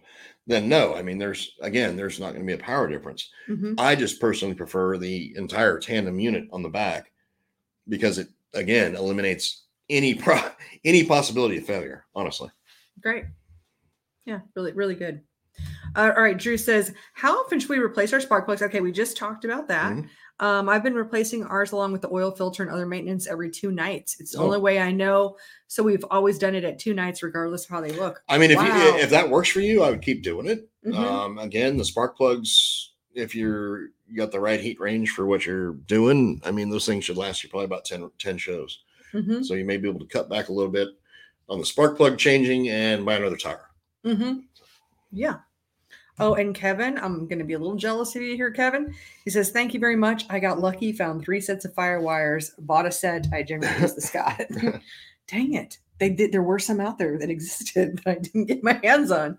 then 0.46 0.70
no. 0.70 0.94
I 0.94 1.02
mean, 1.02 1.18
there's 1.18 1.56
again, 1.62 1.96
there's 1.96 2.20
not 2.20 2.34
going 2.34 2.42
to 2.42 2.46
be 2.46 2.54
a 2.54 2.64
power 2.64 2.88
difference. 2.88 3.28
Mhm. 3.50 3.74
I 3.80 3.96
just 3.96 4.22
personally 4.22 4.54
prefer 4.54 4.98
the 5.00 5.34
entire 5.36 5.80
tandem 5.80 6.20
unit 6.20 6.48
on 6.52 6.62
the 6.62 6.70
back 6.70 7.12
because 7.88 8.20
it 8.20 8.28
again 8.54 8.96
eliminates 8.96 9.66
any 9.90 10.14
pro 10.14 10.40
any 10.86 11.04
possibility 11.04 11.58
of 11.58 11.66
failure. 11.66 12.06
Honestly, 12.14 12.50
Great. 13.02 13.26
Yeah, 14.26 14.42
really, 14.56 14.74
really 14.74 14.96
good. 14.96 15.22
Uh, 15.96 16.12
all 16.16 16.24
right, 16.24 16.38
Drew 16.38 16.58
says, 16.58 16.94
how 17.14 17.40
often 17.40 17.60
should 17.60 17.70
we 17.70 17.78
replace 17.80 18.12
our 18.14 18.20
spark 18.20 18.46
plugs? 18.46 18.62
Okay, 18.62 18.82
we 18.82 18.92
just 18.92 19.16
talked 19.18 19.46
about 19.46 19.68
that. 19.70 19.94
Mhm. 19.94 20.10
Um, 20.42 20.68
I've 20.68 20.84
been 20.84 20.96
replacing 20.96 21.46
ours 21.46 21.72
along 21.72 21.94
with 21.94 22.02
the 22.02 22.10
oil 22.12 22.32
filter 22.32 22.62
and 22.64 22.72
other 22.72 22.86
maintenance 22.86 23.26
every 23.28 23.50
two 23.50 23.72
nights. 23.72 24.18
It's 24.20 24.34
the 24.34 24.40
Oh. 24.40 24.44
only 24.44 24.60
way 24.60 24.80
I 24.80 24.92
know. 24.92 25.38
So 25.68 25.82
we've 25.82 26.04
always 26.12 26.38
done 26.38 26.56
it 26.56 26.66
at 26.66 26.78
two 26.78 26.94
nights, 26.94 27.24
regardless 27.24 27.64
of 27.64 27.70
how 27.70 27.80
they 27.82 27.92
look. 27.94 28.22
I 28.28 28.38
mean, 28.38 28.52
if 28.52 28.58
Wow. 28.58 28.66
you 28.66 28.98
if 29.00 29.10
that 29.12 29.30
works 29.30 29.48
for 29.50 29.62
you, 29.62 29.82
I 29.84 29.90
would 29.92 30.02
keep 30.02 30.24
doing 30.24 30.48
it. 30.48 30.68
Mhm. 30.86 30.94
Um, 30.96 31.38
again, 31.38 31.78
the 31.78 31.86
spark 31.86 32.18
plugs, 32.18 32.92
if 33.14 33.34
you're 33.34 33.88
you 34.08 34.18
got 34.18 34.32
the 34.32 34.40
right 34.40 34.60
heat 34.60 34.80
range 34.80 35.10
for 35.12 35.26
what 35.26 35.46
you're 35.48 35.74
doing, 35.88 36.40
I 36.46 36.52
mean, 36.52 36.70
those 36.70 36.86
things 36.86 37.06
should 37.06 37.18
last 37.18 37.42
you 37.44 37.50
probably 37.50 37.66
about 37.66 37.86
10, 37.86 38.12
10 38.20 38.38
shows. 38.38 38.84
Mhm, 39.14 39.44
So 39.44 39.56
you 39.56 39.66
may 39.66 39.78
be 39.78 39.90
able 39.90 40.00
to 40.02 40.06
cut 40.06 40.30
back 40.30 40.50
a 40.50 40.54
little 40.54 40.72
bit 40.72 40.90
on 41.50 41.58
the 41.60 41.66
spark 41.66 41.98
plug 41.98 42.18
changing 42.20 42.70
and 42.70 43.04
buy 43.06 43.16
another 43.16 43.38
tire. 43.38 43.70
mhm. 44.06 44.44
Yeah. 45.12 45.38
Oh, 46.18 46.36
and 46.36 46.56
Kevin, 46.56 46.98
I'm 46.98 47.28
going 47.28 47.40
to 47.40 47.46
be 47.46 47.54
a 47.54 47.60
little 47.60 47.76
jealous 47.76 48.16
of 48.16 48.22
you 48.22 48.36
here, 48.36 48.52
Kevin. 48.52 48.96
He 49.26 49.30
says, 49.30 49.52
Thank 49.52 49.74
you 49.74 49.80
very 49.80 49.98
much. 49.98 50.26
I 50.30 50.40
got 50.40 50.60
lucky, 50.60 50.94
found 50.94 51.24
three 51.24 51.42
sets 51.42 51.66
of 51.66 51.74
fire 51.74 52.00
wires, 52.00 52.52
bought 52.60 52.86
a 52.86 52.92
set. 52.92 53.28
I 53.34 53.44
generally 53.44 53.82
use 53.82 53.94
the 53.94 54.02
Scott. 54.02 54.42
Dang 55.28 55.54
it. 55.54 55.78
They 56.00 56.10
did. 56.10 56.32
There 56.32 56.44
were 56.44 56.60
some 56.60 56.80
out 56.80 56.98
there 56.98 57.18
that 57.18 57.30
existed 57.30 57.98
that 58.06 58.12
I 58.12 58.20
didn't 58.20 58.46
get 58.46 58.64
my 58.64 58.80
hands 58.84 59.12
on. 59.12 59.38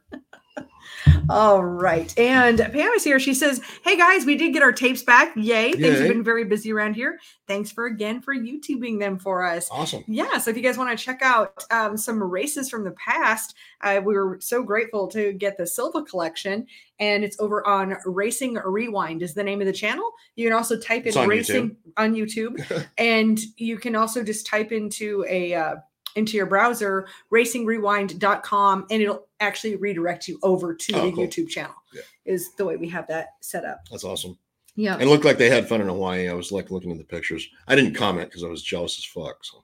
All 1.29 1.65
right. 1.65 2.17
And 2.19 2.59
Pam 2.59 2.93
is 2.93 3.05
here. 3.05 3.19
She 3.19 3.35
says, 3.35 3.61
Hey 3.85 3.97
guys, 3.97 4.25
we 4.25 4.37
did 4.37 4.53
get 4.53 4.63
our 4.63 4.73
tapes 4.73 5.03
back. 5.03 5.33
Yay. 5.37 5.73
Things 5.73 5.99
have 5.99 6.09
been 6.09 6.23
very 6.23 6.45
busy 6.45 6.73
around 6.73 6.95
here. 6.95 7.19
Thanks 7.47 7.71
for 7.71 7.87
again 7.87 8.21
for 8.21 8.35
YouTubing 8.35 8.99
them 8.99 9.19
for 9.19 9.45
us. 9.45 9.69
Awesome. 9.71 10.05
Yeah, 10.07 10.39
so 10.39 10.51
if 10.51 10.57
you 10.57 10.63
guys 10.63 10.79
want 10.79 10.97
to 10.97 11.05
check 11.05 11.23
out 11.23 11.65
um, 11.71 11.97
some 11.97 12.23
races 12.23 12.71
from 12.71 12.85
the 12.85 12.93
past, 12.93 13.55
uh, 13.83 14.01
we 14.05 14.15
were 14.15 14.39
so 14.41 14.63
grateful 14.63 15.09
to 15.09 15.33
get 15.33 15.57
the 15.57 15.67
Silva 15.67 16.03
collection, 16.03 16.67
and 16.99 17.25
it's 17.25 17.39
over 17.41 17.67
on 17.67 17.97
Racing 18.05 18.55
Rewind 18.55 19.23
is 19.23 19.35
the 19.35 19.45
name 19.45 19.61
of 19.61 19.67
the 19.67 19.73
channel. 19.73 20.11
You 20.35 20.49
can 20.49 20.57
also 20.57 20.79
type 20.79 21.07
in 21.07 21.17
on 21.17 21.29
racing 21.29 21.77
on 21.97 22.15
YouTube, 22.15 22.89
and 22.99 23.39
you 23.57 23.79
can 23.79 23.95
also 23.97 24.23
just 24.23 24.47
type 24.47 24.73
into 24.73 25.25
a 25.29 25.55
uh, 25.55 25.77
into 26.17 26.37
your 26.37 26.47
browser 26.47 27.07
racingrewind.com, 27.33 28.87
and 28.91 29.03
it'll 29.03 29.26
actually 29.41 29.77
redirect 29.77 30.29
you 30.29 30.39
over 30.43 30.75
to 30.75 30.93
Oh, 30.95 31.07
the 31.07 31.13
cool. 31.13 31.27
YouTube 31.27 31.49
channel. 31.49 31.75
Yeah. 31.95 32.03
Is 32.25 32.55
the 32.55 32.65
way 32.65 32.77
we 32.77 32.89
have 32.89 33.07
that 33.09 33.29
set 33.41 33.65
up. 33.65 33.81
That's 33.91 34.05
awesome. 34.05 34.39
Yeah. 34.75 34.95
And 34.95 35.03
it 35.03 35.09
looked 35.09 35.25
like 35.25 35.39
they 35.39 35.49
had 35.51 35.69
fun 35.69 35.81
in 35.81 35.89
Hawaii. 35.89 36.29
I 36.29 36.35
was 36.35 36.53
like 36.53 36.71
looking 36.71 36.91
at 36.93 36.99
the 36.99 37.05
pictures. 37.05 37.49
I 37.67 37.75
didn't 37.75 37.95
comment 37.95 38.29
because 38.29 38.45
I 38.45 38.49
was 38.49 38.63
jealous 38.63 38.99
as 38.99 39.05
fuck. 39.05 39.45
So 39.45 39.63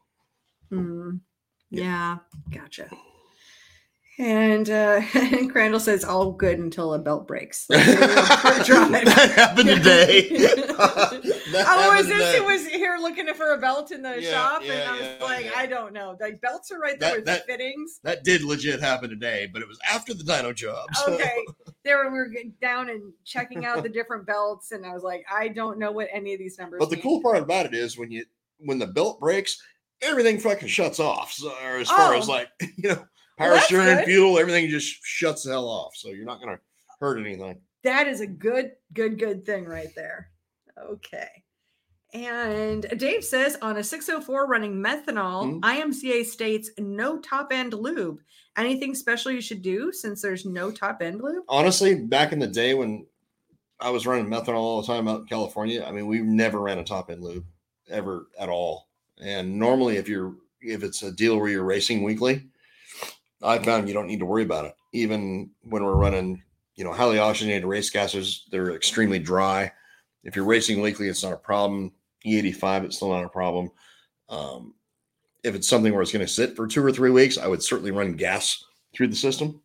Mm, 0.73 1.21
Yeah. 1.71 1.83
yeah, 1.83 2.19
gotcha. 2.61 2.89
And 4.19 4.69
uh, 4.69 5.01
and 5.15 5.51
Crandall 5.51 5.81
says 5.81 6.05
all 6.05 6.33
good 6.33 6.59
until 6.59 6.93
a 6.95 6.99
belt 6.99 7.27
breaks. 7.27 7.67
Like, 8.63 9.05
that 9.05 9.33
happened 9.35 9.69
today. 9.69 10.29
That 11.53 11.67
Oh, 11.69 11.95
was 11.97 12.07
this 12.07 12.41
was 12.41 12.67
here 12.67 12.97
looking 12.99 13.27
for 13.35 13.53
a 13.53 13.59
belt 13.59 13.91
in 13.91 14.01
the 14.03 14.23
Yeah, 14.23 14.31
shop? 14.31 14.63
and 14.63 14.73
I 14.73 14.93
was 14.93 15.01
yeah, 15.03 15.17
like, 15.25 15.45
yeah. 15.47 15.51
I 15.55 15.67
don't 15.67 15.93
know. 15.93 16.17
Like 16.19 16.41
belts 16.41 16.71
are 16.73 16.79
right 16.79 16.99
there 16.99 17.11
That- 17.11 17.17
with 17.17 17.25
that- 17.27 17.47
fittings. 17.47 18.01
That 18.05 18.25
did 18.25 18.43
legit 18.43 18.81
happen 18.81 19.11
today, 19.11 19.49
but 19.53 19.61
it 19.61 19.69
was 19.69 19.79
after 19.91 20.15
the 20.15 20.25
dyno 20.25 20.55
job. 20.55 20.89
so- 20.95 21.13
Okay. 21.13 21.45
there 21.85 22.03
we 22.11 22.17
were 22.17 22.29
getting 22.29 22.55
down 22.63 22.89
and 22.89 23.13
checking 23.25 23.67
out 23.67 23.83
the 23.83 23.89
different 23.91 24.27
belts, 24.27 24.73
and 24.73 24.87
I 24.87 24.95
was 24.95 25.03
like, 25.03 25.25
I 25.31 25.49
don't 25.49 25.79
know 25.79 25.93
what 25.93 26.09
any 26.13 26.33
of 26.33 26.39
these 26.39 26.59
numbers 26.59 26.79
But 26.81 26.89
the 26.91 26.97
mean. 26.97 27.03
cool 27.03 27.21
part 27.23 27.37
about 27.39 27.67
it 27.67 27.75
is 27.75 27.99
when 27.99 28.11
you 28.11 28.25
when 28.59 28.79
the 28.79 28.87
belt 28.87 29.21
breaks, 29.21 29.61
everything 30.01 30.39
fucking 30.39 30.69
shuts 30.69 31.01
off. 31.01 31.33
So 31.33 31.53
as 31.79 31.91
far 31.91 32.15
as 32.15 32.29
Oh. 32.29 32.33
like 32.33 32.49
you 32.79 32.91
know, 32.91 33.05
Well, 33.51 33.61
power 33.69 33.85
that's 33.85 34.05
fuel, 34.05 34.39
everything 34.39 34.69
just 34.69 34.99
shuts 35.03 35.43
the 35.43 35.51
hell 35.51 35.69
off. 35.69 35.95
So 35.97 36.09
you're 36.09 36.25
not 36.25 36.41
gonna 36.41 36.59
hurt 37.01 37.19
anything. 37.19 37.61
That 37.85 38.07
is 38.09 38.21
a 38.21 38.27
good, 38.27 38.73
good, 38.93 39.19
good 39.19 39.45
thing 39.45 39.65
right 39.65 39.95
there. 39.95 40.31
Okay. 40.79 41.29
And 42.15 42.83
Dave 42.99 43.25
says 43.25 43.57
on 43.63 43.79
a 43.79 43.85
604 43.85 44.47
running 44.47 44.75
methanol, 44.75 45.61
Mhm. 45.61 45.61
IMCA 45.63 46.25
states 46.25 46.71
no 46.79 47.19
top 47.19 47.53
end 47.53 47.73
lube. 47.73 48.21
Anything 48.57 48.95
special 48.95 49.33
you 49.33 49.41
should 49.41 49.63
do 49.63 49.93
since 49.93 50.21
there's 50.21 50.45
no 50.45 50.71
top 50.71 51.01
end 51.01 51.23
lube? 51.23 51.45
Honestly, 51.49 51.95
back 51.95 52.33
in 52.33 52.39
the 52.39 52.47
day 52.47 52.75
when 52.75 53.07
I 53.81 53.91
was 53.91 54.07
running 54.07 54.27
methanol 54.27 54.57
all 54.57 54.81
the 54.83 54.87
time 54.87 55.09
out 55.09 55.23
in 55.23 55.27
California, 55.27 55.83
I 55.85 55.91
mean, 55.91 56.07
we 56.07 56.21
never 56.21 56.61
ran 56.61 56.79
a 56.79 56.85
top 56.85 57.11
end 57.11 57.23
lube 57.23 57.47
ever 57.89 58.29
at 58.39 58.51
all. 58.51 58.89
And 59.19 59.59
normally, 59.59 59.97
if 59.97 60.09
you're 60.09 60.37
if 60.61 60.85
it's 60.85 61.03
a 61.03 61.11
deal 61.11 61.39
where 61.39 61.49
you're 61.49 61.65
racing 61.65 62.05
weekly, 62.05 62.47
I 63.43 63.59
found 63.59 63.89
you 63.89 63.95
don't 63.95 64.07
need 64.07 64.21
to 64.21 64.27
worry 64.27 64.43
about 64.43 64.67
it. 64.67 64.75
Even 64.93 65.51
when 65.63 65.85
we're 65.85 65.95
running, 65.95 66.43
you 66.77 66.85
know, 66.85 66.93
highly 66.93 67.19
oxygenated 67.19 67.65
race 67.65 67.91
gases, 67.91 68.47
they're 68.51 68.75
extremely 68.75 69.19
dry. 69.19 69.71
If 70.25 70.37
you're 70.37 70.45
racing 70.45 70.81
weekly, 70.81 71.09
it's 71.09 71.23
not 71.23 71.33
a 71.33 71.39
problem. 71.39 71.93
E85, 72.25 72.85
it's 72.85 72.97
still 72.97 73.11
not 73.11 73.25
a 73.25 73.29
problem. 73.29 73.71
Um, 74.29 74.75
if 75.43 75.55
it's 75.55 75.69
something 75.69 75.93
where 75.93 76.03
it's 76.03 76.13
going 76.13 76.25
to 76.25 76.33
sit 76.33 76.55
for 76.55 76.67
two 76.67 76.85
or 76.85 76.93
three 76.93 77.11
weeks, 77.11 77.37
I 77.37 77.49
would 77.49 77.63
certainly 77.63 77.91
run 77.91 78.13
gas 78.13 78.65
through 78.95 79.09
the 79.09 79.17
system 79.17 79.61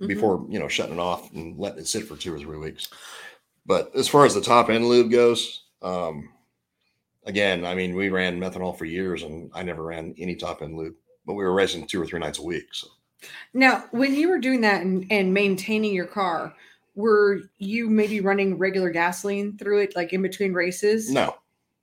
Mhm. 0.00 0.08
before 0.08 0.46
you 0.48 0.58
know 0.58 0.68
shutting 0.68 0.94
it 0.94 1.00
off 1.00 1.32
and 1.32 1.58
letting 1.58 1.80
it 1.80 1.86
sit 1.88 2.06
for 2.06 2.16
two 2.16 2.34
or 2.34 2.38
three 2.38 2.58
weeks. 2.58 2.88
But 3.66 3.94
as 3.96 4.08
far 4.08 4.24
as 4.24 4.34
the 4.34 4.40
top 4.40 4.68
end 4.70 4.86
lube 4.86 5.10
goes, 5.10 5.64
um, 5.82 6.30
again, 7.24 7.64
I 7.64 7.74
mean, 7.74 7.94
we 7.94 8.08
ran 8.10 8.38
methanol 8.38 8.76
for 8.76 8.84
years, 8.84 9.22
and 9.22 9.50
I 9.54 9.62
never 9.62 9.82
ran 9.82 10.14
any 10.18 10.36
top 10.36 10.62
end 10.62 10.76
lube, 10.76 10.94
but 11.26 11.34
we 11.34 11.44
were 11.44 11.54
racing 11.54 11.86
two 11.86 12.00
or 12.00 12.06
three 12.06 12.20
nights 12.20 12.38
a 12.38 12.42
week. 12.42 12.66
So 12.72 12.88
Now, 13.52 13.84
when 13.90 14.14
you 14.14 14.28
were 14.28 14.38
doing 14.38 14.60
that 14.62 14.82
and, 14.82 15.06
and 15.10 15.32
maintaining 15.32 15.94
your 15.94 16.06
car, 16.06 16.54
were 16.94 17.40
you 17.58 17.88
maybe 17.90 18.20
running 18.20 18.58
regular 18.58 18.90
gasoline 18.90 19.56
through 19.58 19.80
it, 19.80 19.96
like 19.96 20.12
in 20.12 20.22
between 20.22 20.52
races? 20.52 21.10
no, 21.10 21.36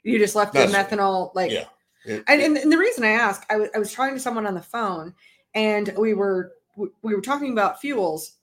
You 0.04 0.18
just 0.20 0.36
left 0.36 0.54
the 0.54 0.60
methanol, 0.74 1.34
like, 1.36 1.52
yeah. 1.52 1.66
It- 2.06 2.24
and, 2.28 2.42
and, 2.42 2.58
and 2.58 2.72
the 2.72 2.78
reason 2.78 3.04
I 3.04 3.10
ask, 3.12 3.46
I 3.52 3.58
was 3.58 3.70
I 3.76 3.78
was 3.80 3.94
talking 3.94 4.16
to 4.16 4.20
someone 4.20 4.48
on 4.48 4.56
the 4.56 4.62
phone, 4.62 5.14
and 5.54 5.94
we 5.98 6.16
were 6.16 6.54
w- 6.76 6.92
we 7.04 7.14
were 7.14 7.22
talking 7.22 7.52
about 7.52 7.80
fuels, 7.80 8.38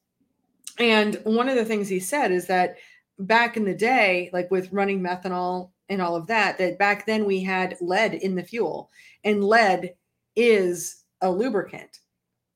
and 0.79 1.21
one 1.25 1.49
of 1.49 1.57
the 1.57 1.65
things 1.65 1.89
he 1.89 1.99
said 1.99 2.31
is 2.31 2.47
that 2.47 2.77
back 3.19 3.57
in 3.57 3.65
the 3.65 3.75
day, 3.75 4.31
like 4.33 4.49
with 4.53 4.73
running 4.73 5.01
methanol 5.01 5.71
and 5.89 6.01
all 6.01 6.15
of 6.15 6.29
that, 6.29 6.57
that 6.59 6.79
back 6.79 7.05
then 7.07 7.25
we 7.25 7.43
had 7.43 7.77
lead 7.81 8.15
in 8.15 8.37
the 8.37 8.45
fuel, 8.45 8.91
and 9.25 9.43
lead 9.43 9.95
is 10.38 11.03
a 11.20 11.31
lubricant. 11.31 11.98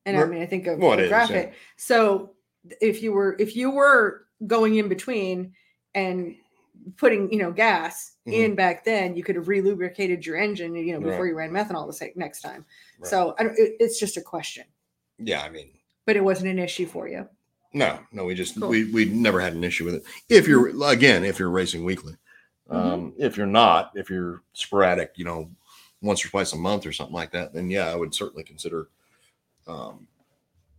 And 0.05 0.17
I 0.17 0.25
mean, 0.25 0.41
I 0.41 0.45
think 0.45 0.67
of 0.67 0.79
Well, 0.79 0.97
the 0.97 1.03
is, 1.03 1.09
graphic. 1.09 1.49
yeah. 1.51 1.57
So 1.77 2.31
if 2.81 3.03
you 3.03 3.11
were 3.11 3.35
if 3.39 3.55
you 3.55 3.69
were 3.71 4.25
going 4.47 4.75
in 4.75 4.87
between 4.89 5.53
and 5.95 6.35
putting 6.97 7.31
you 7.31 7.39
know 7.39 7.51
gas 7.51 8.13
Mhm. 8.27 8.33
in 8.33 8.55
back 8.55 8.83
then, 8.85 9.15
you 9.15 9.23
could 9.23 9.35
have 9.35 9.47
re-lubricated 9.47 10.25
your 10.25 10.37
engine, 10.37 10.75
you 10.75 10.93
know, 10.93 10.99
before 10.99 11.23
Right. 11.23 11.29
you 11.29 11.35
ran 11.35 11.51
methanol 11.51 11.87
the 11.87 12.11
next 12.15 12.41
time. 12.41 12.65
Right. 12.99 13.09
So 13.09 13.35
I 13.37 13.43
don't, 13.43 13.57
it, 13.57 13.75
it's 13.79 13.99
just 13.99 14.17
a 14.17 14.21
question, 14.21 14.65
yeah, 15.19 15.41
I 15.43 15.49
mean, 15.49 15.69
but 16.05 16.15
it 16.15 16.23
wasn't 16.23 16.49
an 16.51 16.59
issue 16.59 16.85
for 16.85 17.07
you. 17.07 17.27
no, 17.73 17.99
no, 18.11 18.23
we 18.25 18.33
just 18.35 18.59
Cool. 18.59 18.69
we 18.69 18.91
we 18.91 19.05
never 19.05 19.39
had 19.41 19.53
an 19.53 19.63
issue 19.63 19.83
with 19.85 19.95
it. 19.95 20.03
If 20.29 20.47
you're 20.47 20.69
again, 20.89 21.23
if 21.25 21.39
you're 21.39 21.49
racing 21.49 21.83
weekly, 21.85 22.15
Mhm. 22.69 22.75
um, 22.75 23.13
if 23.17 23.35
you're 23.37 23.45
not, 23.47 23.91
if 23.95 24.09
you're 24.09 24.41
sporadic, 24.53 25.11
you 25.15 25.25
know, 25.25 25.49
once 26.03 26.23
or 26.23 26.29
twice 26.29 26.53
a 26.53 26.57
month 26.57 26.85
or 26.85 26.91
something 26.91 27.15
like 27.15 27.31
that, 27.31 27.53
then 27.53 27.69
yeah, 27.69 27.87
I 27.87 27.95
would 27.95 28.13
certainly 28.13 28.43
consider, 28.43 28.89
um, 29.65 30.07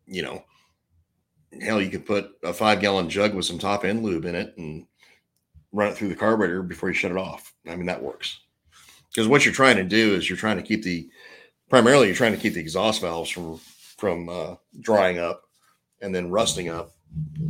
you 0.06 0.22
know, 0.22 0.44
hell, 1.60 1.80
you 1.80 1.90
could 1.90 2.06
put 2.06 2.32
a 2.42 2.52
five 2.52 2.80
gallon 2.80 3.08
jug 3.08 3.34
with 3.34 3.46
some 3.46 3.58
top 3.58 3.84
end 3.84 4.04
lube 4.04 4.26
in 4.26 4.34
it 4.34 4.54
and 4.56 4.87
run 5.72 5.90
it 5.90 5.96
through 5.96 6.08
the 6.08 6.14
carburetor 6.14 6.62
before 6.62 6.88
you 6.88 6.94
shut 6.94 7.10
it 7.10 7.16
off. 7.16 7.52
I 7.66 7.74
mean, 7.74 7.87
that 7.87 8.02
works 8.02 8.38
because 9.14 9.28
what 9.28 9.44
you're 9.44 9.54
trying 9.54 9.76
to 9.76 9.84
do 9.84 10.14
is 10.14 10.28
you're 10.28 10.37
trying 10.37 10.56
to 10.56 10.62
keep 10.62 10.82
the 10.82 11.08
primarily 11.70 12.06
you're 12.06 12.16
trying 12.16 12.32
to 12.32 12.38
keep 12.38 12.54
the 12.54 12.60
exhaust 12.60 13.00
valves 13.00 13.30
from 13.30 13.58
from 13.96 14.28
uh, 14.28 14.54
drying 14.80 15.18
up 15.18 15.42
and 16.02 16.14
then 16.14 16.30
rusting 16.30 16.68
up 16.68 16.92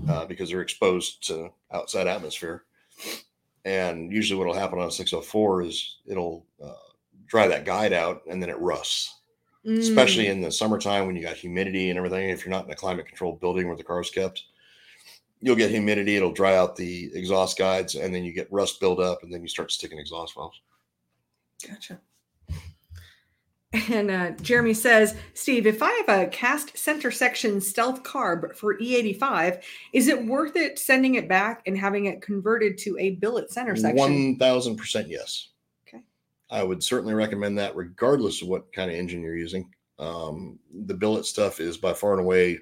uh, 0.08 0.24
because 0.26 0.50
they're 0.50 0.60
exposed 0.60 1.26
to 1.26 1.50
outside 1.72 2.06
atmosphere. 2.06 2.64
And 3.64 4.12
usually, 4.12 4.38
what 4.38 4.46
will 4.46 4.54
happen 4.54 4.78
on 4.78 4.88
a 4.88 4.92
604 4.92 5.62
is 5.62 5.98
it'll 6.06 6.46
uh, 6.62 6.72
dry 7.34 7.48
that 7.48 7.64
guide 7.64 7.92
out 7.92 8.22
and 8.30 8.40
then 8.40 8.48
it 8.48 8.60
rusts, 8.60 9.12
especially 9.66 10.26
Mm, 10.26 10.30
in 10.30 10.40
the 10.40 10.52
summertime 10.52 11.04
when 11.04 11.16
you 11.16 11.22
got 11.22 11.34
humidity 11.34 11.90
and 11.90 11.98
everything. 11.98 12.30
If 12.30 12.44
you're 12.44 12.54
not 12.54 12.64
in 12.64 12.70
a 12.70 12.76
climate 12.76 13.08
controlled 13.08 13.40
building 13.40 13.66
where 13.66 13.76
the 13.76 13.82
car's 13.82 14.08
kept, 14.08 14.44
you'll 15.40 15.56
get 15.56 15.72
humidity, 15.72 16.14
it'll 16.14 16.30
dry 16.30 16.54
out 16.56 16.76
the 16.76 17.10
exhaust 17.12 17.58
guides, 17.58 17.96
and 17.96 18.14
then 18.14 18.22
you 18.22 18.32
get 18.32 18.52
rust 18.52 18.78
build 18.78 19.00
up, 19.00 19.24
and 19.24 19.34
then 19.34 19.42
you 19.42 19.48
start 19.48 19.72
sticking 19.72 19.98
exhaust 19.98 20.36
valves. 20.36 20.60
gotcha. 21.66 22.00
And 23.90 24.12
uh, 24.12 24.30
Jeremy 24.40 24.72
says, 24.72 25.16
Steve, 25.32 25.66
if 25.66 25.82
I 25.82 25.90
have 26.06 26.20
a 26.20 26.28
cast 26.28 26.78
center 26.78 27.10
section 27.10 27.60
stealth 27.60 28.04
carb 28.04 28.54
for 28.54 28.78
E85, 28.78 29.60
is 29.92 30.06
it 30.06 30.24
worth 30.24 30.54
it 30.54 30.78
sending 30.78 31.16
it 31.16 31.28
back 31.28 31.62
and 31.66 31.76
having 31.76 32.04
it 32.04 32.22
converted 32.22 32.78
to 32.78 32.96
a 33.00 33.16
billet 33.16 33.50
center 33.50 33.74
section? 33.74 33.96
One 33.96 34.38
thousand 34.38 34.76
percent 34.76 35.08
yes. 35.08 35.48
I 36.50 36.62
would 36.62 36.82
certainly 36.82 37.14
recommend 37.14 37.58
that, 37.58 37.74
regardless 37.76 38.42
of 38.42 38.48
what 38.48 38.72
kind 38.72 38.90
of 38.90 38.96
engine 38.96 39.22
you're 39.22 39.36
using. 39.36 39.70
Um, 39.98 40.58
the 40.86 40.94
billet 40.94 41.24
stuff 41.26 41.60
is 41.60 41.76
by 41.76 41.92
far 41.92 42.12
and 42.12 42.20
away 42.20 42.58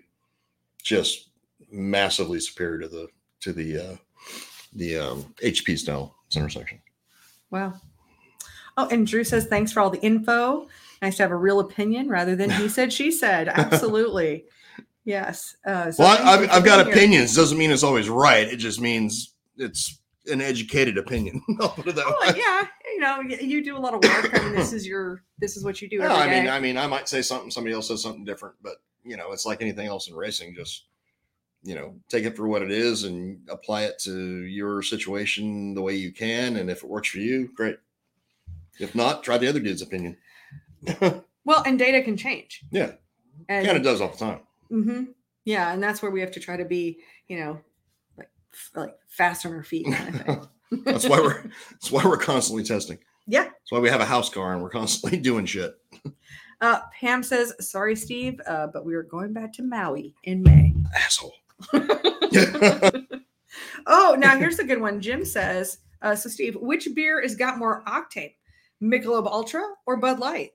just 0.83 1.31
massively 1.71 2.41
superior 2.41 2.81
to 2.83 2.89
the 2.89 3.09
to 3.41 3.53
the 3.53 3.79
uh, 3.79 3.97
the 4.75 4.99
um, 4.99 5.35
HP 5.43 5.79
style 5.79 6.15
center 6.29 6.49
section. 6.49 6.81
Wow. 7.51 7.75
Oh, 8.77 8.89
and 8.91 9.07
Drew 9.07 9.25
says, 9.25 9.47
thanks 9.47 9.71
for 9.73 9.81
all 9.81 9.91
the 9.91 10.01
info. 10.01 10.67
Nice 11.03 11.17
to 11.19 11.25
have 11.25 11.33
a 11.33 11.37
real 11.37 11.61
opinion 11.61 12.09
rather 12.09 12.35
than 12.35 12.49
he 12.49 12.69
said, 12.69 12.91
she 12.93 13.11
said. 13.11 13.49
Absolutely. 13.55 14.45
Yes. 15.05 15.57
Uh, 15.67 15.91
so 15.91 16.05
well, 16.05 16.27
I, 16.27 16.33
I've, 16.45 16.51
I've 16.51 16.65
got 16.65 16.87
here. 16.87 16.95
opinions. 16.95 17.35
Doesn't 17.35 17.59
mean 17.59 17.71
it's 17.71 17.83
always 17.83 18.09
right. 18.09 18.47
It 18.49 18.57
just 18.57 18.81
means 18.81 19.35
it's 19.59 19.99
an 20.27 20.41
educated 20.41 20.97
opinion. 20.97 21.43
I'll 21.61 21.69
put 21.71 21.89
it 21.89 21.97
that 21.97 22.05
Oh, 22.07 22.17
way. 22.33 22.39
yeah. 22.39 22.67
You 22.93 23.01
know, 23.01 23.21
you 23.21 23.65
do 23.65 23.77
a 23.77 23.79
lot 23.79 23.95
of 23.95 24.03
work. 24.03 24.39
I 24.39 24.45
mean, 24.45 24.55
this 24.55 24.73
is 24.73 24.87
your, 24.87 25.23
this 25.39 25.57
is 25.57 25.65
what 25.65 25.81
you 25.81 25.89
do 25.89 25.99
No, 25.99 26.09
I 26.09 26.29
mean, 26.29 26.45
day. 26.45 26.51
I 26.51 26.61
mean, 26.61 26.77
I 26.77 26.87
might 26.87 27.09
say 27.09 27.23
something, 27.23 27.51
somebody 27.51 27.75
else 27.75 27.89
says 27.89 28.03
something 28.03 28.25
different, 28.25 28.57
but 28.63 28.77
you 29.05 29.17
know, 29.17 29.33
it's 29.33 29.47
like 29.47 29.63
anything 29.63 29.87
else 29.87 30.09
in 30.09 30.15
racing. 30.15 30.55
Just 30.55 30.85
you 31.65 31.75
know, 31.75 31.95
take 32.09 32.25
it 32.25 32.37
for 32.37 32.49
what 32.49 32.63
it 32.63 32.71
is 32.71 33.05
and 33.05 33.41
apply 33.49 33.83
it 33.83 33.99
to 34.01 34.45
your 34.45 34.83
situation 34.83 35.75
the 35.75 35.83
way 35.83 35.95
you 35.95 36.13
can. 36.13 36.57
And 36.57 36.69
if 36.69 36.83
it 36.83 36.91
works 36.91 37.09
for 37.09 37.19
you, 37.19 37.51
great. 37.55 37.77
If 38.81 38.95
not, 38.95 39.23
try 39.23 39.39
the 39.39 39.49
other 39.49 39.61
dude's 39.61 39.83
opinion. 39.83 40.17
well, 41.45 41.63
and 41.65 41.79
data 41.79 42.03
can 42.03 42.17
change. 42.17 42.65
Yeah, 42.71 42.93
And 43.49 43.65
kind 43.65 43.77
of 43.77 43.85
does 43.85 44.01
all 44.01 44.09
the 44.09 44.17
time. 44.17 44.41
hmm 44.69 45.05
Yeah, 45.45 45.73
and 45.73 45.83
that's 45.83 46.03
where 46.03 46.11
we 46.11 46.21
have 46.21 46.33
to 46.33 46.41
try 46.41 46.57
to 46.57 46.65
be, 46.65 46.99
you 47.29 47.39
know, 47.39 47.61
like 48.19 48.31
like 48.75 48.95
fast 49.09 49.47
on 49.47 49.53
our 49.53 49.63
feet. 49.63 49.87
Kind 49.93 50.15
of 50.15 50.21
thing. 50.23 50.41
that's 50.85 51.09
why 51.09 51.21
we're 51.21 51.43
that's 51.71 51.91
why 51.91 52.05
we're 52.05 52.17
constantly 52.17 52.65
testing. 52.65 52.99
Yeah. 53.27 53.45
That's 53.45 53.71
why 53.71 53.79
we 53.79 53.89
have 53.89 54.01
a 54.01 54.07
house 54.07 54.29
car 54.29 54.53
and 54.53 54.63
we're 54.63 54.71
constantly 54.71 55.19
doing 55.23 55.47
shit. 55.47 55.75
Uh, 56.61 56.81
Pam 56.99 57.23
says, 57.23 57.53
"Sorry, 57.61 57.97
Steve, 57.97 58.41
uh, 58.47 58.69
but 58.69 58.85
we 58.85 58.95
are 58.95 59.03
going 59.03 59.33
back 59.33 59.53
to 59.55 59.63
Maui 59.63 60.15
in 60.25 60.43
May." 60.43 60.75
Asshole. 60.95 61.35
Oh, 63.87 64.17
now 64.19 64.39
here's 64.39 64.59
a 64.59 64.65
good 64.65 64.81
one. 64.81 65.01
Jim 65.01 65.25
says, 65.25 65.79
uh, 66.03 66.15
"So, 66.15 66.29
Steve, 66.29 66.57
which 66.57 66.89
beer 66.95 67.21
has 67.23 67.35
got 67.35 67.59
more 67.59 67.83
octane, 67.85 68.35
Michelob 68.83 69.27
Ultra 69.27 69.63
or 69.87 69.97
Bud 69.97 70.19
Light?" 70.19 70.53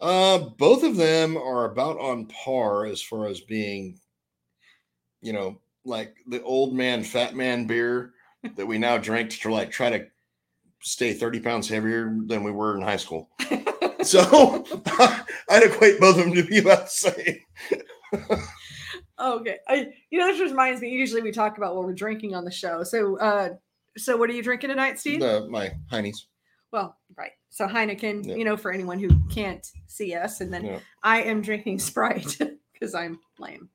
Uh, 0.00 0.38
both 0.38 0.82
of 0.82 0.96
them 0.96 1.36
are 1.36 1.66
about 1.66 1.98
on 1.98 2.26
par 2.26 2.86
as 2.86 3.02
far 3.02 3.26
as 3.26 3.40
being, 3.40 3.98
you 5.20 5.32
know, 5.32 5.58
like 5.84 6.14
the 6.26 6.42
old 6.42 6.74
man, 6.74 7.02
fat 7.02 7.34
man 7.34 7.66
beer 7.66 8.14
that 8.56 8.66
we 8.66 8.78
now 8.78 8.98
drink 8.98 9.30
to 9.30 9.50
like 9.52 9.70
try 9.70 9.90
to 9.90 10.06
stay 10.82 11.12
30 11.12 11.40
pounds 11.40 11.68
heavier 11.68 12.14
than 12.26 12.42
we 12.42 12.50
were 12.50 12.76
in 12.76 12.82
high 12.82 12.96
school. 12.96 13.28
So 14.02 14.64
I'd 15.50 15.62
equate 15.62 16.00
both 16.00 16.16
of 16.18 16.24
them 16.24 16.34
to 16.34 16.42
be 16.42 16.56
about 16.58 16.84
the 16.84 16.86
same. 16.86 18.30
okay. 19.18 19.58
I, 19.68 19.88
you 20.10 20.18
know, 20.18 20.26
this 20.26 20.40
reminds 20.40 20.80
me. 20.80 20.88
Usually 20.90 21.20
we 21.20 21.32
talk 21.32 21.58
about 21.58 21.76
what 21.76 21.84
we're 21.84 21.92
drinking 21.92 22.34
on 22.34 22.44
the 22.46 22.50
show. 22.50 22.82
So, 22.82 23.18
uh, 23.18 23.50
so 23.98 24.16
what 24.16 24.30
are 24.30 24.32
you 24.32 24.42
drinking 24.42 24.70
tonight, 24.70 24.98
Steve? 24.98 25.20
The, 25.20 25.46
my 25.50 25.72
heinies. 25.92 26.16
Well, 26.72 26.96
right. 27.16 27.32
So 27.50 27.66
Heineken, 27.66 28.26
Yeah. 28.26 28.36
you 28.36 28.44
know, 28.44 28.56
for 28.56 28.72
anyone 28.72 28.98
who 28.98 29.10
can't 29.28 29.66
see 29.86 30.14
us, 30.14 30.40
and 30.40 30.52
then 30.52 30.64
Yeah. 30.64 30.78
I 31.02 31.22
am 31.22 31.42
drinking 31.42 31.80
Sprite 31.80 32.38
because 32.72 32.94
I'm 32.94 33.18
lame. 33.38 33.68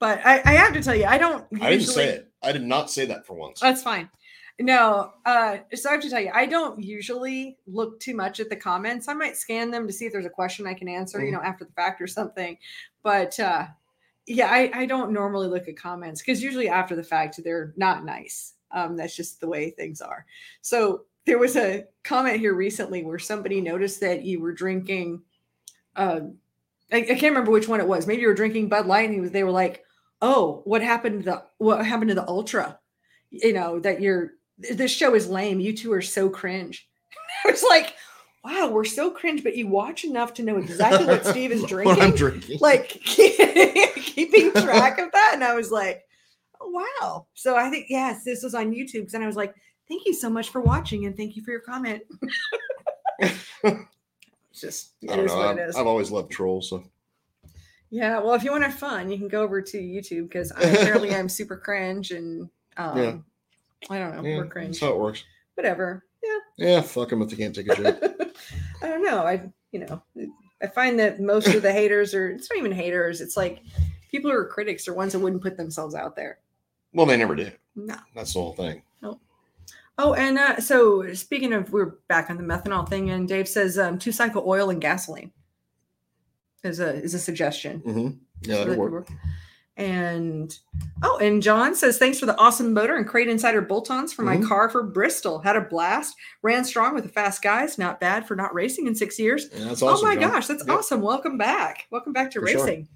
But 0.00 0.20
I, 0.24 0.42
I 0.44 0.52
have 0.54 0.72
to 0.74 0.82
tell 0.82 0.94
you, 0.94 1.04
I 1.06 1.18
don't. 1.18 1.46
I 1.62 1.70
didn't 1.70 1.86
say 1.86 2.02
usually- 2.02 2.04
it. 2.04 2.31
I 2.42 2.52
did 2.52 2.62
not 2.62 2.90
say 2.90 3.06
that 3.06 3.26
for 3.26 3.34
once. 3.34 3.60
That's 3.60 3.82
fine. 3.82 4.08
No, 4.60 5.14
uh, 5.24 5.58
so 5.74 5.88
I 5.88 5.92
have 5.92 6.02
to 6.02 6.10
tell 6.10 6.20
you, 6.20 6.30
I 6.34 6.46
don't 6.46 6.80
usually 6.80 7.56
look 7.66 7.98
too 8.00 8.14
much 8.14 8.38
at 8.38 8.48
the 8.50 8.56
comments. 8.56 9.08
I 9.08 9.14
might 9.14 9.36
scan 9.36 9.70
them 9.70 9.86
to 9.86 9.92
see 9.92 10.04
if 10.06 10.12
there's 10.12 10.26
a 10.26 10.30
question 10.30 10.66
I 10.66 10.74
can 10.74 10.88
answer, 10.88 11.20
you 11.24 11.30
Mhm. 11.30 11.34
know, 11.34 11.42
after 11.42 11.64
the 11.64 11.72
fact 11.72 12.00
or 12.02 12.06
something. 12.06 12.58
But 13.02 13.38
uh, 13.40 13.66
yeah, 14.26 14.48
I, 14.50 14.70
I 14.74 14.86
don't 14.86 15.10
normally 15.12 15.48
look 15.48 15.68
at 15.68 15.76
comments 15.76 16.20
because 16.20 16.42
usually 16.42 16.68
after 16.68 16.94
the 16.94 17.02
fact 17.02 17.42
they're 17.42 17.72
not 17.76 18.04
nice. 18.04 18.54
Um, 18.70 18.96
that's 18.96 19.16
just 19.16 19.40
the 19.40 19.48
way 19.48 19.70
things 19.70 20.00
are. 20.00 20.24
So 20.60 21.02
there 21.26 21.38
was 21.38 21.56
a 21.56 21.86
comment 22.04 22.38
here 22.38 22.54
recently 22.54 23.04
where 23.04 23.18
somebody 23.18 23.60
noticed 23.60 24.00
that 24.00 24.22
you 24.24 24.40
were 24.40 24.52
drinking. 24.52 25.22
Uh, 25.96 26.20
I, 26.92 26.98
I 26.98 27.04
can't 27.04 27.22
remember 27.22 27.50
which 27.50 27.68
one 27.68 27.80
it 27.80 27.88
was. 27.88 28.06
Maybe 28.06 28.22
you 28.22 28.28
were 28.28 28.34
drinking 28.34 28.68
Bud 28.68 28.86
Light, 28.86 29.06
and 29.06 29.14
he 29.14 29.20
was, 29.20 29.30
they 29.30 29.44
were 29.44 29.50
like, 29.50 29.84
"Oh, 30.22 30.62
what 30.64 30.80
happened 30.82 31.24
to 31.24 31.30
the 31.30 31.42
what 31.58 31.84
happened 31.84 32.08
to 32.08 32.14
the 32.14 32.26
Ultra?" 32.26 32.78
You 33.30 33.52
know 33.52 33.78
that 33.80 34.00
you're. 34.00 34.32
This 34.58 34.90
show 34.92 35.14
is 35.14 35.28
lame. 35.28 35.60
You 35.60 35.76
two 35.76 35.92
are 35.92 36.02
so 36.02 36.30
cringe. 36.30 36.88
I 37.44 37.50
was 37.50 37.62
like, 37.62 37.94
"Wow, 38.44 38.70
we're 38.72 38.84
so 38.84 39.10
cringe," 39.10 39.42
but 39.42 39.56
you 39.56 39.66
watch 39.66 40.04
enough 40.04 40.32
to 40.34 40.42
know 40.42 40.56
exactly 40.56 41.06
what 41.06 41.26
Steve 41.26 41.52
is 41.52 41.62
What 41.70 42.00
I'm 42.00 42.14
drinking 42.14 42.40
drinking. 42.40 42.58
like 42.60 42.88
keeping 44.14 44.52
track 44.52 44.98
of 44.98 45.10
that 45.12 45.30
and 45.34 45.44
i 45.44 45.54
was 45.54 45.70
like 45.70 46.02
oh, 46.60 46.68
wow 47.00 47.26
so 47.34 47.56
i 47.56 47.70
think 47.70 47.86
yes 47.88 48.24
this 48.24 48.42
was 48.42 48.54
on 48.54 48.72
youtube 48.72 49.12
and 49.14 49.24
i 49.24 49.26
was 49.26 49.36
like 49.36 49.54
thank 49.88 50.04
you 50.06 50.12
so 50.12 50.28
much 50.28 50.50
for 50.50 50.60
watching 50.60 51.06
and 51.06 51.16
thank 51.16 51.36
you 51.36 51.42
for 51.42 51.50
your 51.50 51.60
comment 51.60 52.02
it's 53.20 54.60
just 54.60 54.92
I 55.08 55.16
don't 55.16 55.24
is 55.24 55.32
know. 55.32 55.38
What 55.38 55.46
I've, 55.48 55.58
it 55.58 55.68
is 55.70 55.76
I've 55.76 55.86
always 55.86 56.10
loved 56.10 56.30
trolls. 56.30 56.68
So 56.70 56.84
yeah 57.94 58.18
well 58.18 58.32
if 58.34 58.42
you 58.42 58.50
want 58.50 58.64
to 58.64 58.70
have 58.70 58.78
fun 58.78 59.10
you 59.10 59.18
can 59.18 59.28
go 59.28 59.42
over 59.42 59.60
to 59.62 59.76
youtube 59.78 60.24
because 60.28 60.50
apparently 60.56 61.14
i'm 61.14 61.28
super 61.28 61.56
cringe 61.56 62.10
and 62.10 62.48
um 62.78 62.96
Yeah. 62.98 63.16
i 63.90 63.98
don't 63.98 64.16
know 64.16 64.22
yeah, 64.28 64.36
we're 64.38 64.42
that's 64.44 64.52
cringe 64.52 64.80
how 64.80 64.88
it 64.88 64.98
works. 64.98 65.22
whatever 65.54 66.04
yeah 66.24 66.38
Yeah, 66.74 66.80
fuck 66.80 67.10
them 67.10 67.20
if 67.22 67.28
they 67.30 67.36
can't 67.36 67.54
take 67.54 67.68
a 67.68 67.76
joke. 67.76 68.00
I 68.82 68.88
don't 68.88 69.02
know. 69.04 69.18
I 69.26 69.48
you 69.72 69.80
know, 69.86 70.02
I 70.62 70.66
find 70.68 70.98
that 70.98 71.20
most 71.20 71.46
of 71.48 71.62
the 71.62 71.72
haters 71.72 72.14
are 72.14 72.28
it's 72.30 72.48
not 72.50 72.58
even 72.58 72.72
haters. 72.72 73.20
It's 73.20 73.36
like 73.36 73.62
people 74.10 74.30
who 74.30 74.36
are 74.36 74.46
critics 74.46 74.86
are 74.88 74.94
ones 74.94 75.12
that 75.12 75.18
wouldn't 75.20 75.42
put 75.42 75.56
themselves 75.56 75.94
out 75.94 76.14
there. 76.16 76.38
well, 76.92 77.06
they 77.06 77.16
never 77.16 77.34
do. 77.34 77.50
No. 77.74 77.96
That's 78.14 78.32
the 78.34 78.40
whole 78.40 78.54
thing. 78.54 78.82
Oh, 79.98 80.14
and 80.14 80.38
uh, 80.38 80.58
so 80.60 81.12
speaking 81.14 81.52
of, 81.52 81.70
we're 81.72 81.94
back 82.08 82.30
on 82.30 82.36
the 82.38 82.42
methanol 82.42 82.88
thing, 82.88 83.10
and 83.10 83.28
Dave 83.28 83.46
says 83.48 83.78
um, 83.78 83.98
two 83.98 84.10
cycle 84.12 84.42
oil 84.46 84.70
and 84.70 84.80
gasoline 84.80 85.32
is 86.64 86.80
a 86.80 86.94
is 86.94 87.14
a 87.14 87.18
suggestion. 87.18 87.78
hmm 87.80 88.08
Yeah, 88.42 88.54
So 88.54 88.58
that'd 88.64 88.66
that 88.72 88.76
could 88.80 88.92
work. 88.92 89.08
And 89.74 90.54
oh, 91.02 91.16
and 91.18 91.42
John 91.42 91.74
says 91.74 91.96
thanks 91.98 92.18
for 92.20 92.26
the 92.26 92.36
awesome 92.36 92.74
motor 92.74 92.94
and 92.94 93.06
crate 93.06 93.28
insider 93.28 93.62
bolt-ons 93.62 94.12
for 94.12 94.20
my 94.22 94.36
Mhm. 94.36 94.46
car 94.46 94.68
for 94.68 94.82
Bristol. 94.82 95.38
Had 95.40 95.56
a 95.56 95.62
blast. 95.62 96.14
Ran 96.42 96.64
strong 96.64 96.94
with 96.94 97.04
the 97.04 97.10
fast 97.10 97.40
guys. 97.42 97.78
Not 97.78 97.98
bad 97.98 98.28
for 98.28 98.36
not 98.36 98.52
racing 98.54 98.86
in 98.86 98.94
six 98.94 99.18
years. 99.18 99.48
Yeah, 99.50 99.64
that's 99.64 99.82
awesome. 99.82 100.06
oh 100.06 100.08
my 100.08 100.14
John. 100.20 100.30
gosh, 100.30 100.46
that's 100.46 100.66
Yep. 100.66 100.76
awesome. 100.78 101.00
Welcome 101.00 101.38
back. 101.38 101.86
Welcome 101.90 102.12
back 102.12 102.30
to 102.32 102.40
For 102.40 102.46
sure. 102.48 102.64
racing. 102.66 102.88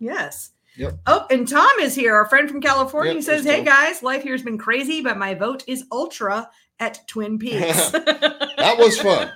Yes. 0.00 0.50
Yep. 0.76 0.98
Oh, 1.06 1.26
and 1.30 1.48
Tom 1.48 1.70
is 1.80 1.94
here, 1.94 2.14
our 2.14 2.26
friend 2.26 2.48
from 2.50 2.60
California. 2.60 3.12
Yep, 3.12 3.16
he 3.16 3.22
says, 3.22 3.44
Hey 3.44 3.56
Tom. 3.56 3.64
guys, 3.66 4.02
life 4.02 4.22
here 4.22 4.32
has 4.32 4.42
been 4.42 4.58
crazy, 4.58 5.00
but 5.00 5.16
my 5.18 5.34
vote 5.34 5.64
is 5.66 5.84
ultra 5.90 6.50
at 6.78 7.00
Twin 7.08 7.38
Peaks. 7.40 7.90
That 7.90 8.76
was 8.78 8.98
fun. 9.00 9.30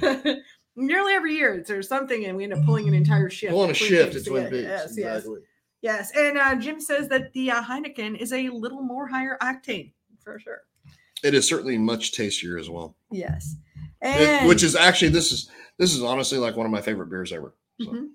Nearly 0.76 1.14
every 1.14 1.34
year 1.34 1.64
there's 1.66 1.88
something, 1.88 2.26
and 2.26 2.36
we 2.36 2.44
end 2.44 2.52
up 2.52 2.64
pulling 2.64 2.86
an 2.86 2.94
entire 2.94 3.30
shift. 3.30 3.52
Pulling 3.52 3.70
a 3.70 3.74
shift 3.74 4.12
Peaks 4.12 4.26
at 4.26 4.30
Twin 4.30 4.44
together. 4.44 4.62
Peaks. 4.84 4.96
Yes, 4.98 5.24
yes, 5.24 5.26
yes. 5.80 6.12
And 6.16 6.36
uh, 6.38 6.54
Jim 6.56 6.80
says 6.80 7.08
that 7.08 7.32
the 7.32 7.50
uh, 7.50 7.62
Heineken 7.62 8.18
is 8.18 8.32
a 8.32 8.48
little 8.50 8.82
more 8.82 9.06
higher 9.06 9.38
octane 9.42 9.92
for 10.22 10.38
sure. 10.38 10.62
It 11.24 11.32
is 11.34 11.48
certainly 11.48 11.78
much 11.78 12.12
tastier 12.12 12.58
as 12.58 12.68
well. 12.68 12.94
Yes. 13.10 13.56
It- 14.02 14.08
And 14.08 14.48
which 14.48 14.62
is 14.62 14.76
actually 14.76 15.08
this 15.08 15.32
is 15.32 15.50
this 15.78 15.94
is 15.94 16.02
honestly 16.02 16.38
like 16.38 16.56
one 16.56 16.66
of 16.66 16.72
my 16.72 16.82
favorite 16.82 17.08
beers 17.08 17.32
ever. 17.32 17.54
So 17.80 17.90
Mhm. 17.90 18.08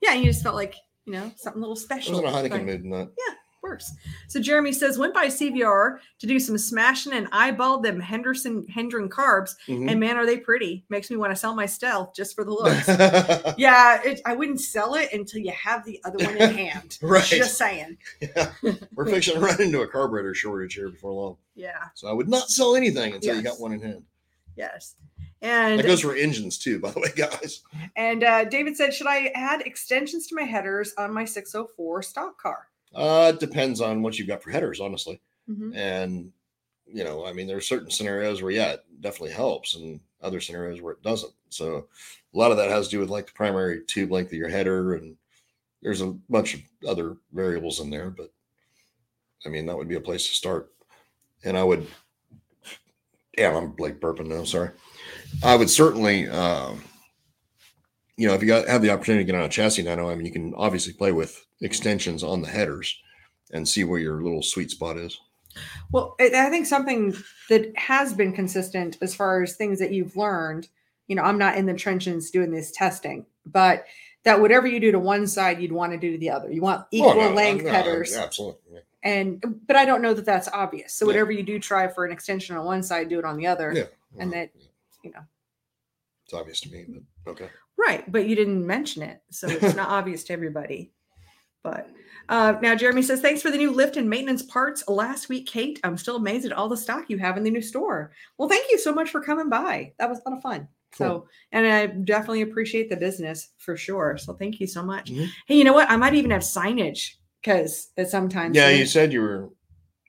yeah, 0.00 0.14
you 0.14 0.24
just 0.26 0.42
felt 0.42 0.54
like 0.54 0.76
you 1.06 1.12
know 1.14 1.32
something 1.36 1.60
a 1.60 1.66
little 1.66 1.76
I 1.76 1.80
special. 1.80 2.12
was 2.12 2.20
in 2.20 2.26
a 2.26 2.30
Heineken 2.30 2.50
like- 2.52 2.64
mood 2.66 2.82
tonight. 2.82 3.08
Works. 3.70 3.92
So 4.28 4.40
Jeremy 4.40 4.72
says 4.72 4.98
went 4.98 5.14
by 5.14 5.26
CVR 5.26 5.98
to 6.18 6.26
do 6.26 6.40
some 6.40 6.58
smashing 6.58 7.12
and 7.12 7.30
eyeballed 7.30 7.84
them 7.84 8.00
Henderson 8.00 8.66
Hendren 8.68 9.08
carbs, 9.08 9.54
Mhm. 9.68 9.88
and 9.90 10.00
man, 10.00 10.16
are 10.16 10.26
they 10.26 10.38
pretty! 10.38 10.84
Makes 10.88 11.08
me 11.10 11.16
want 11.16 11.30
to 11.32 11.36
sell 11.36 11.54
my 11.54 11.66
stealth 11.66 12.14
just 12.14 12.34
for 12.34 12.42
the 12.44 12.50
looks. 12.50 12.88
yeah, 13.58 14.02
it, 14.02 14.20
I 14.26 14.34
wouldn't 14.34 14.60
sell 14.60 14.94
it 14.96 15.12
until 15.12 15.40
you 15.40 15.52
have 15.52 15.84
the 15.84 16.00
other 16.04 16.24
one 16.24 16.36
in 16.36 16.54
hand. 16.66 16.98
Right. 17.00 17.22
Just 17.24 17.56
saying. 17.56 17.96
yeah. 18.20 18.50
We're 18.94 19.06
fixing 19.06 19.34
to 19.34 19.40
run 19.40 19.60
into 19.62 19.82
a 19.82 19.86
carburetor 19.86 20.34
shortage 20.34 20.74
here 20.74 20.88
before 20.90 21.12
long. 21.12 21.36
Yeah. 21.54 21.84
So 21.94 22.08
I 22.08 22.12
would 22.12 22.28
not 22.28 22.50
sell 22.50 22.74
anything 22.74 23.14
until 23.14 23.36
you 23.36 23.42
got 23.42 23.60
one 23.60 23.72
in 23.72 23.80
hand. 23.82 24.02
Yes. 24.56 24.96
And 25.42 25.78
That 25.78 25.86
goes 25.86 26.00
for 26.02 26.14
engines 26.14 26.58
too, 26.58 26.80
by 26.80 26.90
the 26.90 27.00
way, 27.00 27.08
guys. 27.16 27.62
and 27.96 28.22
uh, 28.24 28.44
David 28.44 28.76
said, 28.76 28.92
should 28.92 29.06
I 29.06 29.26
add 29.34 29.62
extensions 29.62 30.26
to 30.26 30.34
my 30.34 30.42
headers 30.42 30.92
on 30.98 31.14
my 31.14 31.24
604 31.24 32.02
stock 32.02 32.36
car? 32.36 32.66
Uh, 32.94 33.32
it 33.34 33.40
depends 33.40 33.80
on 33.80 34.02
what 34.02 34.18
you've 34.18 34.28
got 34.28 34.42
for 34.42 34.50
headers, 34.50 34.80
honestly. 34.80 35.20
Mhm. 35.48 35.74
And 35.76 36.32
you 36.92 37.04
know, 37.04 37.24
I 37.24 37.32
mean, 37.32 37.46
there 37.46 37.56
are 37.56 37.60
certain 37.60 37.90
scenarios 37.90 38.42
where 38.42 38.50
yeah, 38.50 38.72
it 38.72 38.84
definitely 39.00 39.30
helps, 39.32 39.76
and 39.76 40.00
other 40.22 40.40
scenarios 40.40 40.80
where 40.80 40.94
it 40.94 41.02
doesn't. 41.02 41.32
So 41.50 41.86
a 42.34 42.38
lot 42.38 42.50
of 42.50 42.56
that 42.56 42.68
has 42.68 42.86
to 42.86 42.90
do 42.90 43.00
with 43.00 43.10
like 43.10 43.26
the 43.26 43.32
primary 43.32 43.82
tube 43.86 44.10
length 44.10 44.32
of 44.32 44.38
your 44.38 44.48
header, 44.48 44.94
and 44.94 45.16
there's 45.82 46.00
a 46.00 46.16
bunch 46.28 46.54
of 46.54 46.60
other 46.88 47.16
variables 47.32 47.80
in 47.80 47.90
there. 47.90 48.10
But 48.10 48.32
I 49.46 49.48
mean, 49.48 49.66
that 49.66 49.76
would 49.76 49.88
be 49.88 49.94
a 49.96 50.00
place 50.00 50.28
to 50.28 50.34
start. 50.34 50.72
And 51.44 51.56
I 51.56 51.64
would, 51.64 51.86
yeah, 53.38 53.56
I'm 53.56 53.74
like 53.78 54.00
burping 54.00 54.26
now. 54.26 54.44
Sorry. 54.44 54.70
I 55.42 55.56
would 55.56 55.70
certainly, 55.70 56.28
um, 56.28 56.82
you 58.20 58.26
know, 58.28 58.34
if 58.34 58.42
you 58.42 58.48
got 58.48 58.68
have 58.68 58.82
the 58.82 58.90
opportunity 58.90 59.24
to 59.24 59.32
get 59.32 59.38
on 59.38 59.46
a 59.46 59.48
chassis 59.48 59.82
dyno, 59.82 60.12
I 60.12 60.14
mean, 60.14 60.26
you 60.26 60.32
can 60.32 60.52
obviously 60.54 60.92
play 60.92 61.10
with 61.10 61.46
extensions 61.62 62.22
on 62.22 62.42
the 62.42 62.48
headers 62.48 63.00
and 63.50 63.66
see 63.66 63.82
where 63.82 63.98
your 63.98 64.22
little 64.22 64.42
sweet 64.42 64.70
spot 64.70 64.98
is. 64.98 65.18
Well, 65.90 66.16
I 66.20 66.50
think 66.50 66.66
something 66.66 67.16
that 67.48 67.72
has 67.78 68.12
been 68.12 68.34
consistent 68.34 68.98
as 69.00 69.14
far 69.14 69.42
as 69.42 69.56
things 69.56 69.78
that 69.78 69.92
you've 69.92 70.16
learned, 70.16 70.68
you 71.08 71.16
know, 71.16 71.22
I'm 71.22 71.38
not 71.38 71.56
in 71.56 71.64
the 71.64 71.72
trenches 71.72 72.30
doing 72.30 72.50
this 72.50 72.70
testing, 72.72 73.24
but 73.46 73.86
that 74.24 74.42
whatever 74.42 74.66
you 74.66 74.80
do 74.80 74.92
to 74.92 74.98
one 74.98 75.26
side, 75.26 75.58
you'd 75.58 75.72
want 75.72 75.92
to 75.92 75.98
do 75.98 76.12
to 76.12 76.18
the 76.18 76.28
other. 76.28 76.52
You 76.52 76.60
want 76.60 76.86
equal 76.90 77.12
Oh, 77.12 77.30
no, 77.30 77.32
length 77.32 77.64
no, 77.64 77.70
headers. 77.70 78.14
Absolutely. 78.14 78.60
Yeah. 78.70 78.80
And, 79.02 79.42
but 79.66 79.76
I 79.76 79.86
don't 79.86 80.02
know 80.02 80.12
that 80.12 80.26
that's 80.26 80.48
obvious. 80.48 80.92
So 80.92 81.06
Yeah. 81.06 81.14
whatever 81.14 81.32
you 81.32 81.42
do 81.42 81.58
try 81.58 81.88
for 81.88 82.04
an 82.04 82.12
extension 82.12 82.54
on 82.54 82.66
one 82.66 82.82
side, 82.82 83.08
do 83.08 83.18
it 83.18 83.24
on 83.24 83.38
the 83.38 83.46
other. 83.46 83.72
Yeah. 83.74 83.84
And 84.18 84.30
Well, 84.30 84.40
that, 84.40 84.50
you 85.02 85.10
know, 85.10 85.20
it's 86.26 86.34
obvious 86.34 86.60
to 86.60 86.70
me, 86.70 86.84
but 87.24 87.30
okay. 87.32 87.48
Right. 87.78 88.10
But 88.10 88.26
you 88.28 88.36
didn't 88.36 88.66
mention 88.66 89.02
it. 89.02 89.22
So 89.30 89.48
it's 89.48 89.74
not 89.76 89.88
obvious 89.98 90.24
to 90.24 90.32
everybody. 90.32 90.92
But 91.62 91.90
uh, 92.28 92.54
now 92.62 92.74
Jeremy 92.74 93.02
says, 93.02 93.20
thanks 93.20 93.42
for 93.42 93.50
the 93.50 93.58
new 93.58 93.70
lift 93.70 93.96
and 93.96 94.08
maintenance 94.08 94.42
parts 94.42 94.82
last 94.88 95.28
week, 95.28 95.46
Kate. 95.46 95.78
I'm 95.84 95.98
still 95.98 96.16
amazed 96.16 96.46
at 96.46 96.52
all 96.52 96.68
the 96.68 96.76
stock 96.76 97.10
you 97.10 97.18
have 97.18 97.36
in 97.36 97.42
the 97.44 97.50
new 97.50 97.60
store. 97.60 98.12
Well, 98.38 98.48
thank 98.48 98.70
you 98.70 98.78
so 98.78 98.92
much 98.94 99.10
for 99.10 99.20
coming 99.20 99.48
by. 99.50 99.92
That 99.98 100.08
was 100.08 100.20
a 100.24 100.28
lot 100.30 100.36
of 100.36 100.42
fun. 100.42 100.68
So, 100.94 101.28
and 101.52 101.66
I 101.66 101.86
definitely 101.86 102.42
appreciate 102.42 102.88
the 102.90 102.96
business 102.96 103.50
for 103.58 103.76
sure. 103.76 104.16
So, 104.18 104.32
thank 104.34 104.58
you 104.58 104.66
so 104.66 104.82
much. 104.82 105.08
Mhm. 105.12 105.28
Hey, 105.46 105.56
you 105.56 105.62
know 105.64 105.72
what? 105.72 105.88
I 105.88 105.96
might 105.96 106.14
even 106.14 106.32
have 106.32 106.42
signage 106.42 107.12
because 107.40 107.90
sometimes, 108.08 108.56
Yeah, 108.56 108.70
you 108.70 108.86
said 108.86 109.12
you 109.12 109.20
were. 109.20 109.50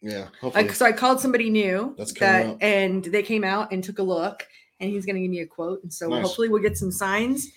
Yeah, 0.02 0.30
hopefully. 0.42 0.66
like, 0.66 0.74
so 0.74 0.86
I 0.86 0.92
called 0.94 1.20
somebody 1.20 1.52
new 1.52 1.94
That's 2.00 2.14
that, 2.14 2.46
out. 2.48 2.58
and 2.64 3.04
they 3.04 3.22
came 3.22 3.44
out 3.44 3.72
and 3.72 3.84
took 3.84 4.00
a 4.00 4.04
look, 4.04 4.48
and 4.82 4.90
he's 4.92 5.06
going 5.06 5.16
to 5.16 5.22
give 5.22 5.32
me 5.32 5.40
a 5.40 5.46
quote. 5.48 5.82
And 5.84 5.94
so, 5.94 6.10
Nice. 6.10 6.24
hopefully, 6.26 6.50
we'll 6.50 6.62
get 6.62 6.78
some 6.78 6.92
signs, 6.92 7.48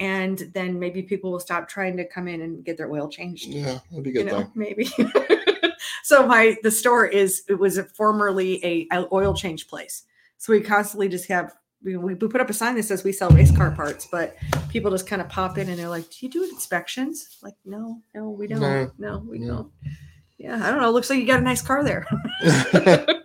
and 0.00 0.50
then 0.54 0.78
maybe 0.80 1.02
people 1.02 1.30
will 1.30 1.38
stop 1.40 1.68
trying 1.68 1.96
to 1.98 2.04
come 2.04 2.26
in 2.26 2.40
and 2.42 2.64
get 2.64 2.76
their 2.76 2.90
oil 2.90 3.08
changed. 3.08 3.46
yeah, 3.46 3.78
that'd 3.90 4.02
be 4.02 4.10
a 4.10 4.12
You 4.14 4.24
good 4.24 4.26
know, 4.26 4.38
thing. 4.40 4.52
maybe. 4.56 4.86
so 6.02 6.26
my 6.26 6.56
the 6.62 6.70
store 6.70 7.06
is 7.06 7.42
it 7.48 7.54
was 7.58 7.78
formerly 7.94 8.64
a, 8.64 8.86
a 8.92 9.06
oil 9.12 9.34
change 9.34 9.68
place. 9.68 10.02
So 10.38 10.52
we 10.52 10.60
constantly 10.62 11.08
just 11.08 11.28
have 11.28 11.52
we, 11.82 11.96
we 11.96 12.14
put 12.14 12.40
up 12.40 12.50
a 12.50 12.52
sign 12.54 12.74
that 12.76 12.82
says 12.84 13.04
we 13.04 13.12
sell 13.12 13.30
race 13.30 13.54
car 13.54 13.70
parts, 13.70 14.06
but 14.10 14.36
people 14.68 14.90
just 14.90 15.06
kind 15.06 15.22
of 15.22 15.28
pop 15.28 15.56
in 15.58 15.68
and 15.68 15.78
they're 15.78 15.88
like, 15.88 16.08
"Do 16.10 16.26
you 16.26 16.28
do 16.30 16.44
inspections?" 16.44 17.38
Like, 17.42 17.54
no, 17.64 18.00
no, 18.14 18.28
we 18.30 18.46
don't. 18.46 18.60
No, 18.60 18.90
No, 18.98 19.18
we 19.26 19.38
no. 19.38 19.46
don't. 19.54 19.72
Yeah, 20.38 20.56
I 20.62 20.70
don't 20.70 20.80
know. 20.80 20.88
It 20.88 20.92
Looks 20.92 21.10
like 21.10 21.18
you 21.18 21.26
got 21.26 21.40
a 21.40 21.42
nice 21.42 21.60
car 21.62 21.84
there. 21.84 22.06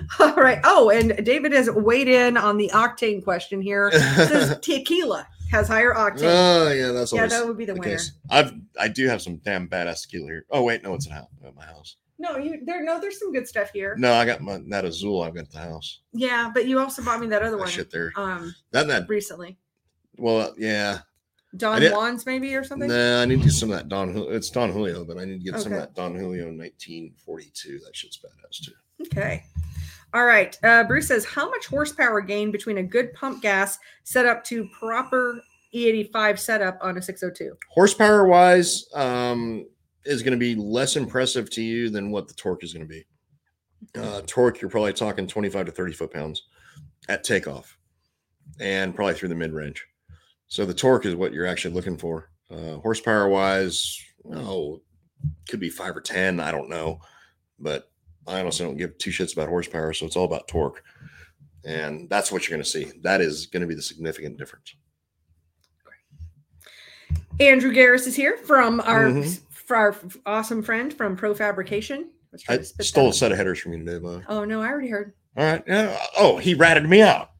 All 0.20 0.34
right. 0.34 0.60
Oh, 0.64 0.90
and 0.90 1.24
David 1.24 1.52
has 1.52 1.70
weighed 1.70 2.08
in 2.08 2.36
on 2.36 2.56
the 2.56 2.70
octane 2.74 3.22
question 3.22 3.60
here. 3.60 3.90
Says 3.92 4.58
tequila 4.62 5.26
has 5.50 5.68
higher 5.68 5.94
octane. 5.94 6.24
Oh 6.24 6.70
yeah, 6.72 6.92
that's 6.92 7.12
yeah, 7.12 7.26
that 7.26 7.46
would 7.46 7.56
be 7.58 7.64
the 7.64 7.74
the 7.74 7.80
winner. 7.80 7.96
case. 7.96 8.12
I've 8.30 8.52
I 8.78 8.88
do 8.88 9.06
have 9.08 9.22
some 9.22 9.36
damn 9.38 9.68
badass 9.68 10.02
tequila 10.02 10.26
here. 10.26 10.46
Oh 10.50 10.62
wait, 10.62 10.82
no, 10.82 10.94
it's 10.94 11.10
at, 11.10 11.28
at 11.44 11.54
my 11.54 11.64
house. 11.64 11.96
No, 12.18 12.36
you 12.36 12.60
there. 12.64 12.82
No, 12.82 13.00
there's 13.00 13.18
some 13.18 13.32
good 13.32 13.46
stuff 13.46 13.70
here. 13.72 13.94
No, 13.96 14.12
I 14.12 14.24
got 14.24 14.40
my 14.40 14.60
that 14.68 14.84
Azul 14.84 15.22
I've 15.22 15.34
got 15.34 15.44
at 15.44 15.52
the 15.52 15.58
house. 15.58 16.00
Yeah, 16.12 16.50
but 16.52 16.66
you 16.66 16.78
also 16.80 17.02
bought 17.02 17.20
me 17.20 17.28
that 17.28 17.42
other 17.42 17.52
That 17.52 17.58
one 17.58 17.68
shit 17.68 17.90
there. 17.90 18.12
um 18.16 18.54
That 18.72 18.88
that. 18.88 19.08
recently. 19.08 19.56
Well, 20.16 20.54
yeah. 20.58 21.00
Don 21.56 21.80
Juan's 21.80 22.26
maybe 22.26 22.54
or 22.54 22.62
something. 22.62 22.88
Nah, 22.88 23.22
I 23.22 23.24
need 23.24 23.38
to 23.38 23.44
get 23.44 23.52
some 23.52 23.70
of 23.70 23.78
that 23.78 23.88
Don. 23.88 24.14
It's 24.30 24.50
Don 24.50 24.70
Julio, 24.70 25.04
but 25.04 25.16
I 25.16 25.24
need 25.24 25.44
to 25.44 25.50
get 25.50 25.60
some 25.60 25.72
of 25.72 25.78
that 25.78 25.94
Don 25.94 26.14
Julio 26.14 26.44
1942. 26.46 27.78
That 27.86 27.96
shit's 27.96 28.18
badass 28.18 28.64
too. 28.64 28.72
Okay. 29.02 29.44
All 30.14 30.24
right. 30.24 30.56
Uh, 30.64 30.84
Bruce 30.84 31.08
says, 31.08 31.24
how 31.24 31.50
much 31.50 31.66
horsepower 31.66 32.20
gain 32.20 32.50
between 32.50 32.78
a 32.78 32.82
good 32.82 33.12
pump 33.12 33.42
gas 33.42 33.78
set 34.04 34.24
up 34.24 34.42
to 34.44 34.68
proper 34.78 35.42
E85 35.74 36.38
setup 36.38 36.78
on 36.80 36.96
a 36.96 37.02
602? 37.02 37.56
Horsepower 37.70 38.26
wise, 38.26 38.88
um, 38.94 39.66
is 40.04 40.22
going 40.22 40.32
to 40.32 40.38
be 40.38 40.54
less 40.54 40.96
impressive 40.96 41.50
to 41.50 41.62
you 41.62 41.90
than 41.90 42.10
what 42.10 42.26
the 42.26 42.34
torque 42.34 42.64
is 42.64 42.72
going 42.72 42.86
to 42.86 42.88
be. 42.88 43.04
Uh, 43.94 44.22
torque, 44.26 44.60
you're 44.60 44.70
probably 44.70 44.92
talking 44.92 45.26
25 45.26 45.66
to 45.66 45.72
30 45.72 45.92
foot 45.92 46.12
pounds 46.12 46.44
at 47.08 47.22
takeoff, 47.24 47.76
and 48.58 48.94
probably 48.94 49.14
through 49.14 49.28
the 49.28 49.34
mid 49.34 49.52
range. 49.52 49.84
So 50.48 50.64
the 50.64 50.74
torque 50.74 51.06
is 51.06 51.14
what 51.14 51.32
you're 51.32 51.46
actually 51.46 51.74
looking 51.74 51.98
for. 51.98 52.30
Uh, 52.50 52.76
horsepower 52.76 53.28
wise, 53.28 54.02
oh, 54.34 54.80
could 55.48 55.60
be 55.60 55.68
five 55.68 55.96
or 55.96 56.00
ten. 56.00 56.40
I 56.40 56.50
don't 56.50 56.70
know, 56.70 57.00
but 57.58 57.90
I 58.28 58.40
honestly 58.40 58.66
don't 58.66 58.76
give 58.76 58.98
two 58.98 59.10
shits 59.10 59.32
about 59.32 59.48
horsepower. 59.48 59.92
So 59.94 60.06
it's 60.06 60.16
all 60.16 60.24
about 60.24 60.46
torque, 60.48 60.82
and 61.64 62.08
that's 62.10 62.30
what 62.30 62.46
you're 62.46 62.56
going 62.56 62.62
to 62.64 62.68
see. 62.68 62.92
That 63.02 63.20
is 63.20 63.46
going 63.46 63.62
to 63.62 63.66
be 63.66 63.74
the 63.74 63.82
significant 63.82 64.36
difference. 64.38 64.74
Andrew 67.40 67.72
Garris 67.72 68.06
is 68.06 68.16
here 68.16 68.36
from 68.36 68.80
our, 68.80 69.04
Mhm. 69.04 69.40
for 69.50 69.76
our 69.76 69.96
awesome 70.26 70.62
friend 70.62 70.92
from 70.92 71.16
Pro 71.16 71.34
Fabrication. 71.34 72.10
Let's 72.32 72.44
I 72.48 72.82
stole 72.82 73.10
a 73.10 73.12
set 73.12 73.32
of 73.32 73.38
headers 73.38 73.60
from 73.60 73.72
you 73.72 73.78
today, 73.84 73.98
bud. 73.98 74.24
Oh, 74.28 74.44
no, 74.44 74.60
I 74.60 74.68
already 74.68 74.88
heard. 74.88 75.14
All 75.36 75.44
right. 75.44 75.62
Yeah. 75.66 75.98
Oh, 76.16 76.36
he 76.36 76.54
ratted 76.54 76.88
me 76.88 77.00
out. 77.00 77.30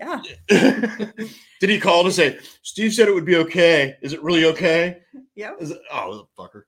Yeah. 0.00 0.22
Did 0.48 1.70
he 1.70 1.80
call 1.80 2.04
to 2.04 2.12
say, 2.12 2.38
Steve 2.62 2.92
said 2.92 3.08
it 3.08 3.14
would 3.14 3.24
be 3.24 3.36
okay? 3.36 3.96
Is 4.02 4.12
it 4.12 4.22
really 4.22 4.44
okay? 4.44 5.00
Yeah. 5.34 5.54
It, 5.58 5.76
oh, 5.92 6.28
fucker. 6.38 6.64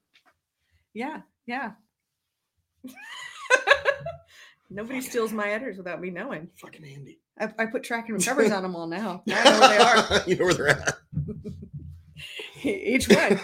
Yeah. 0.94 1.20
Yeah. 1.46 1.72
Nobody 4.70 5.00
steals 5.00 5.32
my 5.32 5.48
headers 5.48 5.76
without 5.76 6.00
me 6.00 6.10
knowing. 6.10 6.48
Fucking 6.56 6.84
Andy. 6.84 7.18
I, 7.38 7.52
I 7.58 7.66
put 7.66 7.82
tracking 7.82 8.20
covers 8.20 8.52
on 8.52 8.62
them 8.62 8.76
all 8.76 8.86
now. 8.86 9.22
Now 9.26 9.40
I 9.40 9.44
know 9.50 9.60
where 9.60 9.68
they 9.68 9.78
are. 9.78 10.22
you 10.28 10.36
know 10.36 10.44
where 10.44 10.54
they're 10.54 10.68
at. 10.68 10.98
Each 12.62 13.08
one. 13.08 13.40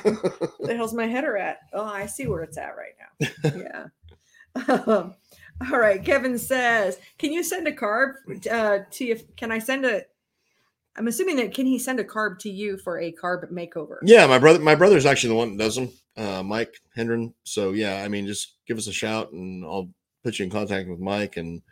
The 0.61 0.75
hell's 0.77 0.93
my 0.93 1.07
header 1.07 1.37
at? 1.37 1.61
Oh, 1.73 1.85
I 1.85 2.07
see 2.07 2.27
where 2.27 2.43
it's 2.43 2.59
at 2.59 2.75
right 2.77 2.95
now. 3.01 3.51
Yeah. 3.57 3.87
Um, 4.69 5.15
all 5.71 5.79
right. 5.79 6.05
Kevin 6.05 6.39
says, 6.39 6.99
"Can 7.19 7.33
you 7.33 7.43
send 7.43 7.67
a 7.67 7.73
carb 7.73 8.15
uh, 8.51 8.85
to 8.91 9.05
you? 9.05 9.19
Can 9.37 9.51
I 9.51 9.59
send 9.59 9.87
a? 9.87 10.03
I'm 10.97 11.09
assuming 11.09 11.37
that 11.37 11.55
can 11.55 11.67
he 11.67 11.79
send 11.79 11.99
a 11.99 12.05
carb 12.05 12.39
to 12.41 12.51
you 12.51 12.77
for 12.79 12.99
a 12.99 13.13
carb 13.13 13.51
makeover? 13.51 13.99
yeah, 14.03 14.27
my 14.27 14.39
brother, 14.39 14.59
my 14.61 14.75
brother's 14.75 15.07
actually 15.07 15.31
the 15.31 15.35
one 15.37 15.57
that 15.57 15.65
does 15.65 15.77
them, 15.77 15.91
uh, 16.17 16.43
Mike 16.43 16.81
Hendren. 16.95 17.35
So 17.45 17.73
yeah, 17.73 18.03
I 18.05 18.09
mean, 18.09 18.27
just 18.27 18.57
give 18.67 18.79
us 18.79 18.87
a 18.87 18.93
shout, 18.93 19.33
and 19.33 19.65
I'll 19.65 19.89
put 20.25 20.39
you 20.39 20.45
in 20.45 20.51
contact 20.51 20.89
with 20.89 20.99
Mike, 21.01 21.37
and 21.37 21.63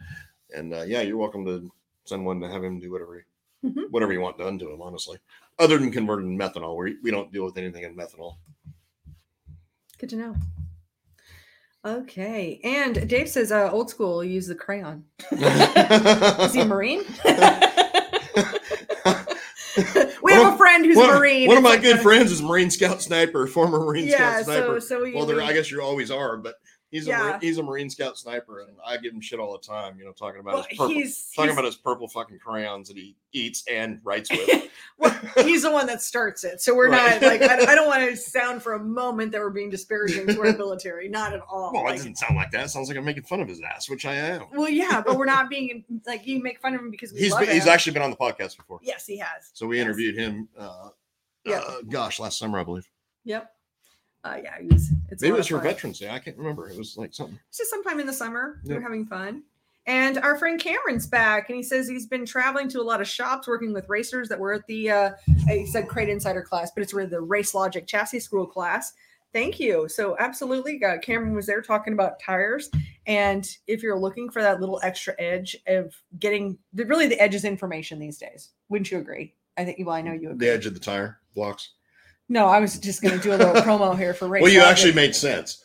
and 0.55 0.73
uh, 0.75 0.83
yeah, 0.83 1.03
you're 1.03 1.17
welcome 1.17 1.45
to 1.47 1.71
send 2.05 2.25
one 2.25 2.41
to 2.41 2.49
have 2.49 2.63
him 2.63 2.79
do 2.81 2.93
whatever 2.93 3.15
he, 3.17 3.69
Mhm. 3.69 3.91
whatever 3.91 4.13
you 4.13 4.21
want 4.21 4.37
done 4.39 4.59
to 4.59 4.71
him. 4.71 4.83
Honestly, 4.83 5.19
other 5.59 5.79
than 5.79 5.91
converting 5.91 6.39
methanol, 6.39 6.77
we 6.77 6.97
we 7.03 7.11
don't 7.11 7.33
deal 7.33 7.45
with 7.45 7.57
anything 7.57 7.83
in 7.83 7.97
methanol. 7.97 8.37
Good 9.99 10.11
to 10.11 10.17
know. 10.17 10.37
Okay. 11.87 12.61
And 12.65 13.07
Dave 13.09 13.29
says, 13.29 13.53
uh, 13.53 13.71
old 13.71 13.91
school, 13.91 14.25
use 14.25 14.47
the 14.47 14.55
crayon. 14.55 15.05
Is 15.31 16.53
he 16.55 16.61
a 16.61 16.65
Marine? 16.65 17.05
have 20.35 20.49
of- 20.49 20.55
a 20.55 20.57
friend 20.59 20.85
who's 20.85 20.97
a 20.97 21.07
Marine. 21.07 21.49
One 21.49 21.57
of 21.57 21.63
my 21.63 21.77
good 21.77 22.01
friends 22.01 22.31
is 22.33 22.43
Marine 22.43 22.71
Scout 22.71 23.03
sniper, 23.03 23.47
former 23.47 23.79
Marine 23.81 24.07
Yeah. 24.09 24.43
Scout 24.43 24.45
sniper. 24.45 24.81
So, 24.81 24.87
so 24.99 25.03
we, 25.03 25.15
well, 25.15 25.41
I 25.41 25.53
guess 25.53 25.71
you 25.71 25.81
always 25.81 26.11
are, 26.11 26.37
but 26.37 26.57
he's 26.95 27.07
a 27.07 27.11
Yeah. 27.11 27.23
Marine, 27.23 27.41
he's 27.41 27.59
a 27.59 27.63
Marine 27.63 27.91
Scout 27.91 28.17
sniper, 28.17 28.61
and 28.61 28.77
I 28.87 28.97
give 28.97 29.13
him 29.13 29.21
shit 29.21 29.39
all 29.41 29.53
the 29.53 29.59
time. 29.67 29.99
You 29.99 30.05
know, 30.05 30.13
talking 30.13 30.41
about 30.41 30.55
well, 30.55 30.63
his 30.63 30.79
purple, 30.79 30.95
he's, 30.95 31.31
talking 31.35 31.49
he's- 31.49 31.55
about 31.59 31.65
his 31.67 31.77
purple 31.77 32.09
fucking 32.09 32.39
crayons 32.39 32.89
that 32.89 32.97
he 32.97 33.17
eats 33.33 33.65
and 33.71 34.01
writes 34.05 34.31
with. 34.31 34.71
well, 34.99 35.11
he's 35.39 35.63
the 35.63 35.71
one 35.71 35.87
that 35.89 36.01
starts 36.03 36.45
it. 36.45 36.61
So 36.61 36.75
we're 36.75 36.89
Right. 36.91 37.21
not 37.21 37.29
like 37.29 37.43
I, 37.43 37.73
I 37.73 37.75
don't 37.75 37.87
want 37.95 38.09
to 38.09 38.17
sound 38.17 38.63
for 38.63 38.75
a 38.75 38.79
moment 38.79 39.33
that 39.33 39.41
we're 39.41 39.51
being 39.51 39.71
disparaging 39.71 40.29
to 40.29 40.39
our 40.41 40.53
military. 40.57 41.09
Not 41.09 41.33
at 41.33 41.41
all. 41.51 41.73
well, 41.73 41.87
it 41.89 41.97
doesn't 41.97 42.17
sound 42.17 42.37
like 42.37 42.51
that. 42.53 42.67
It 42.67 42.69
sounds 42.69 42.89
like 42.89 42.97
I'm 42.97 43.05
making 43.05 43.25
fun 43.25 43.41
of 43.41 43.49
his 43.49 43.61
ass, 43.61 43.91
which 43.91 44.07
I 44.07 44.15
am. 44.15 44.45
well, 44.53 44.69
yeah, 44.69 45.03
but 45.05 45.17
we're 45.17 45.25
not 45.27 45.51
being 45.51 45.85
like 46.07 46.27
you 46.27 46.43
make 46.43 46.61
fun 46.61 46.75
of 46.75 46.81
him 46.81 46.91
because 46.91 47.13
we 47.13 47.19
He's 47.21 47.35
been, 47.35 47.49
he's 47.49 47.67
actually 47.67 47.93
been 47.93 48.03
on 48.03 48.11
the 48.11 48.17
podcast 48.17 48.57
before, 48.57 48.79
yes, 48.83 49.05
he 49.07 49.17
has. 49.19 49.51
so 49.53 49.67
we 49.67 49.79
Yes. 49.79 49.85
interviewed 49.85 50.17
him. 50.17 50.49
Uh, 50.57 50.91
Yeah. 51.45 51.59
uh, 51.59 51.83
gosh, 51.89 52.21
last 52.21 52.39
summer 52.39 52.59
I 52.61 52.65
believe. 52.65 52.89
Yep. 53.25 53.51
Uh, 54.25 54.39
yeah, 54.43 54.55
he 54.61 54.67
was, 54.69 54.91
it's 55.11 55.23
Maybe 55.23 55.35
it 55.35 55.39
was 55.39 55.49
for. 55.49 55.59
Veterans 55.59 55.99
Day. 55.99 56.09
I 56.09 56.19
can't 56.19 56.37
remember. 56.39 56.69
It 56.69 56.79
was 56.79 56.97
like 56.97 57.13
something. 57.13 57.39
It's 57.49 57.59
just 57.59 57.71
sometime 57.71 58.01
in 58.01 58.07
the 58.07 58.13
summer. 58.13 58.61
We. 58.65 58.75
We're 58.75 58.81
having 58.81 59.05
fun. 59.05 59.43
And 59.87 60.17
our 60.19 60.39
friend 60.39 60.59
Cameron's 60.59 61.07
back, 61.07 61.51
and 61.51 61.57
he 61.57 61.63
says 61.63 61.87
he's 61.87 62.07
been 62.07 62.25
traveling 62.25 62.71
to 62.71 62.81
a 62.81 62.83
lot 62.83 63.03
of 63.03 63.07
shops 63.07 63.47
working 63.47 63.75
with 63.75 63.87
racers 63.91 64.31
that 64.31 64.41
were 64.41 64.55
at 64.55 64.67
the, 64.67 64.91
uh, 64.91 65.11
he 65.47 65.67
said 65.67 65.89
Crate 65.89 66.09
Insider 66.09 66.41
class, 66.41 66.71
but 66.75 66.83
it's 66.83 66.95
where 66.95 67.07
the 67.07 67.21
Race 67.21 67.55
Logic 67.55 67.87
Chassis 67.87 68.21
School 68.21 68.47
class. 68.47 68.95
Thank 69.35 69.61
you. 69.61 69.87
So, 69.91 70.17
absolutely, 70.19 70.83
uh, 70.83 70.99
Cameron 70.99 71.35
was 71.35 71.45
there 71.45 71.61
talking 71.61 71.93
about 71.93 72.19
tires. 72.19 72.71
And 73.07 73.47
if 73.67 73.83
you're 73.83 73.99
looking 73.99 74.31
for 74.31 74.41
that 74.41 74.59
little 74.59 74.81
extra 74.83 75.15
edge 75.19 75.55
of 75.67 75.95
getting, 76.19 76.57
the, 76.73 76.87
really, 76.87 77.09
the 77.09 77.21
edge 77.21 77.35
is 77.35 77.45
information 77.45 77.99
these 77.99 78.17
days. 78.17 78.53
Wouldn't 78.71 78.91
you 78.91 78.99
agree? 78.99 79.35
I 79.59 79.67
think, 79.67 79.79
you 79.79 79.85
well, 79.85 79.97
I 79.97 80.01
know 80.01 80.13
you 80.13 80.31
agree. 80.31 80.47
The 80.47 80.53
edge 80.53 80.65
of 80.65 80.73
the 80.73 80.81
tire 80.81 81.19
blocks. 81.35 81.73
No, 82.29 82.47
I 82.47 82.61
was 82.61 82.79
just 82.79 83.03
going 83.03 83.17
to 83.17 83.23
do 83.23 83.35
a 83.35 83.37
little 83.37 83.55
promo 83.63 83.97
here 83.97 84.15
for 84.15 84.29
Race 84.29 84.43
Well, 84.43 84.53
you 84.53 84.61
Logic. 84.61 84.71
actually 84.71 84.93
made 84.95 85.15
sense. 85.15 85.63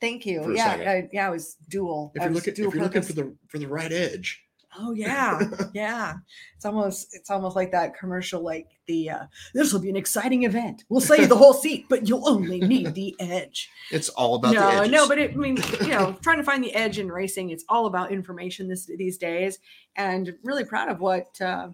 Thank 0.00 0.24
you. 0.24 0.54
Yeah. 0.54 0.70
I, 0.70 1.08
yeah, 1.12 1.26
I 1.26 1.30
was 1.30 1.56
dual. 1.68 2.12
If 2.14 2.22
you're 2.22 2.30
was 2.30 2.46
looking, 2.46 2.52
if 2.52 2.74
you're 2.74 2.82
looking 2.82 3.02
for 3.02 3.12
the 3.12 3.36
for 3.48 3.58
the 3.58 3.66
right 3.66 3.92
edge, 3.92 4.42
Oh 4.78 4.92
yeah, 4.92 5.40
yeah. 5.74 6.14
It's 6.54 6.64
almost 6.64 7.14
it's 7.14 7.30
almost 7.30 7.56
like 7.56 7.72
that 7.72 7.98
commercial, 7.98 8.40
like 8.42 8.68
the 8.86 9.10
uh, 9.10 9.24
this 9.52 9.72
will 9.72 9.80
be 9.80 9.90
an 9.90 9.96
exciting 9.96 10.44
event. 10.44 10.84
We'll 10.88 11.00
sell 11.00 11.18
you 11.18 11.26
the 11.26 11.36
whole 11.36 11.52
seat, 11.52 11.86
but 11.88 12.08
you'll 12.08 12.28
only 12.28 12.60
need 12.60 12.94
the 12.94 13.16
edge. 13.18 13.68
it's 13.90 14.08
all 14.10 14.36
about 14.36 14.54
the 14.54 14.60
no, 14.60 14.84
no, 14.84 15.08
but 15.08 15.18
it, 15.18 15.32
I 15.32 15.36
mean, 15.36 15.58
you 15.80 15.88
know, 15.88 16.16
trying 16.22 16.36
to 16.36 16.44
find 16.44 16.62
the 16.62 16.72
edge 16.74 16.98
in 16.98 17.08
racing, 17.08 17.50
it's 17.50 17.64
all 17.68 17.86
about 17.86 18.12
information 18.12 18.68
this 18.68 18.86
these 18.86 19.18
days, 19.18 19.58
and 19.96 20.34
really 20.44 20.64
proud 20.64 20.88
of 20.88 21.00
what 21.00 21.40
uh, 21.40 21.68